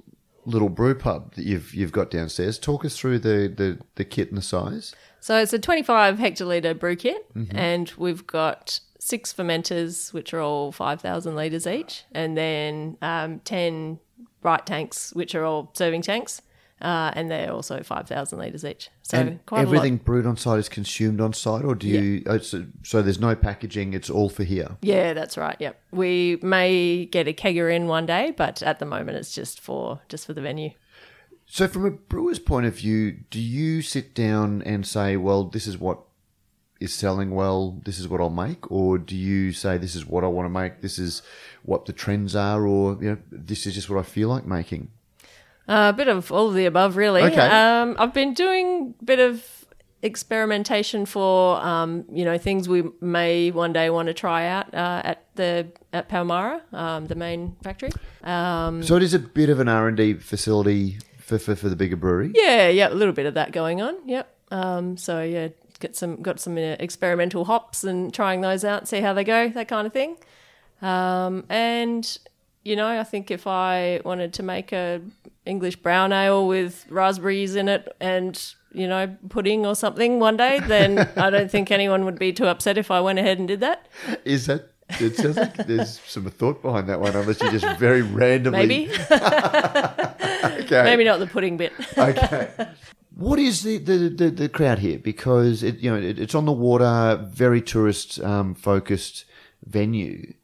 little 0.47 0.69
brew 0.69 0.95
pub 0.95 1.35
that 1.35 1.45
you've 1.45 1.75
you've 1.75 1.93
got 1.93 2.11
downstairs. 2.11 2.59
Talk 2.59 2.85
us 2.85 2.97
through 2.99 3.19
the, 3.21 3.53
the, 3.55 3.79
the 3.95 4.05
kit 4.05 4.29
and 4.29 4.37
the 4.39 4.43
size. 4.43 4.95
So 5.21 5.39
it's 5.39 5.55
a 5.55 5.59
25 5.59 6.19
hectoliter 6.19 6.79
brew 6.79 6.97
kit, 6.97 7.27
and 7.53 7.91
we've 7.97 8.27
got 8.27 8.81
six 9.05 9.35
fermenters, 9.35 10.15
which 10.15 10.33
are 10.33 10.41
all 10.41 10.73
5,000 10.73 11.37
litres 11.37 11.67
each, 11.67 12.05
and 12.13 12.39
then 12.39 12.97
um, 13.03 13.41
10 13.41 13.99
bright 14.41 14.65
tanks, 14.65 15.13
which 15.13 15.35
are 15.35 15.45
all 15.45 15.71
serving 15.75 16.01
tanks, 16.01 16.41
uh, 16.81 17.11
and 17.15 17.31
they're 17.31 17.53
also 17.53 17.83
5,000 17.83 18.39
litres 18.39 18.65
each. 18.65 18.89
So 19.03 19.19
and 19.19 19.45
quite 19.45 19.61
everything 19.61 19.99
brewed 19.99 20.25
on 20.25 20.39
site 20.39 20.59
is 20.59 20.71
consumed 20.71 21.21
on 21.21 21.35
site, 21.35 21.67
or 21.67 21.75
do 21.75 21.87
you? 21.87 22.23
oh, 22.27 22.39
So, 22.39 22.65
so 22.83 23.03
there's 23.03 23.21
no 23.21 23.37
packaging; 23.37 23.93
it's 23.93 24.09
all 24.09 24.31
for 24.31 24.43
here. 24.43 24.79
Yeah, 24.81 25.13
that's 25.13 25.37
right. 25.37 25.57
Yep. 25.61 25.79
We 25.93 26.39
may 26.41 27.05
get 27.05 27.29
a 27.29 27.35
kegger 27.35 27.75
in 27.75 27.87
one 27.87 28.07
day, 28.07 28.33
but 28.35 28.63
at 28.63 28.79
the 28.79 28.87
moment 28.87 29.19
it's 29.19 29.35
just 29.35 29.61
for 29.61 30.01
just 30.09 30.25
for 30.27 30.33
the 30.33 30.41
venue. 30.41 30.71
So, 31.45 31.69
from 31.69 31.85
a 31.85 31.91
brewer's 31.91 32.39
point 32.39 32.65
of 32.65 32.77
view, 32.77 33.19
do 33.29 33.39
you 33.39 33.83
sit 33.83 34.15
down 34.15 34.63
and 34.63 34.87
say, 34.87 35.19
"Well, 35.19 35.45
this 35.45 35.67
is 35.67 35.77
what 35.77 36.04
is 36.85 36.95
selling 36.95 37.31
well. 37.35 37.81
This 37.85 37.99
is 37.99 38.07
what 38.09 38.21
I'll 38.21 38.31
make," 38.31 38.71
or 38.71 38.99
do 38.99 39.17
you 39.17 39.53
say, 39.53 39.77
"This 39.79 39.95
is 39.97 40.07
what 40.07 40.23
I 40.25 40.29
want 40.29 40.47
to 40.47 40.51
make. 40.51 40.81
This 40.81 40.99
is 40.99 41.23
what 41.63 41.87
the 41.87 41.93
trends 41.93 42.37
are," 42.37 42.67
or 42.67 42.97
you 43.03 43.11
know, 43.11 43.19
"This 43.31 43.67
is 43.67 43.75
just 43.75 43.91
what 43.91 43.99
I 43.99 44.03
feel 44.03 44.29
like 44.29 44.47
making." 44.47 44.91
Uh, 45.67 45.91
a 45.95 45.97
bit 45.97 46.09
of 46.09 46.31
all 46.31 46.49
of 46.49 46.55
the 46.55 46.67
above, 46.67 46.97
really. 46.97 47.23
Okay. 47.23 47.49
Um, 47.49 47.97
I've 47.99 48.13
been 48.13 48.35
doing 48.35 48.95
a 49.01 49.05
bit 49.05 49.19
of 49.19 49.43
experimentation 50.03 51.07
for, 51.07 51.57
um, 51.65 52.05
you 52.13 52.25
know, 52.25 52.37
things 52.39 52.69
we 52.69 52.85
may 53.01 53.51
one 53.51 53.73
day 53.73 53.89
want 53.91 54.09
to 54.09 54.15
try 54.15 54.47
out 54.47 54.73
uh, 54.75 55.01
at 55.05 55.25
the 55.37 55.67
at 55.93 56.09
Palmyra, 56.09 56.61
um, 56.73 57.07
the 57.07 57.15
main 57.15 57.57
factory. 57.63 57.91
Um, 58.23 58.83
So, 58.83 58.97
it 58.97 59.03
is 59.03 59.15
a 59.15 59.19
bit 59.19 59.49
of 59.49 59.59
an 59.61 59.69
R 59.69 59.89
and 59.89 59.97
D 59.97 60.15
facility 60.15 60.99
for, 61.19 61.39
for 61.39 61.55
for 61.57 61.69
the 61.69 61.77
bigger 61.77 61.97
brewery. 61.97 62.33
yeah, 62.35 62.69
yeah, 62.69 62.89
a 62.89 62.95
little 62.95 63.15
bit 63.15 63.27
of 63.27 63.35
that 63.35 63.53
going 63.53 63.81
on. 63.81 63.95
Yep. 64.07 64.31
Um, 64.51 64.97
so 64.97 65.23
yeah, 65.23 65.49
get 65.81 65.97
some 65.97 66.23
got 66.23 66.41
some 66.41 66.57
uh, 66.57 66.77
experimental 66.79 67.45
hops 67.45 67.85
and 67.85 68.13
trying 68.13 68.41
those 68.41 68.65
out, 68.65 68.89
see 68.89 69.01
how 69.01 69.13
they 69.13 69.25
go, 69.25 69.49
that 69.51 69.69
kind 69.69 69.87
of 69.87 69.93
thing. 69.93 70.17
Um, 70.83 71.45
and 71.49 72.19
you 72.65 72.77
know, 72.77 72.87
I 72.87 73.05
think 73.05 73.31
if 73.31 73.47
I 73.47 74.01
wanted 74.05 74.33
to 74.35 74.43
make 74.43 74.73
a 74.73 75.01
English 75.45 75.77
brown 75.77 76.13
ale 76.13 76.47
with 76.47 76.87
raspberries 76.89 77.57
in 77.57 77.69
it 77.69 77.95
and 78.01 78.55
you 78.73 78.89
know 78.89 79.17
pudding 79.29 79.67
or 79.67 79.75
something 79.75 80.19
one 80.19 80.37
day, 80.37 80.61
then 80.61 80.99
I 81.17 81.31
don't 81.31 81.51
think 81.51 81.71
anyone 81.71 82.05
would 82.05 82.19
be 82.19 82.33
too 82.33 82.47
upset 82.47 82.79
if 82.79 82.91
I 82.91 83.01
went 83.01 83.19
ahead 83.19 83.39
and 83.39 83.49
did 83.49 83.61
that. 83.61 83.87
Is 84.25 84.47
that 84.47 84.71
It 85.01 85.17
sounds 85.17 85.37
like 85.37 85.55
there's 85.67 86.01
some 86.07 86.25
thought 86.31 86.63
behind 86.63 86.89
that 86.89 87.01
one, 87.01 87.15
unless 87.17 87.41
you 87.41 87.51
just 87.51 87.79
very 87.79 88.03
randomly. 88.03 88.67
Maybe. 88.67 88.93
okay. 89.11 90.83
Maybe 90.85 91.05
not 91.05 91.21
the 91.21 91.29
pudding 91.31 91.57
bit. 91.57 91.73
okay. 91.97 92.51
What 93.17 93.39
is 93.39 93.63
the, 93.63 93.79
the, 93.79 94.09
the, 94.09 94.31
the 94.31 94.49
crowd 94.49 94.81
here? 94.81 94.99
Because 94.99 95.63
it 95.63 95.79
you 95.79 95.91
know 95.91 95.97
it, 95.97 96.19
it's 96.19 96.35
on 96.35 96.47
the 96.47 96.53
water, 96.53 97.25
very 97.31 97.63
tourist 97.63 98.21
um, 98.21 98.55
focused 98.55 99.25
venue. 99.65 100.35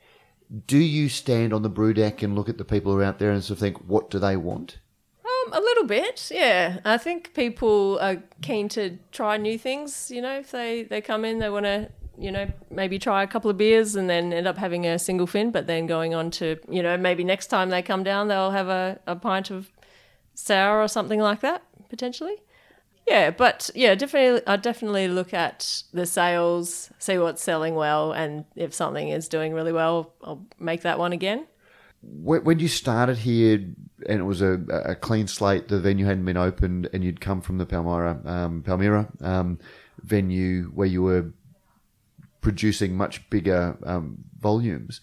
Do 0.66 0.78
you 0.78 1.08
stand 1.08 1.52
on 1.52 1.62
the 1.62 1.68
brew 1.68 1.94
deck 1.94 2.22
and 2.22 2.34
look 2.34 2.48
at 2.48 2.58
the 2.58 2.64
people 2.64 2.92
who 2.92 3.00
are 3.00 3.04
out 3.04 3.18
there 3.18 3.30
and 3.30 3.42
sort 3.42 3.56
of 3.56 3.60
think, 3.60 3.76
what 3.88 4.10
do 4.10 4.18
they 4.18 4.36
want? 4.36 4.78
Um, 5.24 5.52
a 5.52 5.60
little 5.60 5.84
bit, 5.84 6.28
yeah. 6.32 6.80
I 6.84 6.96
think 6.96 7.34
people 7.34 7.98
are 8.00 8.22
keen 8.42 8.68
to 8.70 8.98
try 9.12 9.36
new 9.36 9.58
things. 9.58 10.10
You 10.10 10.22
know, 10.22 10.38
if 10.38 10.50
they 10.52 10.84
they 10.84 11.00
come 11.00 11.24
in, 11.24 11.40
they 11.40 11.50
want 11.50 11.66
to, 11.66 11.88
you 12.16 12.30
know, 12.30 12.52
maybe 12.70 13.00
try 13.00 13.24
a 13.24 13.26
couple 13.26 13.50
of 13.50 13.56
beers 13.56 13.96
and 13.96 14.08
then 14.08 14.32
end 14.32 14.46
up 14.46 14.58
having 14.58 14.86
a 14.86 14.98
single 14.98 15.26
fin, 15.26 15.50
but 15.50 15.66
then 15.66 15.86
going 15.86 16.14
on 16.14 16.30
to, 16.32 16.56
you 16.68 16.82
know, 16.82 16.96
maybe 16.96 17.24
next 17.24 17.48
time 17.48 17.70
they 17.70 17.82
come 17.82 18.04
down, 18.04 18.28
they'll 18.28 18.52
have 18.52 18.68
a, 18.68 19.00
a 19.08 19.16
pint 19.16 19.50
of 19.50 19.70
sour 20.34 20.80
or 20.80 20.88
something 20.88 21.20
like 21.20 21.40
that 21.40 21.64
potentially. 21.88 22.36
Yeah, 23.10 23.30
but 23.30 23.70
yeah, 23.74 23.96
definitely, 23.96 24.40
I 24.46 24.54
definitely 24.54 25.08
look 25.08 25.34
at 25.34 25.82
the 25.92 26.06
sales, 26.06 26.92
see 27.00 27.18
what's 27.18 27.42
selling 27.42 27.74
well, 27.74 28.12
and 28.12 28.44
if 28.54 28.72
something 28.72 29.08
is 29.08 29.26
doing 29.26 29.52
really 29.52 29.72
well, 29.72 30.12
I'll 30.22 30.46
make 30.60 30.82
that 30.82 30.96
one 30.96 31.12
again. 31.12 31.48
When 32.02 32.60
you 32.60 32.68
started 32.68 33.18
here 33.18 33.54
and 34.06 34.20
it 34.20 34.22
was 34.22 34.42
a, 34.42 34.60
a 34.84 34.94
clean 34.94 35.26
slate, 35.26 35.66
the 35.66 35.80
venue 35.80 36.06
hadn't 36.06 36.24
been 36.24 36.36
opened, 36.36 36.88
and 36.92 37.02
you'd 37.02 37.20
come 37.20 37.40
from 37.40 37.58
the 37.58 37.66
Palmyra, 37.66 38.20
um, 38.24 38.62
Palmyra 38.62 39.08
um, 39.22 39.58
venue 40.00 40.66
where 40.66 40.86
you 40.86 41.02
were 41.02 41.32
producing 42.42 42.96
much 42.96 43.28
bigger 43.28 43.76
um, 43.82 44.18
volumes. 44.38 45.00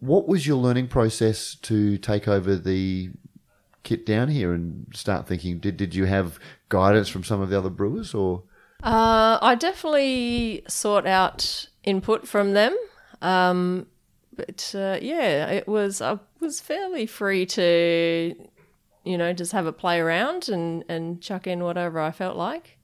What 0.00 0.28
was 0.28 0.46
your 0.46 0.58
learning 0.58 0.88
process 0.88 1.54
to 1.62 1.96
take 1.96 2.28
over 2.28 2.56
the 2.56 3.10
kit 3.82 4.04
down 4.06 4.28
here 4.28 4.52
and 4.52 4.86
start 4.94 5.26
thinking? 5.26 5.58
Did 5.58 5.76
did 5.76 5.94
you 5.94 6.04
have 6.06 6.38
guidance 6.68 7.08
from 7.08 7.24
some 7.24 7.40
of 7.40 7.50
the 7.50 7.58
other 7.58 7.70
brewers, 7.70 8.14
or 8.14 8.42
Uh, 8.82 9.38
I 9.42 9.54
definitely 9.56 10.62
sought 10.68 11.06
out 11.06 11.66
input 11.84 12.26
from 12.26 12.52
them. 12.54 12.76
Um, 13.22 13.86
but 14.34 14.72
uh, 14.74 14.98
yeah, 15.02 15.46
it 15.48 15.68
was 15.68 16.00
I 16.00 16.18
was 16.40 16.60
fairly 16.60 17.06
free 17.06 17.44
to, 17.46 18.34
you 19.04 19.18
know, 19.18 19.32
just 19.32 19.52
have 19.52 19.66
a 19.66 19.72
play 19.72 20.00
around 20.00 20.48
and, 20.48 20.84
and 20.88 21.20
chuck 21.20 21.46
in 21.46 21.62
whatever 21.62 22.00
I 22.00 22.10
felt 22.10 22.36
like. 22.36 22.78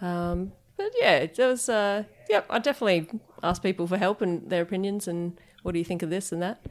Um, 0.00 0.52
but 0.76 0.90
yeah, 0.98 1.26
there 1.26 1.48
was. 1.48 1.68
Uh, 1.68 2.04
yep, 2.28 2.46
I 2.50 2.58
definitely 2.58 3.08
asked 3.42 3.62
people 3.62 3.86
for 3.86 3.98
help 3.98 4.20
and 4.20 4.50
their 4.50 4.62
opinions 4.62 5.06
and 5.06 5.38
what 5.62 5.72
do 5.72 5.78
you 5.78 5.84
think 5.84 6.02
of 6.02 6.10
this 6.10 6.32
and 6.32 6.42
that. 6.42 6.64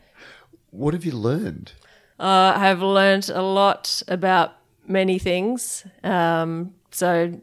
what 0.71 0.93
have 0.93 1.05
you 1.05 1.11
learned? 1.13 1.71
Uh, 2.19 2.53
I 2.55 2.59
have 2.59 2.81
learned 2.81 3.29
a 3.29 3.41
lot 3.41 4.01
about 4.07 4.53
many 4.87 5.19
things. 5.19 5.85
Um, 6.03 6.73
so, 6.91 7.41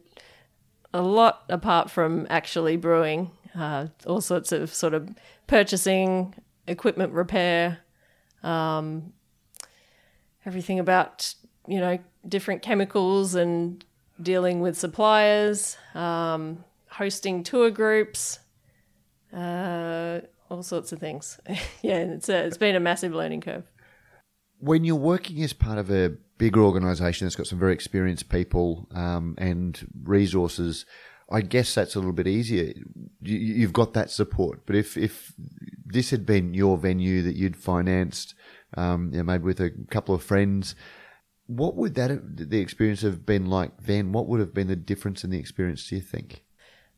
a 0.95 1.03
lot 1.03 1.45
apart 1.49 1.91
from 1.91 2.27
actually 2.31 2.77
brewing, 2.77 3.31
uh, 3.55 3.89
all 4.07 4.21
sorts 4.21 4.53
of 4.53 4.73
sort 4.73 4.95
of 4.95 5.11
purchasing, 5.47 6.35
equipment 6.67 7.13
repair, 7.13 7.79
um, 8.43 9.13
everything 10.45 10.79
about, 10.79 11.35
you 11.67 11.81
know, 11.81 11.99
different 12.27 12.63
chemicals 12.63 13.35
and 13.35 13.85
dealing 14.21 14.61
with 14.61 14.79
suppliers, 14.79 15.77
um, 15.95 16.65
hosting 16.89 17.43
tour 17.43 17.71
groups, 17.71 18.39
uh, 19.33 20.21
all 20.51 20.63
sorts 20.63 20.93
of 20.93 20.99
things. 20.99 21.41
yeah, 21.83 21.99
it's, 21.99 22.29
a, 22.29 22.45
it's 22.45 22.59
been 22.59 22.77
a 22.77 22.81
massive 22.81 23.15
learning 23.15 23.41
curve. 23.41 23.71
When 24.63 24.85
you're 24.85 24.95
working 24.95 25.43
as 25.43 25.53
part 25.53 25.77
of 25.77 25.91
a 25.91 26.13
bigger 26.39 26.63
organisation 26.63 27.27
that's 27.27 27.35
got 27.35 27.49
some 27.49 27.59
very 27.59 27.75
experienced 27.75 28.29
people 28.29 28.87
um, 28.93 29.35
and 29.37 29.89
resources, 30.05 30.87
I 31.29 31.41
guess 31.41 31.75
that's 31.75 31.97
a 31.97 31.99
little 31.99 32.13
bit 32.13 32.29
easier. 32.29 32.73
You, 33.21 33.39
you've 33.39 33.73
got 33.73 33.93
that 33.95 34.09
support. 34.09 34.65
But 34.65 34.77
if 34.77 34.97
if 34.97 35.35
this 35.85 36.11
had 36.11 36.25
been 36.25 36.55
your 36.55 36.79
venue 36.79 37.23
that 37.23 37.35
you'd 37.35 37.57
financed, 37.57 38.37
um, 38.77 39.11
you 39.13 39.19
know, 39.19 39.25
maybe 39.25 39.43
with 39.43 39.59
a 39.59 39.71
couple 39.91 40.15
of 40.15 40.23
friends, 40.23 40.77
what 41.47 41.75
would 41.75 41.97
that 41.97 42.11
have, 42.11 42.23
the 42.25 42.61
experience 42.61 43.01
have 43.01 43.27
been 43.27 43.47
like 43.47 43.83
then? 43.83 44.13
What 44.13 44.29
would 44.29 44.39
have 44.39 44.55
been 44.55 44.69
the 44.69 44.77
difference 44.77 45.25
in 45.25 45.31
the 45.31 45.41
experience? 45.41 45.89
Do 45.89 45.97
you 45.97 46.03
think? 46.03 46.45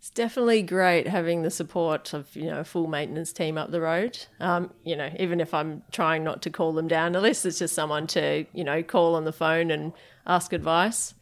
It's 0.05 0.11
definitely 0.11 0.61
great 0.61 1.09
having 1.09 1.45
the 1.45 1.51
support 1.51 2.13
of 2.13 2.37
you 2.37 2.45
know 2.45 2.61
a 2.61 2.65
full 2.65 2.87
maintenance 2.89 3.33
team 3.33 3.57
up 3.57 3.71
the 3.71 3.81
road. 3.81 4.27
Um, 4.39 4.71
you 4.85 4.97
know, 4.97 5.11
even 5.19 5.41
if 5.41 5.55
I'm 5.55 5.83
trying 5.93 6.23
not 6.23 6.43
to 6.43 6.51
call 6.51 6.75
them 6.75 6.87
down, 6.87 7.17
at 7.17 7.23
least 7.23 7.47
it's 7.47 7.59
just 7.59 7.75
someone 7.75 8.07
to 8.09 8.45
you 8.53 8.65
know 8.65 8.83
call 8.83 9.15
on 9.15 9.25
the 9.25 9.33
phone 9.33 9.71
and 9.71 9.95
ask 10.27 10.53
advice. 10.53 11.15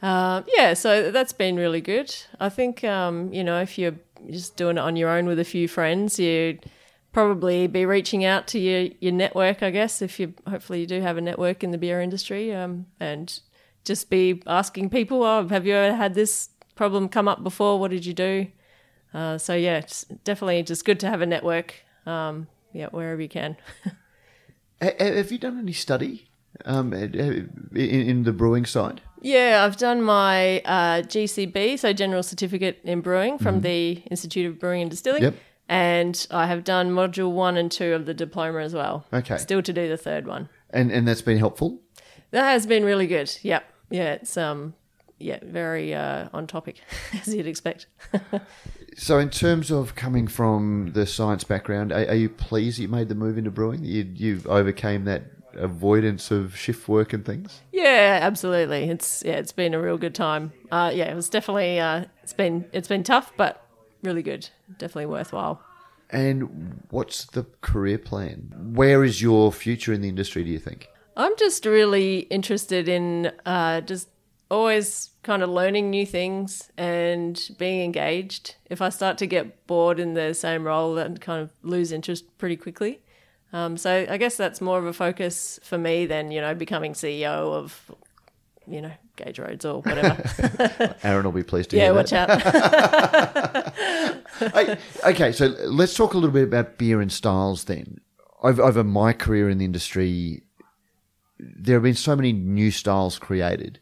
Uh, 0.00 0.44
yeah, 0.56 0.72
so 0.72 1.10
that's 1.10 1.34
been 1.34 1.56
really 1.56 1.82
good. 1.82 2.16
I 2.40 2.48
think 2.48 2.82
um, 2.84 3.30
you 3.34 3.44
know 3.44 3.60
if 3.60 3.76
you're 3.76 3.96
just 4.30 4.56
doing 4.56 4.78
it 4.78 4.80
on 4.80 4.96
your 4.96 5.10
own 5.10 5.26
with 5.26 5.38
a 5.38 5.44
few 5.44 5.68
friends, 5.68 6.18
you'd 6.18 6.64
probably 7.12 7.66
be 7.66 7.84
reaching 7.84 8.24
out 8.24 8.46
to 8.46 8.58
your 8.58 8.88
your 9.00 9.12
network. 9.12 9.62
I 9.62 9.68
guess 9.68 10.00
if 10.00 10.18
you 10.18 10.32
hopefully 10.48 10.80
you 10.80 10.86
do 10.86 11.02
have 11.02 11.18
a 11.18 11.20
network 11.20 11.62
in 11.62 11.70
the 11.70 11.76
beer 11.76 12.00
industry, 12.00 12.54
um, 12.54 12.86
and 12.98 13.40
just 13.84 14.08
be 14.08 14.42
asking 14.46 14.88
people, 14.88 15.22
"Oh, 15.22 15.46
have 15.48 15.66
you 15.66 15.74
ever 15.74 15.94
had 15.94 16.14
this 16.14 16.48
problem 16.74 17.08
come 17.08 17.28
up 17.28 17.42
before? 17.42 17.78
What 17.78 17.90
did 17.90 18.06
you 18.06 18.14
do?" 18.14 18.46
Uh, 19.14 19.38
so 19.38 19.54
yeah, 19.54 19.78
it's 19.78 20.04
definitely 20.24 20.62
just 20.62 20.84
good 20.84 21.00
to 21.00 21.08
have 21.08 21.20
a 21.20 21.26
network. 21.26 21.74
Um, 22.06 22.48
yeah, 22.72 22.86
wherever 22.90 23.20
you 23.20 23.28
can. 23.28 23.56
Have 24.80 25.30
you 25.30 25.38
done 25.38 25.58
any 25.60 25.72
study 25.72 26.28
um, 26.64 26.92
in, 26.92 28.22
the 28.24 28.32
brewing 28.32 28.66
side? 28.66 29.00
Yeah, 29.20 29.64
I've 29.64 29.76
done 29.76 30.02
my 30.02 30.60
uh, 30.60 31.02
GCB, 31.02 31.78
so 31.78 31.92
General 31.92 32.24
Certificate 32.24 32.80
in 32.82 33.00
Brewing 33.00 33.38
from 33.38 33.60
the 33.60 34.02
Institute 34.10 34.46
of 34.46 34.58
Brewing 34.58 34.82
and 34.82 34.90
Distilling. 34.90 35.22
Yep. 35.22 35.34
And 35.68 36.26
I 36.30 36.46
have 36.46 36.64
done 36.64 36.90
module 36.90 37.30
one 37.30 37.56
and 37.56 37.70
two 37.70 37.94
of 37.94 38.06
the 38.06 38.14
diploma 38.14 38.58
as 38.58 38.74
well. 38.74 39.06
Okay. 39.12 39.38
Still 39.38 39.62
to 39.62 39.72
do 39.72 39.88
the 39.88 39.96
third 39.96 40.26
one. 40.26 40.48
And 40.70 40.90
and 40.90 41.06
that's 41.06 41.22
been 41.22 41.38
helpful. 41.38 41.80
That 42.32 42.44
has 42.50 42.66
been 42.66 42.84
really 42.84 43.06
good. 43.06 43.38
Yep. 43.42 43.64
Yeah, 43.90 44.14
it's 44.14 44.36
um 44.36 44.74
yeah, 45.22 45.38
very 45.42 45.94
uh, 45.94 46.28
on 46.32 46.46
topic, 46.46 46.80
as 47.20 47.34
you'd 47.34 47.46
expect. 47.46 47.86
So, 48.94 49.18
in 49.18 49.30
terms 49.30 49.70
of 49.70 49.94
coming 49.94 50.26
from 50.26 50.90
the 50.92 51.06
science 51.06 51.44
background, 51.44 51.92
are, 51.92 52.06
are 52.08 52.14
you 52.14 52.28
pleased 52.28 52.78
you 52.78 52.88
made 52.88 53.08
the 53.08 53.14
move 53.14 53.38
into 53.38 53.50
brewing? 53.50 53.84
You 53.84 54.02
you 54.14 54.42
overcame 54.46 55.06
that 55.06 55.22
avoidance 55.54 56.30
of 56.30 56.56
shift 56.56 56.88
work 56.88 57.12
and 57.12 57.24
things. 57.24 57.62
Yeah, 57.72 58.18
absolutely. 58.20 58.84
It's 58.84 59.22
yeah, 59.24 59.34
it's 59.34 59.52
been 59.52 59.74
a 59.74 59.80
real 59.80 59.98
good 59.98 60.14
time. 60.14 60.52
Uh, 60.70 60.90
yeah, 60.94 61.10
it 61.10 61.14
was 61.14 61.28
definitely 61.28 61.80
uh, 61.80 62.04
it's 62.22 62.32
been 62.32 62.66
it's 62.72 62.88
been 62.88 63.02
tough, 63.02 63.32
but 63.36 63.66
really 64.02 64.22
good. 64.22 64.48
Definitely 64.78 65.06
worthwhile. 65.06 65.62
And 66.10 66.82
what's 66.90 67.24
the 67.24 67.46
career 67.62 67.96
plan? 67.96 68.52
Where 68.74 69.02
is 69.02 69.22
your 69.22 69.50
future 69.52 69.94
in 69.94 70.02
the 70.02 70.10
industry? 70.10 70.44
Do 70.44 70.50
you 70.50 70.58
think? 70.58 70.88
I'm 71.16 71.36
just 71.38 71.64
really 71.64 72.20
interested 72.20 72.88
in 72.88 73.32
uh, 73.46 73.80
just 73.82 74.08
always 74.52 75.10
kind 75.22 75.42
of 75.42 75.48
learning 75.48 75.88
new 75.88 76.04
things 76.04 76.70
and 76.76 77.50
being 77.58 77.80
engaged. 77.80 78.56
If 78.68 78.82
I 78.82 78.90
start 78.90 79.16
to 79.18 79.26
get 79.26 79.66
bored 79.66 79.98
in 79.98 80.12
the 80.12 80.34
same 80.34 80.64
role, 80.64 80.94
then 80.94 81.16
kind 81.16 81.40
of 81.40 81.50
lose 81.62 81.90
interest 81.90 82.24
pretty 82.36 82.56
quickly. 82.56 83.00
Um, 83.54 83.76
so 83.78 84.06
I 84.08 84.18
guess 84.18 84.36
that's 84.36 84.60
more 84.60 84.78
of 84.78 84.84
a 84.84 84.92
focus 84.92 85.58
for 85.62 85.78
me 85.78 86.06
than 86.06 86.30
you 86.30 86.40
know 86.40 86.54
becoming 86.54 86.92
CEO 86.92 87.52
of 87.52 87.90
you 88.66 88.80
know 88.82 88.92
Gage 89.16 89.38
Roads 89.38 89.64
or 89.64 89.80
whatever. 89.80 90.96
Aaron 91.02 91.24
will 91.24 91.32
be 91.32 91.42
pleased 91.42 91.70
to 91.70 91.76
yeah, 91.76 91.84
hear 91.84 91.94
watch 91.94 92.12
out. 92.12 92.28
Okay, 95.04 95.32
so 95.32 95.46
let's 95.66 95.94
talk 95.94 96.14
a 96.14 96.16
little 96.16 96.32
bit 96.32 96.44
about 96.44 96.78
beer 96.78 97.00
and 97.00 97.12
styles 97.12 97.64
then. 97.64 98.00
Over, 98.42 98.62
over 98.62 98.82
my 98.82 99.12
career 99.12 99.48
in 99.48 99.58
the 99.58 99.64
industry, 99.64 100.42
there 101.38 101.76
have 101.76 101.84
been 101.84 101.94
so 101.94 102.16
many 102.16 102.32
new 102.32 102.72
styles 102.72 103.18
created. 103.18 103.78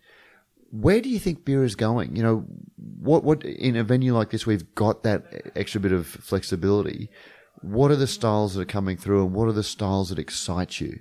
Where 0.70 1.00
do 1.00 1.08
you 1.08 1.18
think 1.18 1.44
beer 1.44 1.64
is 1.64 1.74
going? 1.74 2.16
You 2.16 2.22
know, 2.22 2.44
what 2.76 3.24
what 3.24 3.44
in 3.44 3.76
a 3.76 3.84
venue 3.84 4.14
like 4.14 4.30
this, 4.30 4.46
we've 4.46 4.74
got 4.74 5.02
that 5.02 5.52
extra 5.56 5.80
bit 5.80 5.92
of 5.92 6.06
flexibility. 6.06 7.10
What 7.62 7.90
are 7.90 7.96
the 7.96 8.06
styles 8.06 8.54
that 8.54 8.62
are 8.62 8.64
coming 8.66 8.96
through, 8.96 9.24
and 9.24 9.34
what 9.34 9.48
are 9.48 9.52
the 9.52 9.62
styles 9.62 10.08
that 10.08 10.18
excite 10.18 10.80
you? 10.80 11.00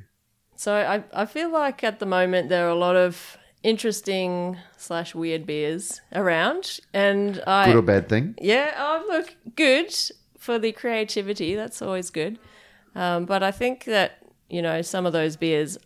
So 0.56 0.74
I, 0.76 1.04
I 1.14 1.26
feel 1.26 1.50
like 1.52 1.84
at 1.84 2.00
the 2.00 2.06
moment 2.06 2.50
there 2.50 2.66
are 2.66 2.72
a 2.72 2.76
lot 2.76 2.98
of 2.98 3.38
interesting 3.64 4.58
slash 4.78 5.14
weird 5.16 5.46
beers 5.46 6.02
around, 6.14 6.80
and 6.94 7.42
I 7.48 7.66
Good 7.68 7.76
or 7.76 7.82
bad 7.82 8.10
thing? 8.10 8.36
yeah, 8.42 8.74
oh 8.78 9.06
look 9.10 9.36
good 9.56 9.94
for 10.38 10.58
the 10.60 10.72
creativity. 10.72 11.56
That's 11.56 11.82
always 11.82 12.10
good. 12.10 12.40
Um, 12.96 13.26
but 13.26 13.44
I 13.44 13.52
think 13.52 13.86
that 13.86 14.18
you 14.50 14.62
know 14.62 14.82
some 14.82 15.06
of 15.06 15.14
those 15.14 15.36
beers 15.38 15.78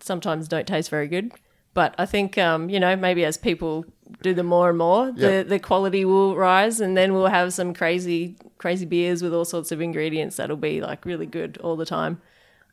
sometimes 0.00 0.46
don't 0.46 0.66
taste 0.66 0.90
very 0.90 1.08
good. 1.08 1.32
But 1.80 1.94
I 1.98 2.06
think 2.06 2.36
um, 2.38 2.68
you 2.70 2.80
know 2.80 2.96
maybe 2.96 3.24
as 3.24 3.36
people 3.50 3.84
do 4.22 4.34
them 4.34 4.46
more 4.46 4.68
and 4.70 4.78
more, 4.78 5.12
Yeah. 5.14 5.28
the 5.42 5.48
the 5.54 5.58
quality 5.70 6.04
will 6.04 6.34
rise, 6.34 6.80
and 6.84 6.96
then 6.96 7.08
we'll 7.14 7.26
have 7.40 7.52
some 7.52 7.72
crazy 7.74 8.36
crazy 8.64 8.86
beers 8.94 9.22
with 9.22 9.32
all 9.32 9.44
sorts 9.44 9.70
of 9.72 9.80
ingredients 9.80 10.36
that'll 10.36 10.56
be 10.72 10.80
like 10.80 11.04
really 11.04 11.26
good 11.38 11.52
all 11.64 11.76
the 11.76 11.86
time. 11.86 12.14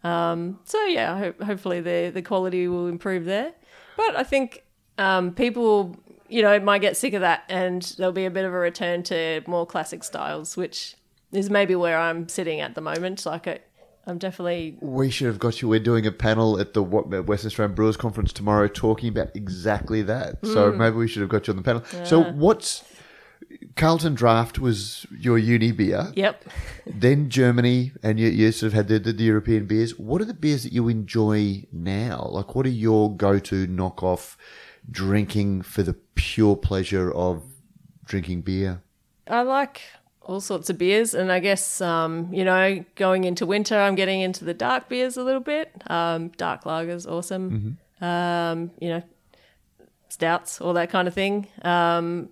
Um, 0.03 0.59
so 0.65 0.79
yeah, 0.85 1.17
ho- 1.19 1.45
hopefully 1.45 1.81
the 1.81 2.11
the 2.13 2.21
quality 2.21 2.67
will 2.67 2.87
improve 2.87 3.25
there. 3.25 3.51
But 3.97 4.15
I 4.15 4.23
think 4.23 4.63
um, 4.97 5.33
people, 5.33 5.95
you 6.27 6.41
know, 6.41 6.59
might 6.59 6.81
get 6.81 6.97
sick 6.97 7.13
of 7.13 7.21
that, 7.21 7.43
and 7.49 7.81
there'll 7.97 8.11
be 8.23 8.25
a 8.25 8.31
bit 8.31 8.45
of 8.45 8.53
a 8.53 8.57
return 8.57 9.03
to 9.03 9.41
more 9.47 9.65
classic 9.67 10.03
styles, 10.03 10.57
which 10.57 10.95
is 11.31 11.49
maybe 11.49 11.75
where 11.75 11.97
I'm 11.99 12.27
sitting 12.29 12.59
at 12.59 12.75
the 12.75 12.81
moment. 12.81 13.25
Like 13.25 13.47
I, 13.47 13.59
I'm 14.07 14.17
definitely 14.17 14.77
We 14.81 15.09
should 15.09 15.27
have 15.27 15.39
got 15.39 15.61
you. 15.61 15.67
We're 15.67 15.79
doing 15.79 16.05
a 16.05 16.11
panel 16.11 16.59
at 16.59 16.73
the 16.73 16.83
Western 16.83 17.47
Australian 17.47 17.75
Brewers 17.75 17.97
Conference 17.97 18.31
tomorrow 18.31 18.67
talking 18.67 19.09
about 19.09 19.35
exactly 19.35 20.01
that. 20.03 20.45
So 20.45 20.71
mm. 20.71 20.77
maybe 20.77 20.95
we 20.97 21.07
should 21.07 21.21
have 21.21 21.29
got 21.29 21.47
you 21.47 21.51
on 21.53 21.57
the 21.57 21.63
panel. 21.63 21.83
So 22.05 22.21
what's 22.21 22.83
Carlton 23.75 24.15
Draft 24.15 24.59
was 24.59 25.05
your 25.11 25.37
uni 25.37 25.71
beer. 25.71 26.11
yep. 26.15 26.43
Then 26.85 27.29
Germany, 27.29 27.91
and 28.03 28.19
you, 28.19 28.27
you 28.27 28.51
sort 28.51 28.67
of 28.67 28.73
had 28.73 28.87
the, 28.87 28.99
the, 28.99 29.11
the 29.11 29.23
European 29.23 29.65
beers. 29.65 29.97
What 29.97 30.21
are 30.21 30.25
the 30.25 30.33
beers 30.33 30.63
that 30.63 30.71
you 30.71 30.87
enjoy 30.87 31.65
now? 31.71 32.27
Like, 32.31 32.55
what 32.55 32.65
are 32.65 32.69
your 32.69 33.15
go-to 33.15 33.67
knockoff 33.67 34.35
drinking 34.89 35.63
for 35.63 35.81
the 35.83 35.93
pure 36.13 36.55
pleasure 36.55 37.11
of 37.11 37.43
drinking 38.05 38.41
beer? 38.41 38.81
I 39.27 39.41
like 39.41 39.81
all 40.25 40.41
sorts 40.41 40.69
of 40.69 40.77
beers, 40.77 41.13
and 41.13 41.31
I 41.31 41.39
guess 41.39 41.81
um, 41.81 42.33
you 42.33 42.43
know, 42.43 42.83
going 42.95 43.23
into 43.23 43.45
winter, 43.45 43.79
I'm 43.79 43.95
getting 43.95 44.21
into 44.21 44.43
the 44.43 44.53
dark 44.53 44.89
beers 44.89 45.17
a 45.17 45.23
little 45.23 45.41
bit. 45.41 45.71
Um, 45.87 46.29
dark 46.29 46.63
lagers, 46.63 47.09
awesome. 47.09 47.77
Um, 48.01 48.71
you 48.79 48.89
know, 48.89 49.03
stouts, 50.09 50.59
all 50.59 50.73
that 50.73 50.89
kind 50.89 51.07
of 51.07 51.13
thing. 51.13 51.47
Um, 51.61 52.29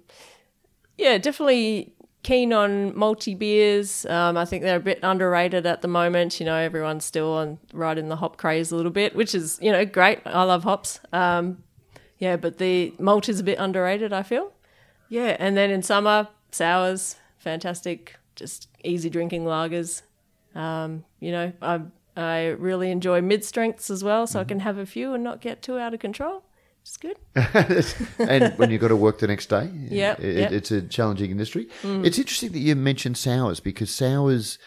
yeah, 0.98 1.18
definitely 1.18 1.94
keen 2.24 2.54
on 2.54 2.94
malty 2.94 3.38
beers. 3.38 4.06
Um, 4.06 4.38
I 4.38 4.46
think 4.46 4.64
they're 4.64 4.78
a 4.78 4.82
bit 4.82 5.00
underrated 5.04 5.66
at 5.66 5.82
the 5.82 5.88
moment. 5.88 6.40
You 6.40 6.46
know, 6.46 6.56
everyone's 6.56 7.06
still 7.06 7.34
on 7.34 7.60
right 7.74 7.98
in 7.98 8.10
the 8.10 8.16
hop 8.16 8.38
craze 8.38 8.72
a 8.72 8.76
little 8.76 8.92
bit, 8.92 9.16
which 9.16 9.36
is 9.36 9.60
you 9.62 9.72
know 9.72 9.86
great. 9.86 10.20
I 10.26 10.44
love 10.44 10.64
hops. 10.64 11.00
Um, 11.12 11.64
yeah, 12.18 12.38
but 12.38 12.58
the 12.58 12.94
malt 13.00 13.30
is 13.30 13.40
a 13.40 13.44
bit 13.44 13.60
underrated. 13.60 14.14
I 14.14 14.24
feel. 14.24 14.52
Yeah, 15.10 15.36
and 15.40 15.56
then 15.56 15.70
in 15.70 15.84
summer, 15.84 16.30
sours, 16.52 17.18
fantastic, 17.44 18.16
just 18.36 18.70
easy 18.84 19.10
drinking 19.10 19.44
lagers. 19.44 20.02
Um, 20.56 21.04
you 21.20 21.32
know, 21.32 21.52
I 21.62 21.82
I 22.16 22.48
really 22.48 22.92
enjoy 22.92 23.22
mid 23.22 23.44
strengths 23.44 23.90
as 23.90 24.04
well, 24.04 24.26
so 24.26 24.40
I 24.40 24.44
can 24.44 24.58
mm-hmm. 24.58 24.68
have 24.68 24.78
a 24.78 24.86
few 24.86 25.14
and 25.14 25.24
not 25.24 25.42
get 25.42 25.62
too 25.62 25.78
out 25.78 25.94
of 25.94 26.00
control. 26.00 26.44
It's 26.82 26.98
good. 26.98 27.18
and 28.20 28.58
when 28.58 28.70
you've 28.70 28.82
got 28.82 28.90
to 28.90 28.96
work 28.96 29.20
the 29.20 29.28
next 29.28 29.48
day, 29.48 29.70
yeah, 29.90 30.16
it, 30.20 30.38
yep. 30.38 30.52
it's 30.52 30.72
a 30.72 30.82
challenging 30.82 31.32
industry. 31.32 31.70
Mm. 31.82 32.06
It's 32.06 32.18
interesting 32.18 32.52
that 32.52 32.60
you 32.60 32.76
mentioned 32.76 33.18
sours 33.18 33.62
because 33.62 33.90
sours, 33.90 34.60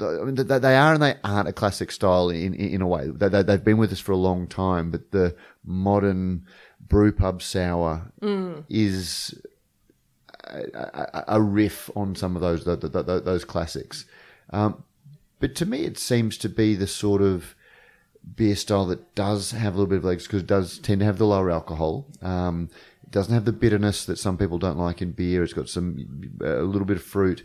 I 0.00 0.24
mean, 0.24 0.34
they 0.34 0.76
are 0.76 0.94
and 0.94 1.02
they 1.02 1.16
aren't 1.24 1.48
a 1.48 1.52
classic 1.52 1.90
style 1.90 2.30
in 2.30 2.54
in 2.54 2.80
a 2.80 2.86
way. 2.86 3.08
They, 3.08 3.28
they, 3.28 3.42
they've 3.42 3.64
been 3.64 3.76
with 3.76 3.92
us 3.92 4.00
for 4.00 4.12
a 4.12 4.16
long 4.16 4.46
time, 4.46 4.90
but 4.90 5.10
the 5.10 5.36
modern 5.64 6.46
brew 6.80 7.12
pub 7.12 7.42
sour 7.42 8.10
mm. 8.22 8.64
is 8.70 9.38
a, 10.44 11.40
riff 11.40 11.90
on 11.96 12.14
some 12.14 12.36
of 12.36 12.42
those 12.42 12.64
the, 12.64 12.76
the, 12.76 12.88
the, 12.88 13.20
those 13.20 13.44
classics. 13.44 14.04
Um, 14.50 14.84
but 15.40 15.54
to 15.56 15.66
me, 15.66 15.84
it 15.84 15.98
seems 15.98 16.36
to 16.38 16.48
be 16.48 16.74
the 16.74 16.86
sort 16.86 17.22
of 17.22 17.54
beer 18.36 18.54
style 18.54 18.86
that 18.86 19.14
does 19.14 19.50
have 19.50 19.74
a 19.74 19.76
little 19.76 19.90
bit 19.90 19.98
of 19.98 20.04
legs 20.04 20.26
because 20.26 20.42
it 20.42 20.46
does 20.46 20.78
tend 20.78 21.00
to 21.00 21.04
have 21.04 21.18
the 21.18 21.26
lower 21.26 21.50
alcohol. 21.50 22.06
Um, 22.20 22.70
it 23.02 23.10
doesn't 23.10 23.34
have 23.34 23.44
the 23.44 23.52
bitterness 23.52 24.04
that 24.04 24.18
some 24.18 24.38
people 24.38 24.58
don't 24.58 24.78
like 24.78 25.02
in 25.02 25.12
beer. 25.12 25.42
It's 25.42 25.52
got 25.52 25.68
some 25.68 26.30
a 26.40 26.62
little 26.62 26.86
bit 26.86 26.96
of 26.96 27.02
fruit. 27.02 27.44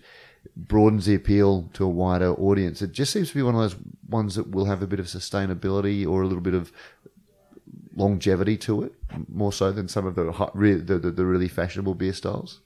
Broadens 0.55 1.05
the 1.05 1.15
appeal 1.15 1.69
to 1.73 1.83
a 1.83 1.89
wider 1.89 2.33
audience. 2.33 2.81
It 2.81 2.91
just 2.91 3.11
seems 3.11 3.29
to 3.29 3.35
be 3.35 3.41
one 3.41 3.55
of 3.55 3.61
those 3.61 3.75
ones 4.07 4.35
that 4.35 4.51
will 4.51 4.65
have 4.65 4.81
a 4.81 4.87
bit 4.87 4.99
of 4.99 5.07
sustainability 5.07 6.07
or 6.07 6.21
a 6.21 6.27
little 6.27 6.41
bit 6.41 6.53
of 6.53 6.71
longevity 7.95 8.57
to 8.57 8.83
it, 8.83 8.93
more 9.27 9.51
so 9.51 9.71
than 9.71 9.87
some 9.87 10.05
of 10.05 10.15
the 10.15 10.31
the, 10.55 10.99
the, 10.99 11.11
the 11.11 11.25
really 11.25 11.47
fashionable 11.47 11.95
beer 11.95 12.13
styles. 12.13 12.61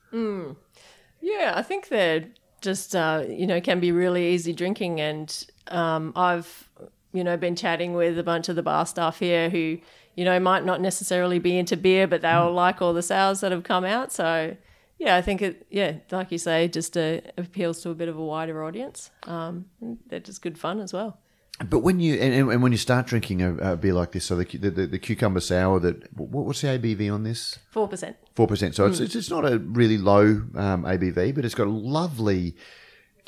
Yeah, 1.21 1.53
I 1.55 1.61
think 1.61 1.89
they're 1.89 2.25
just 2.61 2.95
uh, 2.95 3.23
you 3.27 3.47
know 3.47 3.61
can 3.61 3.79
be 3.79 3.91
really 3.91 4.33
easy 4.33 4.53
drinking, 4.53 4.99
and 5.01 5.45
um, 5.67 6.13
I've 6.15 6.69
you 7.13 7.23
know 7.23 7.37
been 7.37 7.55
chatting 7.55 7.93
with 7.93 8.17
a 8.17 8.23
bunch 8.23 8.49
of 8.49 8.55
the 8.55 8.63
bar 8.63 8.85
staff 8.85 9.19
here 9.19 9.49
who 9.49 9.77
you 10.15 10.25
know 10.25 10.39
might 10.39 10.65
not 10.65 10.81
necessarily 10.81 11.39
be 11.39 11.57
into 11.57 11.77
beer, 11.77 12.07
but 12.07 12.21
they'll 12.21 12.51
like 12.51 12.81
all 12.81 12.93
the 12.93 13.01
sours 13.01 13.41
that 13.41 13.51
have 13.51 13.63
come 13.63 13.85
out. 13.85 14.11
So 14.11 14.55
yeah, 14.97 15.15
I 15.15 15.21
think 15.21 15.41
it 15.41 15.65
yeah, 15.69 15.93
like 16.11 16.31
you 16.31 16.37
say, 16.37 16.67
just 16.67 16.97
uh, 16.97 17.21
appeals 17.37 17.81
to 17.81 17.89
a 17.89 17.95
bit 17.95 18.09
of 18.09 18.17
a 18.17 18.23
wider 18.23 18.63
audience. 18.63 19.11
Um, 19.23 19.65
they're 20.07 20.19
just 20.19 20.41
good 20.41 20.57
fun 20.57 20.79
as 20.79 20.93
well. 20.93 21.19
But 21.59 21.79
when 21.79 21.99
you 21.99 22.15
and, 22.15 22.49
and 22.51 22.63
when 22.63 22.71
you 22.71 22.77
start 22.77 23.05
drinking 23.07 23.41
a, 23.41 23.55
a 23.57 23.77
beer 23.77 23.93
like 23.93 24.11
this, 24.11 24.25
so 24.25 24.35
the, 24.35 24.45
the, 24.45 24.87
the, 24.87 24.99
cucumber 24.99 25.39
sour, 25.39 25.79
that 25.79 26.11
what, 26.17 26.45
what's 26.45 26.61
the 26.61 26.67
ABV 26.67 27.13
on 27.13 27.23
this? 27.23 27.59
Four 27.69 27.87
percent. 27.87 28.17
Four 28.35 28.47
percent. 28.47 28.75
So 28.75 28.85
it's, 28.85 28.99
it's 28.99 29.15
it's 29.15 29.29
not 29.29 29.45
a 29.45 29.59
really 29.59 29.97
low 29.97 30.43
um, 30.55 30.83
ABV, 30.83 31.35
but 31.35 31.45
it's 31.45 31.55
got 31.55 31.67
a 31.67 31.71
lovely. 31.71 32.55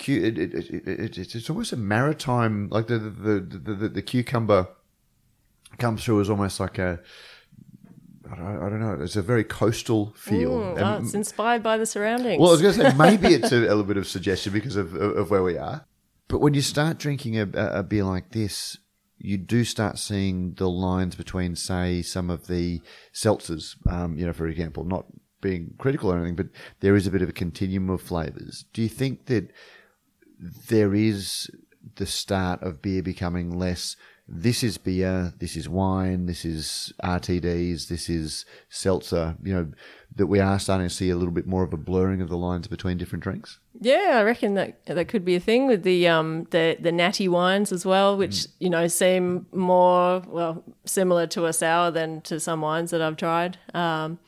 It, 0.05 0.37
it, 0.37 0.53
it, 0.53 1.17
it, 1.17 1.35
it's 1.35 1.49
almost 1.49 1.71
a 1.71 1.77
maritime, 1.77 2.69
like 2.69 2.87
the 2.87 2.97
the, 2.97 3.39
the, 3.39 3.73
the, 3.75 3.89
the 3.89 4.01
cucumber 4.01 4.67
comes 5.77 6.03
through 6.03 6.21
as 6.21 6.29
almost 6.29 6.59
like 6.59 6.79
a. 6.79 6.99
I 8.31 8.35
don't, 8.35 8.63
I 8.63 8.69
don't 8.69 8.79
know. 8.79 9.03
It's 9.03 9.15
a 9.15 9.21
very 9.21 9.43
coastal 9.43 10.13
feel. 10.17 10.51
Mm, 10.51 10.81
oh, 10.81 11.03
it's 11.03 11.13
inspired 11.13 11.61
by 11.61 11.77
the 11.77 11.85
surroundings. 11.85 12.39
well, 12.39 12.49
I 12.49 12.53
was 12.53 12.61
going 12.61 12.73
to 12.73 12.91
say 12.91 12.97
maybe 12.97 13.27
it's 13.27 13.51
a, 13.51 13.57
a 13.57 13.59
little 13.59 13.83
bit 13.83 13.97
of 13.97 14.07
suggestion 14.07 14.53
because 14.53 14.75
of, 14.75 14.95
of 14.95 15.29
where 15.29 15.43
we 15.43 15.57
are. 15.57 15.85
But 16.27 16.39
when 16.41 16.53
you 16.53 16.61
start 16.61 16.97
drinking 16.97 17.37
a, 17.37 17.47
a 17.53 17.83
beer 17.83 18.03
like 18.03 18.31
this, 18.31 18.77
you 19.17 19.37
do 19.37 19.63
start 19.63 19.99
seeing 19.99 20.53
the 20.55 20.69
lines 20.69 21.15
between, 21.15 21.55
say, 21.55 22.01
some 22.01 22.29
of 22.29 22.47
the 22.47 22.81
seltzers. 23.13 23.75
Um, 23.89 24.17
you 24.17 24.25
know, 24.25 24.33
for 24.33 24.47
example, 24.47 24.83
not 24.83 25.05
being 25.41 25.75
critical 25.77 26.11
or 26.11 26.17
anything, 26.17 26.35
but 26.35 26.47
there 26.79 26.95
is 26.95 27.05
a 27.05 27.11
bit 27.11 27.21
of 27.21 27.29
a 27.29 27.33
continuum 27.33 27.89
of 27.89 28.01
flavors. 28.01 28.65
Do 28.73 28.81
you 28.81 28.89
think 28.89 29.27
that 29.27 29.51
there 30.67 30.95
is 30.95 31.49
the 31.95 32.05
start 32.05 32.63
of 32.63 32.81
beer 32.81 33.03
becoming 33.03 33.57
less? 33.57 33.95
This 34.27 34.63
is 34.63 34.77
beer. 34.77 35.33
This 35.39 35.57
is 35.57 35.67
wine. 35.67 36.27
This 36.27 36.45
is 36.45 36.93
RTDs. 37.03 37.89
This 37.89 38.09
is 38.09 38.45
seltzer. 38.69 39.35
You 39.43 39.53
know 39.53 39.71
that 40.15 40.27
we 40.27 40.39
are 40.39 40.57
starting 40.59 40.87
to 40.87 40.93
see 40.93 41.09
a 41.09 41.15
little 41.17 41.33
bit 41.33 41.45
more 41.45 41.63
of 41.63 41.73
a 41.73 41.77
blurring 41.77 42.21
of 42.21 42.29
the 42.29 42.37
lines 42.37 42.67
between 42.67 42.97
different 42.97 43.21
drinks. 43.23 43.59
Yeah, 43.81 44.13
I 44.15 44.23
reckon 44.23 44.53
that 44.53 44.85
that 44.85 45.07
could 45.09 45.25
be 45.25 45.35
a 45.35 45.39
thing 45.41 45.67
with 45.67 45.83
the 45.83 46.07
um 46.07 46.47
the 46.51 46.77
the 46.79 46.91
natty 46.91 47.27
wines 47.27 47.73
as 47.73 47.85
well, 47.85 48.15
which 48.15 48.47
you 48.59 48.69
know 48.69 48.87
seem 48.87 49.45
more 49.51 50.21
well 50.27 50.63
similar 50.85 51.27
to 51.27 51.45
a 51.45 51.51
sour 51.53 51.91
than 51.91 52.21
to 52.21 52.39
some 52.39 52.61
wines 52.61 52.91
that 52.91 53.01
I've 53.01 53.17
tried. 53.17 53.57
Um, 53.73 54.19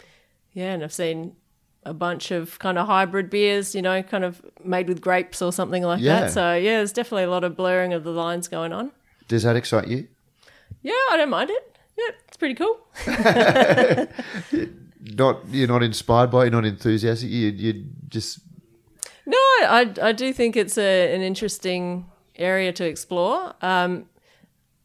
yeah, 0.53 0.73
and 0.73 0.83
I've 0.83 0.93
seen 0.93 1.37
a 1.85 1.93
bunch 1.93 2.31
of 2.31 2.59
kind 2.59 2.77
of 2.77 2.87
hybrid 2.87 3.29
beers, 3.29 3.73
you 3.75 3.81
know, 3.81 4.03
kind 4.03 4.25
of 4.25 4.41
made 4.63 4.89
with 4.89 4.99
grapes 4.99 5.41
or 5.41 5.53
something 5.53 5.83
like 5.83 6.01
Yeah. 6.01 6.21
that. 6.21 6.31
So 6.31 6.55
yeah, 6.55 6.77
there's 6.77 6.91
definitely 6.91 7.23
a 7.23 7.29
lot 7.29 7.43
of 7.45 7.55
blurring 7.55 7.93
of 7.93 8.03
the 8.03 8.11
lines 8.11 8.47
going 8.49 8.73
on. 8.73 8.91
Does 9.27 9.43
that 9.43 9.55
excite 9.55 9.87
you? 9.87 10.07
Yeah, 10.81 10.93
I 11.11 11.17
don't 11.17 11.29
mind 11.29 11.49
it. 11.49 11.77
Yeah, 11.97 12.11
it's 12.27 12.37
pretty 12.37 12.55
cool. 12.55 12.79
Not 15.13 15.41
you're 15.51 15.67
not 15.67 15.83
inspired 15.83 16.31
by 16.31 16.39
it, 16.39 16.43
you're 16.45 16.61
not 16.61 16.65
enthusiastic. 16.65 17.29
You 17.29 17.49
you 17.49 17.85
just 18.09 18.39
No, 19.25 19.37
I, 19.37 19.93
I 20.01 20.11
do 20.13 20.33
think 20.33 20.55
it's 20.55 20.79
a, 20.79 21.13
an 21.13 21.21
interesting 21.21 22.09
area 22.35 22.73
to 22.73 22.85
explore. 22.85 23.53
Um, 23.61 24.05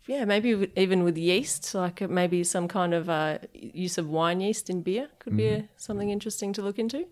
yeah, 0.06 0.24
maybe 0.24 0.70
even 0.76 1.04
with 1.04 1.16
yeast, 1.16 1.74
like 1.74 2.02
maybe 2.10 2.44
some 2.44 2.68
kind 2.68 2.92
of 2.92 3.08
uh, 3.08 3.38
use 3.54 3.96
of 3.96 4.08
wine 4.10 4.40
yeast 4.40 4.68
in 4.68 4.82
beer 4.82 5.08
could 5.20 5.36
be 5.36 5.48
a, 5.48 5.68
something 5.76 6.10
interesting 6.10 6.52
to 6.54 6.62
look 6.62 6.78
into. 6.78 7.06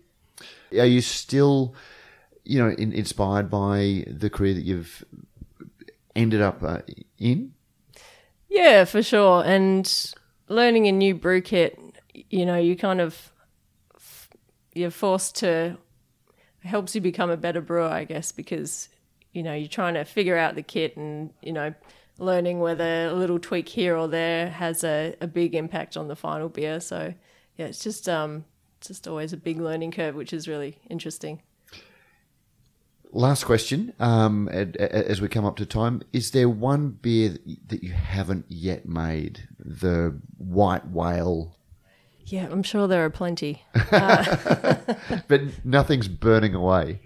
are 0.77 0.85
you 0.85 1.01
still 1.01 1.73
you 2.43 2.59
know 2.59 2.69
in, 2.69 2.91
inspired 2.91 3.49
by 3.49 4.03
the 4.07 4.29
career 4.29 4.53
that 4.53 4.65
you've 4.65 5.03
ended 6.15 6.41
up 6.41 6.61
uh, 6.63 6.79
in? 7.17 7.53
Yeah, 8.47 8.85
for 8.85 9.03
sure. 9.03 9.43
And 9.45 10.13
learning 10.47 10.87
a 10.87 10.91
new 10.91 11.15
brew 11.15 11.41
kit, 11.41 11.79
you 12.13 12.45
know, 12.45 12.57
you 12.57 12.75
kind 12.75 13.01
of 13.01 13.31
you're 14.73 14.91
forced 14.91 15.35
to 15.37 15.77
helps 16.63 16.93
you 16.93 17.01
become 17.01 17.29
a 17.29 17.37
better 17.37 17.61
brewer, 17.61 17.83
I 17.83 18.03
guess, 18.03 18.31
because 18.31 18.89
you 19.31 19.43
know 19.43 19.53
you're 19.53 19.67
trying 19.67 19.93
to 19.93 20.03
figure 20.03 20.37
out 20.37 20.55
the 20.55 20.63
kit 20.63 20.97
and 20.97 21.31
you 21.41 21.53
know 21.53 21.73
learning 22.17 22.59
whether 22.59 23.05
a 23.05 23.13
little 23.13 23.39
tweak 23.39 23.69
here 23.69 23.95
or 23.95 24.07
there 24.07 24.49
has 24.49 24.83
a, 24.83 25.15
a 25.21 25.27
big 25.27 25.55
impact 25.55 25.95
on 25.95 26.07
the 26.07 26.15
final 26.15 26.49
beer. 26.49 26.79
So 26.79 27.13
yeah, 27.57 27.67
it's 27.67 27.83
just 27.83 28.09
um 28.09 28.45
just 28.81 29.07
always 29.07 29.33
a 29.33 29.37
big 29.37 29.59
learning 29.59 29.91
curve, 29.91 30.15
which 30.15 30.33
is 30.33 30.47
really 30.47 30.79
interesting. 30.89 31.41
Last 33.11 33.45
question, 33.45 33.93
um, 33.99 34.47
as 34.49 35.19
we 35.19 35.27
come 35.27 35.43
up 35.43 35.55
to 35.57 35.65
time, 35.65 36.03
is 36.13 36.29
there 36.31 36.47
one 36.47 36.89
beer 36.89 37.37
that 37.67 37.83
you 37.83 37.91
haven't 37.91 38.45
yet 38.47 38.87
made? 38.87 39.47
The 39.57 40.15
white 40.37 40.87
whale, 40.87 41.55
Yeah, 42.25 42.47
I'm 42.51 42.61
sure 42.61 42.87
there 42.87 43.03
are 43.03 43.09
plenty. 43.09 43.63
but 45.27 45.41
nothing's 45.65 46.07
burning 46.07 46.53
away. 46.53 46.99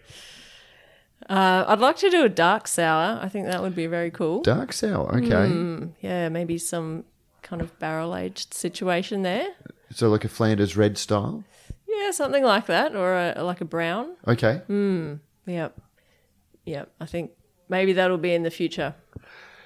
Uh, 1.29 1.63
I'd 1.67 1.79
like 1.79 1.95
to 1.97 2.09
do 2.09 2.25
a 2.25 2.29
dark 2.29 2.67
sour. 2.67 3.19
I 3.21 3.29
think 3.29 3.47
that 3.47 3.61
would 3.61 3.75
be 3.75 3.87
very 3.87 4.11
cool. 4.11 4.41
Dark 4.41 4.73
sour. 4.73 5.15
Okay. 5.15 5.29
Mm, 5.29 5.91
yeah, 6.01 6.27
maybe 6.27 6.57
some 6.57 7.05
kind 7.41 7.61
of 7.61 7.77
barrel 7.79 8.15
aged 8.15 8.53
situation 8.53 9.21
there. 9.21 9.47
So 9.91 10.09
like 10.09 10.25
a 10.25 10.29
Flanders 10.29 10.75
red 10.75 10.97
style. 10.97 11.45
Yeah, 11.87 12.11
something 12.11 12.43
like 12.43 12.65
that, 12.65 12.95
or 12.95 13.15
a, 13.15 13.43
like 13.43 13.61
a 13.61 13.65
brown. 13.65 14.15
Okay. 14.27 14.61
Mm, 14.67 15.19
yep. 15.45 15.79
Yep. 16.65 16.91
I 16.99 17.05
think 17.05 17.31
maybe 17.69 17.93
that'll 17.93 18.17
be 18.17 18.33
in 18.33 18.43
the 18.43 18.51
future. 18.51 18.95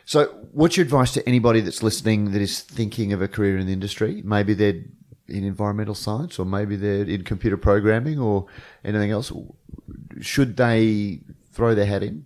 So, 0.06 0.28
what's 0.54 0.78
your 0.78 0.86
advice 0.86 1.12
to 1.14 1.28
anybody 1.28 1.60
that's 1.60 1.84
listening 1.84 2.32
that 2.32 2.41
is 2.41 2.62
thinking 2.62 3.12
of 3.12 3.22
a 3.22 3.28
career 3.28 3.58
in 3.58 3.68
the 3.68 3.74
industry? 3.74 4.22
Maybe 4.24 4.54
they're 4.54 4.82
in 5.28 5.43
environmental 5.43 5.95
science, 5.95 6.39
or 6.39 6.45
maybe 6.45 6.78
they're 6.78 7.04
in 7.04 7.24
computer 7.24 7.58
programming, 7.58 8.18
or 8.18 8.45
anything 8.86 9.12
else. 9.12 9.32
Should 10.22 10.56
they 10.56 11.20
throw 11.52 11.76
their 11.76 11.86
hat 11.86 12.04
in? 12.04 12.26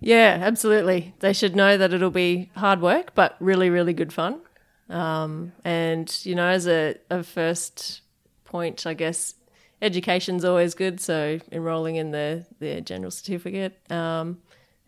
Yeah, 0.00 0.38
absolutely. 0.40 1.14
They 1.20 1.32
should 1.32 1.56
know 1.56 1.76
that 1.76 1.92
it'll 1.92 2.10
be 2.10 2.50
hard 2.56 2.80
work, 2.80 3.14
but 3.14 3.36
really, 3.40 3.70
really 3.70 3.92
good 3.92 4.12
fun. 4.12 4.40
Um, 4.88 5.52
and 5.64 6.14
you 6.24 6.34
know, 6.34 6.46
as 6.46 6.66
a, 6.66 6.96
a 7.10 7.22
first 7.22 8.02
point, 8.44 8.86
I 8.86 8.94
guess 8.94 9.34
education's 9.82 10.44
always 10.44 10.74
good. 10.74 11.00
So 11.00 11.38
enrolling 11.52 11.96
in 11.96 12.10
the 12.10 12.46
the 12.58 12.80
general 12.80 13.10
certificate, 13.10 13.78
um, 13.90 14.38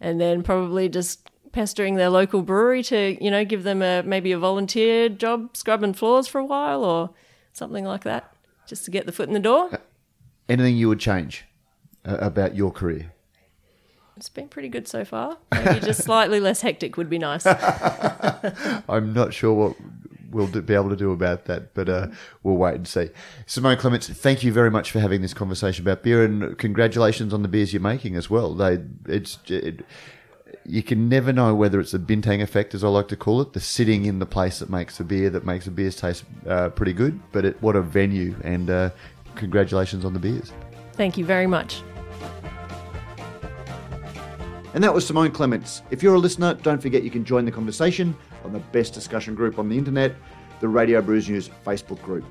and 0.00 0.20
then 0.20 0.42
probably 0.42 0.88
just 0.88 1.30
pestering 1.52 1.96
their 1.96 2.08
local 2.08 2.42
brewery 2.42 2.82
to 2.82 3.22
you 3.22 3.30
know 3.30 3.44
give 3.44 3.62
them 3.62 3.82
a 3.82 4.02
maybe 4.02 4.32
a 4.32 4.38
volunteer 4.38 5.08
job 5.08 5.56
scrubbing 5.56 5.94
floors 5.94 6.26
for 6.26 6.38
a 6.38 6.44
while 6.44 6.84
or 6.84 7.10
something 7.52 7.84
like 7.84 8.04
that, 8.04 8.34
just 8.66 8.84
to 8.84 8.90
get 8.90 9.06
the 9.06 9.12
foot 9.12 9.28
in 9.28 9.34
the 9.34 9.40
door. 9.40 9.70
Anything 10.48 10.76
you 10.76 10.88
would 10.88 11.00
change 11.00 11.44
uh, 12.04 12.16
about 12.20 12.54
your 12.54 12.70
career? 12.70 13.12
It's 14.16 14.28
been 14.28 14.48
pretty 14.48 14.68
good 14.68 14.86
so 14.86 15.04
far. 15.04 15.38
Maybe 15.52 15.80
just 15.80 16.02
slightly 16.04 16.38
less 16.38 16.60
hectic 16.60 16.96
would 16.96 17.08
be 17.08 17.18
nice. 17.18 17.46
I'm 18.88 19.12
not 19.12 19.32
sure 19.32 19.52
what 19.52 19.76
we'll 20.32 20.48
do, 20.48 20.60
be 20.60 20.74
able 20.74 20.90
to 20.90 20.96
do 20.96 21.12
about 21.12 21.44
that, 21.44 21.74
but 21.74 21.88
uh, 21.88 22.08
we'll 22.42 22.56
wait 22.56 22.74
and 22.74 22.88
see. 22.88 23.10
Simone 23.46 23.76
Clements, 23.76 24.08
thank 24.08 24.42
you 24.42 24.52
very 24.52 24.70
much 24.70 24.90
for 24.90 25.00
having 25.00 25.22
this 25.22 25.34
conversation 25.34 25.84
about 25.84 26.02
beer, 26.02 26.24
and 26.24 26.58
congratulations 26.58 27.32
on 27.32 27.42
the 27.42 27.48
beers 27.48 27.72
you're 27.72 27.82
making 27.82 28.16
as 28.16 28.28
well. 28.28 28.54
They, 28.54 28.80
it's. 29.06 29.38
It, 29.48 29.84
you 30.64 30.82
can 30.82 31.08
never 31.08 31.32
know 31.32 31.54
whether 31.56 31.80
it's 31.80 31.92
a 31.92 31.98
bintang 31.98 32.40
effect, 32.40 32.72
as 32.72 32.84
I 32.84 32.88
like 32.88 33.08
to 33.08 33.16
call 33.16 33.40
it, 33.40 33.52
the 33.52 33.58
sitting 33.58 34.04
in 34.04 34.20
the 34.20 34.26
place 34.26 34.60
that 34.60 34.70
makes 34.70 34.96
the 34.96 35.02
beer, 35.02 35.28
that 35.30 35.44
makes 35.44 35.64
the 35.64 35.72
beers 35.72 35.96
taste 35.96 36.24
uh, 36.46 36.68
pretty 36.68 36.92
good. 36.92 37.20
But 37.32 37.44
it, 37.44 37.62
what 37.62 37.74
a 37.74 37.82
venue, 37.82 38.36
and 38.44 38.70
uh, 38.70 38.90
congratulations 39.34 40.04
on 40.04 40.12
the 40.12 40.20
beers. 40.20 40.52
Thank 40.92 41.18
you 41.18 41.24
very 41.24 41.48
much. 41.48 41.82
And 44.74 44.82
that 44.84 44.94
was 44.94 45.06
Simone 45.06 45.32
Clements. 45.32 45.82
If 45.90 46.02
you're 46.02 46.14
a 46.14 46.18
listener, 46.18 46.54
don't 46.54 46.80
forget 46.80 47.02
you 47.02 47.10
can 47.10 47.24
join 47.24 47.44
the 47.44 47.50
conversation 47.50 48.16
on 48.44 48.52
the 48.52 48.58
best 48.58 48.94
discussion 48.94 49.34
group 49.34 49.58
on 49.58 49.68
the 49.68 49.76
internet, 49.76 50.14
the 50.60 50.68
Radio 50.68 51.00
Brews 51.02 51.28
News 51.28 51.50
Facebook 51.64 52.00
group. 52.02 52.24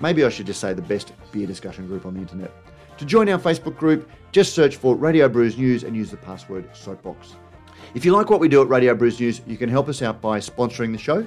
Maybe 0.00 0.24
I 0.24 0.28
should 0.28 0.46
just 0.46 0.60
say 0.60 0.74
the 0.74 0.82
best 0.82 1.12
beer 1.32 1.46
discussion 1.46 1.86
group 1.86 2.06
on 2.06 2.14
the 2.14 2.20
internet. 2.20 2.50
To 2.98 3.04
join 3.04 3.28
our 3.28 3.38
Facebook 3.38 3.76
group, 3.76 4.10
just 4.32 4.54
search 4.54 4.76
for 4.76 4.96
Radio 4.96 5.28
Brews 5.28 5.56
News 5.56 5.84
and 5.84 5.96
use 5.96 6.10
the 6.10 6.16
password 6.16 6.68
Soapbox. 6.74 7.36
If 7.94 8.04
you 8.04 8.12
like 8.12 8.30
what 8.30 8.40
we 8.40 8.48
do 8.48 8.62
at 8.62 8.68
Radio 8.68 8.94
Brews 8.94 9.20
News, 9.20 9.40
you 9.46 9.56
can 9.56 9.68
help 9.68 9.88
us 9.88 10.02
out 10.02 10.20
by 10.20 10.38
sponsoring 10.40 10.92
the 10.92 10.98
show, 10.98 11.26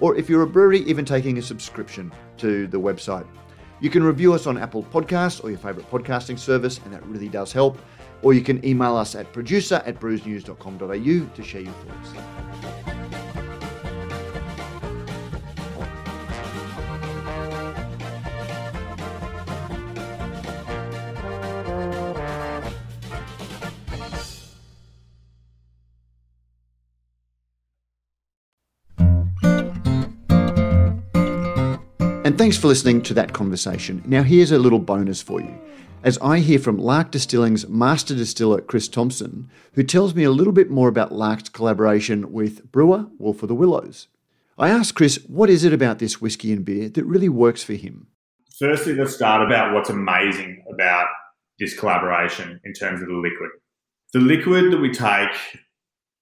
or 0.00 0.16
if 0.16 0.28
you're 0.28 0.42
a 0.42 0.46
brewery, 0.46 0.80
even 0.80 1.04
taking 1.04 1.38
a 1.38 1.42
subscription 1.42 2.12
to 2.38 2.66
the 2.66 2.78
website. 2.80 3.26
You 3.80 3.90
can 3.90 4.02
review 4.02 4.34
us 4.34 4.46
on 4.46 4.58
Apple 4.58 4.82
Podcasts 4.82 5.42
or 5.42 5.50
your 5.50 5.58
favourite 5.58 5.88
podcasting 5.90 6.38
service, 6.38 6.80
and 6.84 6.92
that 6.92 7.04
really 7.06 7.28
does 7.28 7.52
help 7.52 7.78
or 8.22 8.34
you 8.34 8.40
can 8.40 8.64
email 8.64 8.96
us 8.96 9.14
at 9.14 9.32
producer 9.32 9.82
at 9.86 10.00
brewsnews.com.au 10.00 11.34
to 11.34 11.42
share 11.42 11.60
your 11.60 11.72
thoughts. 11.72 12.87
Thanks 32.38 32.56
for 32.56 32.68
listening 32.68 33.02
to 33.02 33.14
that 33.14 33.32
conversation. 33.32 34.00
Now, 34.06 34.22
here's 34.22 34.52
a 34.52 34.60
little 34.60 34.78
bonus 34.78 35.20
for 35.20 35.40
you 35.40 35.58
as 36.04 36.16
I 36.18 36.38
hear 36.38 36.60
from 36.60 36.78
Lark 36.78 37.10
Distilling's 37.10 37.66
master 37.68 38.14
distiller 38.14 38.60
Chris 38.60 38.86
Thompson, 38.86 39.50
who 39.72 39.82
tells 39.82 40.14
me 40.14 40.22
a 40.22 40.30
little 40.30 40.52
bit 40.52 40.70
more 40.70 40.86
about 40.86 41.10
Lark's 41.10 41.48
collaboration 41.48 42.32
with 42.32 42.70
brewer 42.70 43.06
Wolf 43.18 43.42
of 43.42 43.48
the 43.48 43.56
Willows. 43.56 44.06
I 44.56 44.68
asked 44.68 44.94
Chris, 44.94 45.18
what 45.26 45.50
is 45.50 45.64
it 45.64 45.72
about 45.72 45.98
this 45.98 46.20
whiskey 46.20 46.52
and 46.52 46.64
beer 46.64 46.88
that 46.88 47.04
really 47.04 47.28
works 47.28 47.64
for 47.64 47.74
him? 47.74 48.06
Firstly, 48.56 48.94
let's 48.94 49.16
start 49.16 49.44
about 49.44 49.74
what's 49.74 49.90
amazing 49.90 50.64
about 50.72 51.08
this 51.58 51.76
collaboration 51.76 52.60
in 52.64 52.72
terms 52.72 53.02
of 53.02 53.08
the 53.08 53.14
liquid. 53.14 53.50
The 54.12 54.20
liquid 54.20 54.72
that 54.72 54.80
we 54.80 54.92
take 54.92 55.36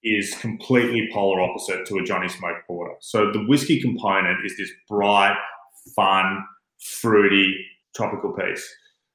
is 0.03 0.35
completely 0.39 1.11
polar 1.13 1.43
opposite 1.43 1.85
to 1.87 1.99
a 1.99 2.05
Johnny 2.05 2.29
Smoke 2.29 2.59
Porter. 2.67 2.95
So 3.01 3.31
the 3.33 3.45
whiskey 3.47 3.83
component 3.83 4.45
is 4.45 4.57
this 4.57 4.71
bright, 4.89 5.37
fun, 5.95 6.45
fruity, 6.81 7.57
tropical 7.95 8.33
piece, 8.33 8.67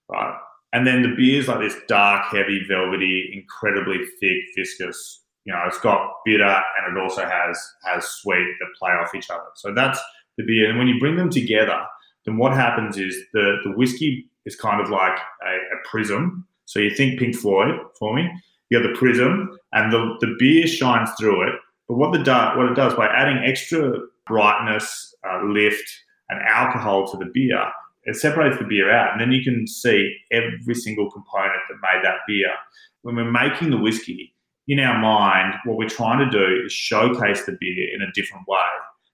right? 0.09 0.37
And 0.73 0.87
then 0.87 1.01
the 1.01 1.13
beer 1.15 1.39
is 1.39 1.47
like 1.47 1.59
this 1.59 1.75
dark, 1.87 2.25
heavy, 2.31 2.63
velvety, 2.67 3.31
incredibly 3.33 4.05
thick, 4.19 4.39
viscous. 4.55 5.23
You 5.43 5.53
know, 5.53 5.63
it's 5.65 5.79
got 5.79 6.11
bitter 6.23 6.43
and 6.43 6.97
it 6.97 7.01
also 7.01 7.25
has 7.25 7.59
has 7.83 8.05
sweet 8.05 8.55
that 8.59 8.67
play 8.79 8.91
off 8.91 9.13
each 9.15 9.29
other. 9.29 9.49
So 9.55 9.73
that's 9.73 9.99
the 10.37 10.45
beer. 10.45 10.69
And 10.69 10.77
when 10.77 10.87
you 10.87 10.99
bring 10.99 11.17
them 11.17 11.29
together, 11.29 11.81
then 12.25 12.37
what 12.37 12.53
happens 12.53 12.97
is 12.97 13.17
the 13.33 13.57
the 13.63 13.71
whiskey 13.71 14.29
is 14.45 14.55
kind 14.55 14.81
of 14.81 14.89
like 14.89 15.17
a, 15.45 15.55
a 15.55 15.89
prism. 15.89 16.47
So 16.65 16.79
you 16.79 16.91
think 16.91 17.19
Pink 17.19 17.35
Floyd 17.35 17.75
for 17.99 18.15
me. 18.15 18.29
You 18.69 18.81
have 18.81 18.89
the 18.89 18.97
prism, 18.97 19.57
and 19.73 19.91
the, 19.91 20.15
the 20.21 20.33
beer 20.39 20.65
shines 20.65 21.09
through 21.19 21.49
it. 21.49 21.55
But 21.89 21.95
what 21.95 22.13
the 22.13 22.51
what 22.55 22.71
it 22.71 22.75
does 22.75 22.93
by 22.93 23.07
adding 23.07 23.43
extra 23.43 23.99
brightness, 24.25 25.13
uh, 25.29 25.43
lift, 25.43 25.83
and 26.31 26.41
alcohol 26.47 27.05
to 27.11 27.17
the 27.17 27.29
beer, 27.31 27.63
it 28.05 28.15
separates 28.15 28.57
the 28.57 28.65
beer 28.65 28.89
out, 28.89 29.11
and 29.11 29.21
then 29.21 29.31
you 29.31 29.43
can 29.43 29.67
see 29.67 30.15
every 30.31 30.73
single 30.73 31.11
component 31.11 31.61
that 31.69 31.75
made 31.81 32.03
that 32.03 32.21
beer. 32.27 32.49
When 33.03 33.15
we're 33.15 33.31
making 33.31 33.69
the 33.69 33.77
whiskey, 33.77 34.33
in 34.67 34.79
our 34.79 34.97
mind, 34.99 35.55
what 35.65 35.77
we're 35.77 35.89
trying 35.89 36.19
to 36.19 36.31
do 36.31 36.63
is 36.65 36.71
showcase 36.71 37.45
the 37.45 37.57
beer 37.59 37.93
in 37.93 38.01
a 38.01 38.11
different 38.13 38.47
way. 38.47 38.57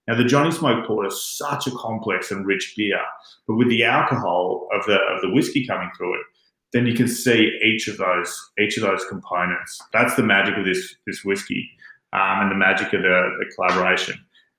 Now, 0.07 0.15
the 0.15 0.23
Johnny 0.23 0.51
Smoke 0.51 0.85
Porter 0.85 1.09
is 1.09 1.37
such 1.37 1.67
a 1.67 1.71
complex 1.71 2.31
and 2.31 2.45
rich 2.45 2.75
beer, 2.77 2.99
but 3.47 3.55
with 3.55 3.67
the 3.67 3.83
alcohol 3.83 4.67
of 4.71 4.85
the 4.85 4.95
of 4.95 5.21
the 5.21 5.31
whiskey 5.31 5.67
coming 5.67 5.89
through 5.97 6.13
it, 6.13 6.25
then 6.71 6.85
you 6.85 6.93
can 6.93 7.07
see 7.07 7.59
each 7.63 7.87
of 7.87 7.97
those 7.97 8.51
each 8.59 8.77
of 8.77 8.83
those 8.83 9.03
components. 9.05 9.81
That's 9.91 10.15
the 10.15 10.23
magic 10.23 10.57
of 10.57 10.65
this 10.65 10.95
this 11.05 11.25
whiskey, 11.25 11.69
um, 12.13 12.41
and 12.41 12.51
the 12.51 12.55
magic 12.55 12.93
of 12.93 13.01
the, 13.01 13.29
the 13.39 13.51
collaboration 13.55 14.17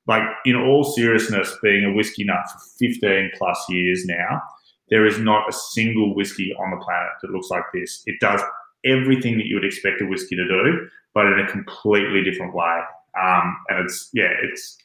like 0.09 0.22
in 0.46 0.56
all 0.56 0.82
seriousness, 0.82 1.54
being 1.62 1.84
a 1.84 1.92
whiskey 1.92 2.24
nut 2.24 2.50
for 2.50 2.59
15 2.78 3.30
plus 3.36 3.64
years 3.68 4.06
now, 4.06 4.42
there 4.88 5.06
is 5.06 5.18
not 5.18 5.48
a 5.48 5.52
single 5.52 6.14
whiskey 6.14 6.54
on 6.59 6.70
the 6.70 6.82
planet 6.82 7.11
that 7.20 7.30
looks 7.30 7.50
like 7.50 7.64
this. 7.74 8.02
It 8.06 8.18
does 8.18 8.40
everything 8.86 9.36
that 9.36 9.46
you 9.46 9.56
would 9.56 9.64
expect 9.64 10.00
a 10.00 10.06
whiskey 10.06 10.34
to 10.36 10.48
do, 10.48 10.88
but 11.14 11.26
in 11.26 11.38
a 11.38 11.46
completely 11.46 12.24
different 12.24 12.54
way. 12.54 12.80
Um, 13.22 13.56
and 13.68 13.84
it's 13.84 14.09
yeah, 14.14 14.32
it's 14.42 14.78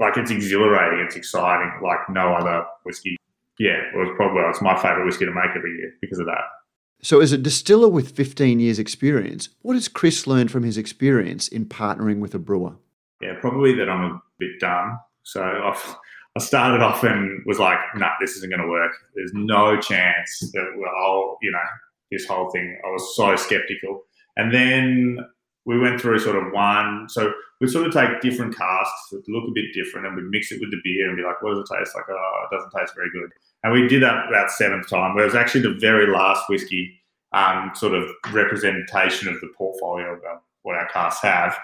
like 0.00 0.16
it's 0.16 0.32
exhilarating, 0.32 0.98
it's 1.06 1.16
exciting, 1.16 1.70
like 1.82 2.00
no 2.10 2.34
other 2.34 2.64
whiskey. 2.84 3.16
Yeah, 3.58 3.78
it 3.94 3.96
was 3.96 4.12
probably 4.16 4.42
it's 4.48 4.60
my 4.60 4.74
favorite 4.76 5.04
whiskey 5.06 5.26
to 5.26 5.32
make 5.32 5.56
every 5.56 5.76
year 5.76 5.92
because 6.00 6.18
of 6.18 6.26
that. 6.26 6.42
So, 7.02 7.20
as 7.20 7.30
a 7.30 7.38
distiller 7.38 7.88
with 7.88 8.16
15 8.16 8.58
years' 8.58 8.78
experience, 8.78 9.50
what 9.62 9.74
has 9.74 9.86
Chris 9.86 10.26
learned 10.26 10.50
from 10.50 10.64
his 10.64 10.76
experience 10.76 11.46
in 11.46 11.66
partnering 11.66 12.18
with 12.18 12.34
a 12.34 12.38
brewer? 12.38 12.76
Yeah, 13.20 13.34
probably 13.40 13.74
that 13.74 13.88
I'm 13.88 14.04
a 14.04 14.22
bit 14.38 14.60
dumb. 14.60 14.98
So 15.22 15.42
I've, 15.42 15.96
I 16.36 16.40
started 16.40 16.82
off 16.82 17.02
and 17.02 17.42
was 17.46 17.58
like, 17.58 17.78
nah, 17.96 18.10
this 18.20 18.36
isn't 18.36 18.50
going 18.50 18.62
to 18.62 18.68
work. 18.68 18.92
There's 19.14 19.32
no 19.34 19.80
chance 19.80 20.40
that 20.52 20.66
I'll, 21.00 21.38
you 21.42 21.50
know, 21.50 21.58
this 22.10 22.26
whole 22.26 22.50
thing. 22.50 22.78
I 22.84 22.88
was 22.90 23.16
so 23.16 23.34
skeptical. 23.36 24.02
And 24.36 24.52
then 24.52 25.18
we 25.64 25.78
went 25.78 26.00
through 26.00 26.18
sort 26.20 26.36
of 26.36 26.52
one. 26.52 27.08
So 27.08 27.32
we 27.60 27.68
sort 27.68 27.86
of 27.86 27.92
take 27.92 28.20
different 28.20 28.56
casks 28.56 29.08
that 29.10 29.28
look 29.28 29.48
a 29.48 29.52
bit 29.54 29.72
different 29.72 30.06
and 30.06 30.14
we 30.14 30.22
mix 30.22 30.52
it 30.52 30.60
with 30.60 30.70
the 30.70 30.80
beer 30.84 31.08
and 31.08 31.16
be 31.16 31.24
like, 31.24 31.42
what 31.42 31.54
does 31.54 31.60
it 31.60 31.74
taste 31.74 31.96
like? 31.96 32.04
Oh, 32.08 32.46
it 32.50 32.54
doesn't 32.54 32.78
taste 32.78 32.94
very 32.94 33.10
good. 33.10 33.30
And 33.64 33.72
we 33.72 33.88
did 33.88 34.02
that 34.02 34.28
about 34.28 34.50
seventh 34.50 34.88
time, 34.88 35.14
where 35.14 35.24
it 35.24 35.28
was 35.28 35.34
actually 35.34 35.62
the 35.62 35.78
very 35.80 36.06
last 36.06 36.48
whiskey 36.48 37.00
um, 37.32 37.72
sort 37.74 37.94
of 37.94 38.08
representation 38.30 39.28
of 39.28 39.40
the 39.40 39.50
portfolio 39.56 40.12
of 40.12 40.20
what 40.62 40.76
our 40.76 40.86
casks 40.88 41.22
have 41.22 41.58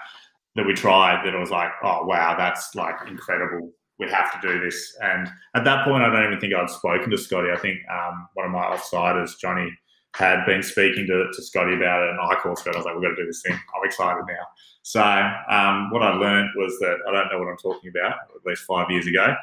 that 0.55 0.65
we 0.65 0.73
tried 0.73 1.25
that 1.25 1.37
was 1.37 1.51
like, 1.51 1.71
oh 1.83 2.05
wow, 2.05 2.35
that's 2.37 2.75
like 2.75 2.95
incredible. 3.07 3.71
We 3.99 4.09
have 4.09 4.39
to 4.39 4.47
do 4.47 4.59
this. 4.59 4.95
And 5.01 5.29
at 5.55 5.63
that 5.63 5.85
point, 5.85 6.03
I 6.03 6.09
don't 6.09 6.25
even 6.25 6.39
think 6.39 6.53
I'd 6.53 6.69
spoken 6.69 7.09
to 7.11 7.17
Scotty. 7.17 7.49
I 7.51 7.57
think 7.57 7.77
um, 7.91 8.27
one 8.33 8.45
of 8.45 8.51
my 8.51 8.63
offsiders, 8.63 9.37
Johnny, 9.39 9.71
had 10.15 10.45
been 10.45 10.61
speaking 10.61 11.07
to, 11.07 11.27
to 11.31 11.43
Scotty 11.43 11.75
about 11.75 12.03
it, 12.03 12.09
and 12.09 12.19
I 12.19 12.35
called 12.35 12.59
Scotty. 12.59 12.75
I 12.75 12.79
was 12.79 12.85
like, 12.85 12.95
"We've 12.95 13.03
got 13.03 13.15
to 13.15 13.15
do 13.15 13.25
this 13.25 13.41
thing. 13.45 13.53
I'm 13.53 13.85
excited 13.85 14.23
now." 14.27 14.45
So 14.83 15.01
um, 15.01 15.89
what 15.91 16.03
I 16.03 16.13
learned 16.13 16.49
was 16.55 16.77
that 16.79 16.97
I 17.07 17.11
don't 17.11 17.31
know 17.31 17.39
what 17.39 17.47
I'm 17.47 17.57
talking 17.57 17.91
about. 17.95 18.13
At 18.35 18.45
least 18.45 18.63
five 18.63 18.91
years 18.91 19.07
ago, 19.07 19.35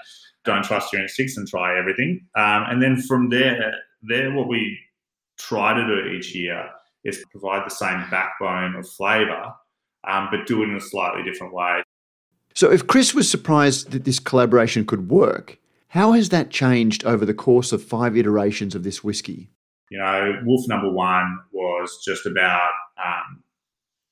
don't 0.44 0.64
trust 0.64 0.92
your 0.92 1.02
instincts 1.02 1.36
and 1.36 1.48
try 1.48 1.78
everything. 1.78 2.26
Um, 2.36 2.64
and 2.68 2.82
then 2.82 3.00
from 3.02 3.30
there, 3.30 3.74
there 4.02 4.32
what 4.32 4.48
we 4.48 4.78
try 5.38 5.74
to 5.74 5.86
do 5.86 6.10
each 6.10 6.34
year 6.34 6.68
is 7.04 7.24
provide 7.30 7.64
the 7.64 7.74
same 7.74 8.04
backbone 8.10 8.76
of 8.76 8.88
flavour, 8.88 9.54
um, 10.08 10.28
but 10.30 10.46
do 10.46 10.62
it 10.62 10.68
in 10.68 10.76
a 10.76 10.80
slightly 10.80 11.22
different 11.22 11.52
way. 11.52 11.82
So, 12.54 12.70
if 12.70 12.86
Chris 12.86 13.14
was 13.14 13.30
surprised 13.30 13.92
that 13.92 14.04
this 14.04 14.18
collaboration 14.18 14.84
could 14.84 15.08
work, 15.08 15.58
how 15.88 16.12
has 16.12 16.28
that 16.30 16.50
changed 16.50 17.04
over 17.04 17.24
the 17.24 17.34
course 17.34 17.72
of 17.72 17.82
five 17.82 18.16
iterations 18.16 18.74
of 18.74 18.82
this 18.82 19.02
whiskey? 19.02 19.50
You 19.90 19.98
know, 19.98 20.40
Wolf 20.44 20.68
number 20.68 20.90
one 20.90 21.38
was 21.52 22.02
just 22.04 22.26
about 22.26 22.70
um, 23.04 23.42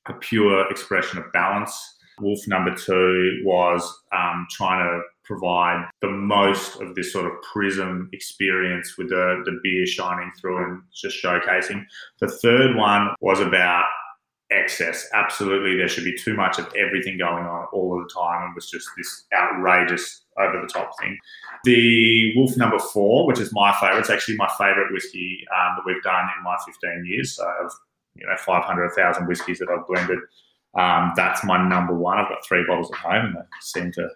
a 0.09 0.15
pure 0.15 0.69
expression 0.71 1.19
of 1.19 1.33
balance. 1.33 1.97
Wolf 2.21 2.41
number 2.49 2.75
two 2.75 3.43
was 3.45 3.83
um, 4.13 4.47
trying 4.51 4.85
to 4.85 5.03
provide 5.25 5.89
the 6.01 6.11
most 6.11 6.81
of 6.81 6.95
this 6.95 7.13
sort 7.13 7.27
of 7.27 7.33
prism 7.43 8.09
experience 8.13 8.97
with 8.97 9.11
the, 9.11 9.43
the 9.45 9.61
beer 9.63 9.87
shining 9.87 10.33
through 10.41 10.65
and 10.65 10.83
just 10.93 11.23
showcasing. 11.23 11.85
The 12.19 12.29
third 12.29 12.77
one 12.77 13.11
was 13.21 13.39
about 13.39 13.85
excess. 14.51 15.07
Absolutely, 15.13 15.77
there 15.77 15.89
should 15.89 16.05
be 16.05 16.17
too 16.17 16.35
much 16.35 16.59
of 16.59 16.67
everything 16.77 17.19
going 17.19 17.45
on 17.45 17.67
all 17.73 18.01
of 18.01 18.07
the 18.07 18.15
time 18.15 18.43
and 18.43 18.53
it 18.53 18.55
was 18.55 18.71
just 18.71 18.89
this 18.97 19.25
outrageous, 19.33 20.23
over 20.39 20.61
the 20.61 20.73
top 20.73 20.91
thing. 21.01 21.19
The 21.65 22.33
Wolf 22.37 22.57
number 22.57 22.79
four, 22.79 23.27
which 23.27 23.41
is 23.41 23.53
my 23.53 23.75
favorite, 23.81 24.01
it's 24.01 24.11
actually 24.11 24.37
my 24.37 24.49
favorite 24.59 24.93
whiskey 24.93 25.45
um, 25.55 25.77
that 25.77 25.83
we've 25.85 26.03
done 26.03 26.29
in 26.37 26.45
my 26.45 26.57
15 26.65 27.05
years. 27.07 27.37
So 27.37 27.45
I've, 27.45 27.73
you 28.15 28.27
know, 28.27 28.37
500,000 28.37 29.27
whiskies 29.27 29.59
that 29.59 29.69
I've 29.69 29.87
blended. 29.87 30.19
Um, 30.79 31.13
that's 31.17 31.45
my 31.45 31.67
number 31.69 31.95
one. 31.95 32.19
I've 32.19 32.29
got 32.29 32.45
three 32.47 32.65
bottles 32.67 32.91
at 32.93 32.99
home 32.99 33.27
and 33.27 33.37
they 33.37 33.41
seem 33.61 33.93
to 33.93 34.09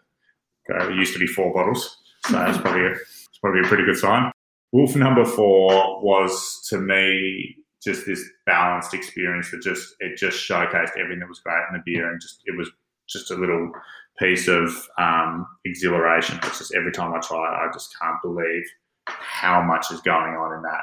go. 0.69 0.89
It 0.89 0.95
used 0.95 1.13
to 1.15 1.19
be 1.19 1.27
four 1.27 1.53
bottles. 1.53 1.99
So 2.27 2.41
it's 2.47 2.59
probably, 2.59 2.87
a, 2.87 2.91
it's 2.93 3.39
probably 3.41 3.61
a 3.61 3.69
pretty 3.69 3.85
good 3.85 3.97
sign. 3.97 4.31
Wolf 4.71 4.95
number 4.97 5.25
four 5.25 6.03
was 6.03 6.65
to 6.71 6.79
me 6.79 7.57
just 7.83 8.07
this 8.07 8.23
balanced 8.47 8.95
experience 8.95 9.51
that 9.51 9.63
just 9.63 9.95
it 10.01 10.17
just 10.17 10.37
showcased 10.37 10.97
everything 10.97 11.21
that 11.21 11.29
was 11.29 11.41
great 11.41 11.65
in 11.71 11.77
the 11.77 11.83
beer 11.85 12.11
and 12.11 12.21
just 12.21 12.41
it 12.47 12.57
was 12.57 12.71
just 13.09 13.31
a 13.31 13.35
little 13.35 13.73
piece 14.19 14.49
of 14.49 14.71
um, 14.99 15.47
exhilaration. 15.65 16.39
It's 16.45 16.59
just 16.59 16.75
every 16.75 16.93
time 16.93 17.13
I 17.13 17.21
try 17.21 17.39
it, 17.39 17.69
I 17.69 17.73
just 17.73 17.95
can't 18.01 18.17
believe 18.23 18.65
how 19.07 19.63
much 19.63 19.91
is 19.91 20.01
going 20.01 20.35
on 20.35 20.55
in 20.57 20.63
that. 20.63 20.83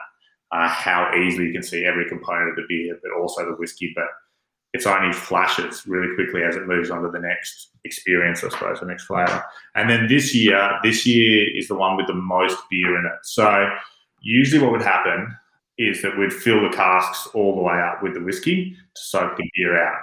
Uh, 0.52 0.68
how 0.68 1.12
easily 1.16 1.46
you 1.46 1.54
can 1.54 1.64
see 1.64 1.86
every 1.86 2.10
component 2.10 2.50
of 2.50 2.56
the 2.56 2.66
beer, 2.68 2.98
but 3.04 3.12
also 3.20 3.46
the 3.46 3.56
whiskey. 3.58 3.94
But 3.96 4.08
it's 4.74 4.88
only 4.88 5.14
flashes 5.14 5.86
really 5.88 6.14
quickly 6.16 6.44
as 6.44 6.56
it 6.56 6.68
moves 6.68 6.90
on 6.90 7.04
to 7.04 7.10
the 7.10 7.20
next 7.20 7.70
experience, 7.86 8.44
I 8.44 8.50
suppose, 8.50 8.80
the 8.80 8.88
next 8.88 9.06
flavour. 9.06 9.44
And 9.76 9.90
then 9.90 10.08
this 10.08 10.34
year, 10.36 10.72
this 10.84 11.06
year 11.06 11.56
is 11.56 11.68
the 11.68 11.76
one 11.76 11.98
with 11.98 12.08
the 12.08 12.14
most 12.14 12.58
beer 12.70 12.98
in 12.98 13.06
it. 13.06 13.20
So 13.24 13.70
usually 14.22 14.62
what 14.62 14.72
would 14.72 14.82
happen 14.82 15.36
is 15.80 16.02
that 16.02 16.18
we'd 16.18 16.34
fill 16.34 16.62
the 16.62 16.76
casks 16.76 17.28
all 17.34 17.56
the 17.56 17.62
way 17.62 17.80
up 17.80 18.04
with 18.04 18.14
the 18.14 18.22
whiskey 18.22 18.72
to 18.72 19.02
soak 19.02 19.38
the 19.38 19.50
beer 19.56 19.82
out. 19.82 20.02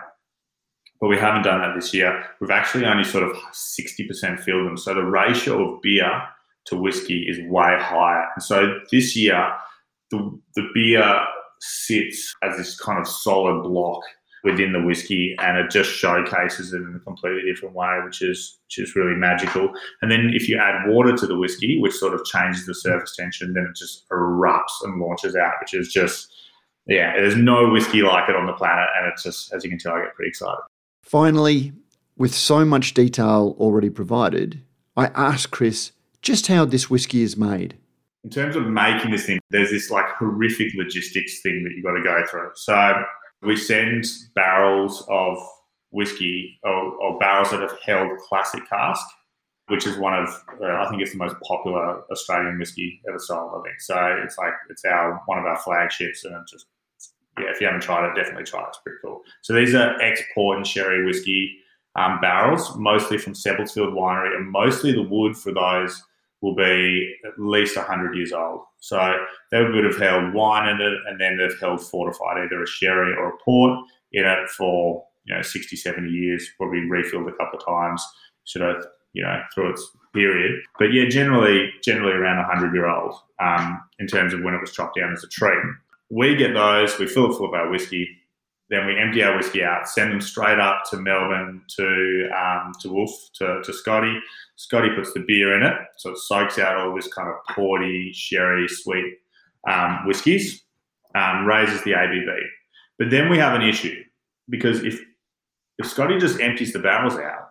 But 1.00 1.08
we 1.08 1.18
haven't 1.18 1.42
done 1.42 1.60
that 1.60 1.74
this 1.74 1.92
year. 1.92 2.24
We've 2.40 2.50
actually 2.50 2.86
only 2.86 3.04
sort 3.04 3.24
of 3.24 3.36
60% 3.36 4.40
filled 4.40 4.66
them. 4.66 4.78
So 4.78 4.94
the 4.94 5.04
ratio 5.04 5.74
of 5.74 5.82
beer 5.82 6.22
to 6.66 6.76
whiskey 6.76 7.26
is 7.28 7.38
way 7.50 7.76
higher. 7.78 8.26
And 8.34 8.42
so 8.42 8.80
this 8.90 9.14
year, 9.14 9.52
the, 10.10 10.40
the 10.54 10.68
beer 10.72 11.26
sits 11.60 12.34
as 12.42 12.56
this 12.56 12.80
kind 12.80 12.98
of 12.98 13.06
solid 13.06 13.62
block 13.62 14.00
within 14.46 14.72
the 14.72 14.80
whiskey, 14.80 15.34
and 15.40 15.58
it 15.58 15.70
just 15.70 15.90
showcases 15.90 16.72
it 16.72 16.76
in 16.76 16.94
a 16.94 17.00
completely 17.00 17.42
different 17.42 17.74
way, 17.74 17.98
which 18.04 18.22
is 18.22 18.58
which 18.66 18.78
is 18.78 18.94
really 18.94 19.16
magical. 19.16 19.68
And 20.00 20.10
then 20.10 20.30
if 20.32 20.48
you 20.48 20.56
add 20.56 20.88
water 20.88 21.14
to 21.16 21.26
the 21.26 21.36
whiskey, 21.36 21.80
which 21.80 21.94
sort 21.94 22.14
of 22.14 22.24
changes 22.24 22.64
the 22.64 22.74
surface 22.74 23.16
tension, 23.16 23.52
then 23.54 23.64
it 23.64 23.76
just 23.76 24.08
erupts 24.10 24.82
and 24.82 25.00
launches 25.00 25.34
out, 25.34 25.54
which 25.60 25.74
is 25.74 25.92
just 25.92 26.32
yeah, 26.86 27.16
there's 27.16 27.34
no 27.34 27.68
whiskey 27.68 28.02
like 28.02 28.28
it 28.28 28.36
on 28.36 28.46
the 28.46 28.52
planet, 28.52 28.88
and 28.96 29.12
it's 29.12 29.24
just 29.24 29.52
as 29.52 29.64
you 29.64 29.70
can 29.70 29.80
tell, 29.80 29.94
I 29.94 30.04
get 30.04 30.14
pretty 30.14 30.28
excited. 30.28 30.60
Finally, 31.02 31.72
with 32.16 32.32
so 32.32 32.64
much 32.64 32.94
detail 32.94 33.56
already 33.58 33.90
provided, 33.90 34.62
I 34.96 35.06
asked 35.08 35.50
Chris 35.50 35.90
just 36.22 36.46
how 36.46 36.64
this 36.64 36.88
whiskey 36.88 37.22
is 37.22 37.36
made. 37.36 37.76
In 38.22 38.30
terms 38.30 38.54
of 38.54 38.66
making 38.66 39.10
this 39.10 39.26
thing, 39.26 39.40
there's 39.50 39.70
this 39.70 39.90
like 39.90 40.06
horrific 40.18 40.72
logistics 40.74 41.40
thing 41.42 41.64
that 41.64 41.72
you've 41.74 41.84
got 41.84 41.92
to 41.92 42.02
go 42.02 42.24
through. 42.30 42.50
So 42.54 42.94
we 43.42 43.56
send 43.56 44.04
barrels 44.34 45.04
of 45.08 45.38
whiskey 45.90 46.58
or, 46.62 46.72
or, 46.72 47.18
barrels 47.18 47.50
that 47.50 47.60
have 47.60 47.78
held 47.84 48.18
classic 48.18 48.68
cask, 48.68 49.06
which 49.68 49.86
is 49.86 49.96
one 49.96 50.14
of 50.14 50.28
uh, 50.60 50.66
I 50.66 50.88
think 50.88 51.02
it's 51.02 51.12
the 51.12 51.18
most 51.18 51.36
popular 51.42 52.02
Australian 52.10 52.58
whiskey 52.58 53.00
ever 53.08 53.18
sold. 53.18 53.52
I 53.58 53.68
think 53.68 53.80
so. 53.80 54.20
It's 54.24 54.38
like 54.38 54.52
it's 54.68 54.84
our 54.84 55.22
one 55.26 55.38
of 55.38 55.44
our 55.44 55.58
flagships, 55.58 56.24
and 56.24 56.34
it 56.34 56.42
just 56.50 56.66
yeah, 57.38 57.50
if 57.50 57.60
you 57.60 57.66
haven't 57.66 57.82
tried 57.82 58.08
it, 58.08 58.16
definitely 58.16 58.44
try 58.44 58.62
it. 58.62 58.68
It's 58.68 58.78
pretty 58.78 58.98
cool. 59.02 59.22
So 59.42 59.52
these 59.52 59.74
are 59.74 60.00
ex-port 60.00 60.56
and 60.56 60.66
sherry 60.66 61.04
whiskey 61.04 61.58
um, 61.96 62.20
barrels, 62.20 62.76
mostly 62.76 63.18
from 63.18 63.34
Seppeltsfield 63.34 63.92
Winery, 63.92 64.36
and 64.36 64.50
mostly 64.50 64.92
the 64.92 65.02
wood 65.02 65.36
for 65.36 65.52
those 65.52 66.02
will 66.42 66.54
be 66.54 67.14
at 67.24 67.38
least 67.38 67.76
100 67.76 68.14
years 68.16 68.32
old. 68.32 68.60
So 68.80 69.14
they 69.50 69.62
would 69.62 69.84
have 69.84 69.98
held 69.98 70.34
wine 70.34 70.68
in 70.68 70.80
it, 70.80 70.94
and 71.08 71.20
then 71.20 71.36
they've 71.36 71.58
held 71.60 71.80
fortified 71.80 72.38
either 72.38 72.62
a 72.62 72.66
sherry 72.66 73.14
or 73.16 73.30
a 73.30 73.38
port 73.44 73.78
in 74.12 74.24
it 74.24 74.48
for 74.50 75.04
you 75.24 75.34
know 75.34 75.42
60, 75.42 75.76
70 75.76 76.08
years, 76.08 76.48
probably 76.56 76.88
refilled 76.88 77.28
a 77.28 77.32
couple 77.32 77.58
of 77.58 77.64
times, 77.64 78.04
sort 78.44 78.76
of 78.76 78.86
you 79.12 79.22
know 79.22 79.40
through 79.54 79.70
its 79.70 79.90
period. 80.14 80.60
But 80.78 80.92
yeah, 80.92 81.08
generally 81.08 81.70
generally 81.82 82.12
around 82.12 82.38
100 82.38 82.74
year 82.74 82.88
old 82.88 83.14
um, 83.40 83.82
in 83.98 84.06
terms 84.06 84.32
of 84.32 84.42
when 84.42 84.54
it 84.54 84.60
was 84.60 84.72
chopped 84.72 84.98
down 84.98 85.12
as 85.12 85.24
a 85.24 85.28
tree. 85.28 85.58
We 86.08 86.36
get 86.36 86.54
those, 86.54 86.96
we 86.98 87.08
fill 87.08 87.32
it 87.32 87.36
full 87.36 87.48
of 87.48 87.54
our 87.54 87.68
whiskey, 87.68 88.08
then 88.68 88.86
we 88.86 88.98
empty 88.98 89.22
our 89.22 89.36
whiskey 89.36 89.62
out, 89.62 89.88
send 89.88 90.10
them 90.10 90.20
straight 90.20 90.58
up 90.58 90.82
to 90.90 90.96
Melbourne 90.96 91.62
to 91.76 92.28
um, 92.36 92.72
to 92.80 92.88
Wolf 92.88 93.10
to, 93.34 93.62
to 93.62 93.72
Scotty. 93.72 94.18
Scotty 94.56 94.88
puts 94.96 95.12
the 95.12 95.24
beer 95.26 95.56
in 95.56 95.62
it, 95.62 95.74
so 95.98 96.10
it 96.10 96.18
soaks 96.18 96.58
out 96.58 96.76
all 96.76 96.94
this 96.94 97.12
kind 97.12 97.28
of 97.28 97.54
porty, 97.54 98.12
sherry, 98.12 98.66
sweet 98.68 99.18
um, 99.68 100.00
whiskies, 100.06 100.64
um, 101.14 101.46
raises 101.46 101.82
the 101.84 101.92
ABV. 101.92 102.38
But 102.98 103.10
then 103.10 103.28
we 103.28 103.38
have 103.38 103.54
an 103.54 103.66
issue 103.66 104.02
because 104.48 104.82
if 104.82 105.00
if 105.78 105.86
Scotty 105.86 106.18
just 106.18 106.40
empties 106.40 106.72
the 106.72 106.78
barrels 106.78 107.14
out 107.14 107.50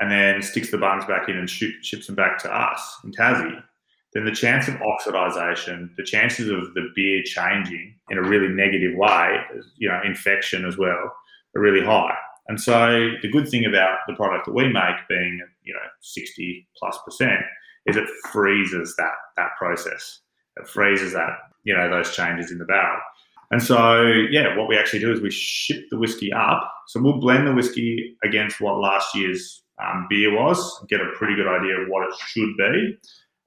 and 0.00 0.10
then 0.10 0.42
sticks 0.42 0.70
the 0.70 0.78
bungs 0.78 1.06
back 1.06 1.28
in 1.28 1.36
and 1.36 1.48
ships 1.48 2.06
them 2.06 2.14
back 2.14 2.38
to 2.38 2.54
us 2.54 2.98
in 3.02 3.12
Tassie, 3.12 3.62
then 4.12 4.24
the 4.24 4.32
chance 4.32 4.68
of 4.68 4.74
oxidization, 4.74 5.94
the 5.96 6.04
chances 6.04 6.48
of 6.48 6.74
the 6.74 6.88
beer 6.94 7.22
changing 7.24 7.94
in 8.08 8.18
a 8.18 8.22
really 8.22 8.48
negative 8.48 8.96
way, 8.96 9.36
you 9.76 9.88
know, 9.88 10.00
infection 10.04 10.64
as 10.64 10.78
well, 10.78 11.12
are 11.54 11.60
really 11.60 11.84
high. 11.84 12.14
And 12.48 12.60
so 12.60 13.10
the 13.22 13.28
good 13.28 13.48
thing 13.48 13.66
about 13.66 13.98
the 14.06 14.14
product 14.14 14.46
that 14.46 14.54
we 14.54 14.68
make 14.68 14.96
being, 15.08 15.40
you 15.64 15.74
know, 15.74 15.80
60 16.00 16.68
plus 16.78 16.98
percent 17.04 17.40
is 17.86 17.96
it 17.96 18.08
freezes 18.30 18.94
that 18.96 19.14
that 19.36 19.50
process. 19.58 20.20
It 20.56 20.68
freezes 20.68 21.12
that, 21.12 21.30
you 21.64 21.76
know, 21.76 21.90
those 21.90 22.14
changes 22.14 22.50
in 22.50 22.58
the 22.58 22.64
barrel. 22.64 23.00
And 23.50 23.62
so, 23.62 24.02
yeah, 24.30 24.56
what 24.56 24.68
we 24.68 24.76
actually 24.76 25.00
do 25.00 25.12
is 25.12 25.20
we 25.20 25.30
ship 25.30 25.84
the 25.90 25.98
whiskey 25.98 26.32
up. 26.32 26.72
So 26.88 27.00
we'll 27.00 27.20
blend 27.20 27.46
the 27.46 27.54
whiskey 27.54 28.16
against 28.24 28.60
what 28.60 28.78
last 28.78 29.14
year's 29.14 29.62
um, 29.82 30.06
beer 30.08 30.34
was, 30.34 30.84
get 30.88 31.00
a 31.00 31.12
pretty 31.16 31.36
good 31.36 31.46
idea 31.46 31.80
of 31.80 31.88
what 31.88 32.08
it 32.08 32.14
should 32.26 32.56
be. 32.56 32.98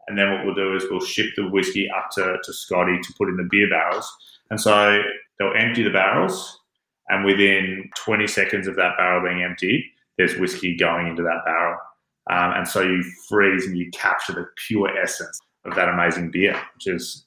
And 0.09 0.17
then 0.17 0.31
what 0.31 0.45
we'll 0.45 0.55
do 0.55 0.75
is 0.75 0.85
we'll 0.89 0.99
ship 0.99 1.27
the 1.35 1.47
whiskey 1.47 1.87
up 1.95 2.09
to, 2.15 2.37
to 2.43 2.53
Scotty 2.53 2.99
to 3.01 3.13
put 3.17 3.29
in 3.29 3.37
the 3.37 3.47
beer 3.49 3.69
barrels. 3.69 4.11
And 4.49 4.59
so 4.59 5.01
they'll 5.37 5.53
empty 5.55 5.83
the 5.83 5.91
barrels, 5.91 6.59
and 7.09 7.25
within 7.25 7.89
20 7.95 8.27
seconds 8.27 8.67
of 8.67 8.75
that 8.75 8.97
barrel 8.97 9.27
being 9.27 9.43
emptied, 9.43 9.83
there's 10.17 10.35
whiskey 10.37 10.75
going 10.75 11.07
into 11.07 11.23
that 11.23 11.43
barrel. 11.45 11.77
Um, 12.29 12.51
and 12.57 12.67
so 12.67 12.81
you 12.81 13.03
freeze 13.27 13.65
and 13.65 13.77
you 13.77 13.89
capture 13.91 14.33
the 14.33 14.45
pure 14.67 14.95
essence 14.97 15.39
of 15.65 15.75
that 15.75 15.89
amazing 15.89 16.29
beer, 16.29 16.59
which 16.75 16.87
is 16.87 17.25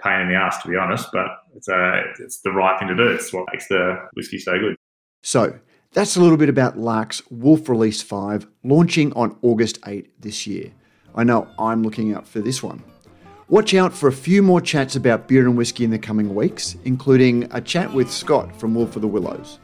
pain 0.00 0.22
in 0.22 0.28
the 0.28 0.34
ass 0.34 0.62
to 0.62 0.68
be 0.68 0.76
honest, 0.76 1.08
but 1.12 1.26
it's 1.54 1.68
a, 1.68 1.74
uh, 1.74 2.02
it's 2.20 2.40
the 2.40 2.52
right 2.52 2.78
thing 2.78 2.88
to 2.88 2.96
do. 2.96 3.08
It's 3.08 3.32
what 3.32 3.46
makes 3.52 3.68
the 3.68 4.08
whiskey 4.14 4.38
so 4.38 4.58
good. 4.58 4.76
So 5.22 5.58
that's 5.92 6.16
a 6.16 6.20
little 6.20 6.38
bit 6.38 6.48
about 6.48 6.78
Lark's 6.78 7.20
Wolf 7.30 7.68
Release 7.68 8.00
5 8.00 8.46
launching 8.64 9.12
on 9.12 9.36
August 9.42 9.78
8 9.86 10.22
this 10.22 10.46
year. 10.46 10.72
I 11.14 11.24
know 11.24 11.48
I'm 11.58 11.82
looking 11.82 12.14
out 12.14 12.26
for 12.26 12.40
this 12.40 12.62
one. 12.62 12.82
Watch 13.48 13.74
out 13.74 13.92
for 13.92 14.08
a 14.08 14.12
few 14.12 14.42
more 14.42 14.60
chats 14.60 14.94
about 14.94 15.26
beer 15.26 15.44
and 15.44 15.56
whiskey 15.56 15.82
in 15.82 15.90
the 15.90 15.98
coming 15.98 16.34
weeks, 16.34 16.76
including 16.84 17.48
a 17.50 17.60
chat 17.60 17.92
with 17.92 18.10
Scott 18.10 18.54
from 18.60 18.74
Wolf 18.74 18.94
of 18.94 19.02
the 19.02 19.08
Willows. 19.08 19.58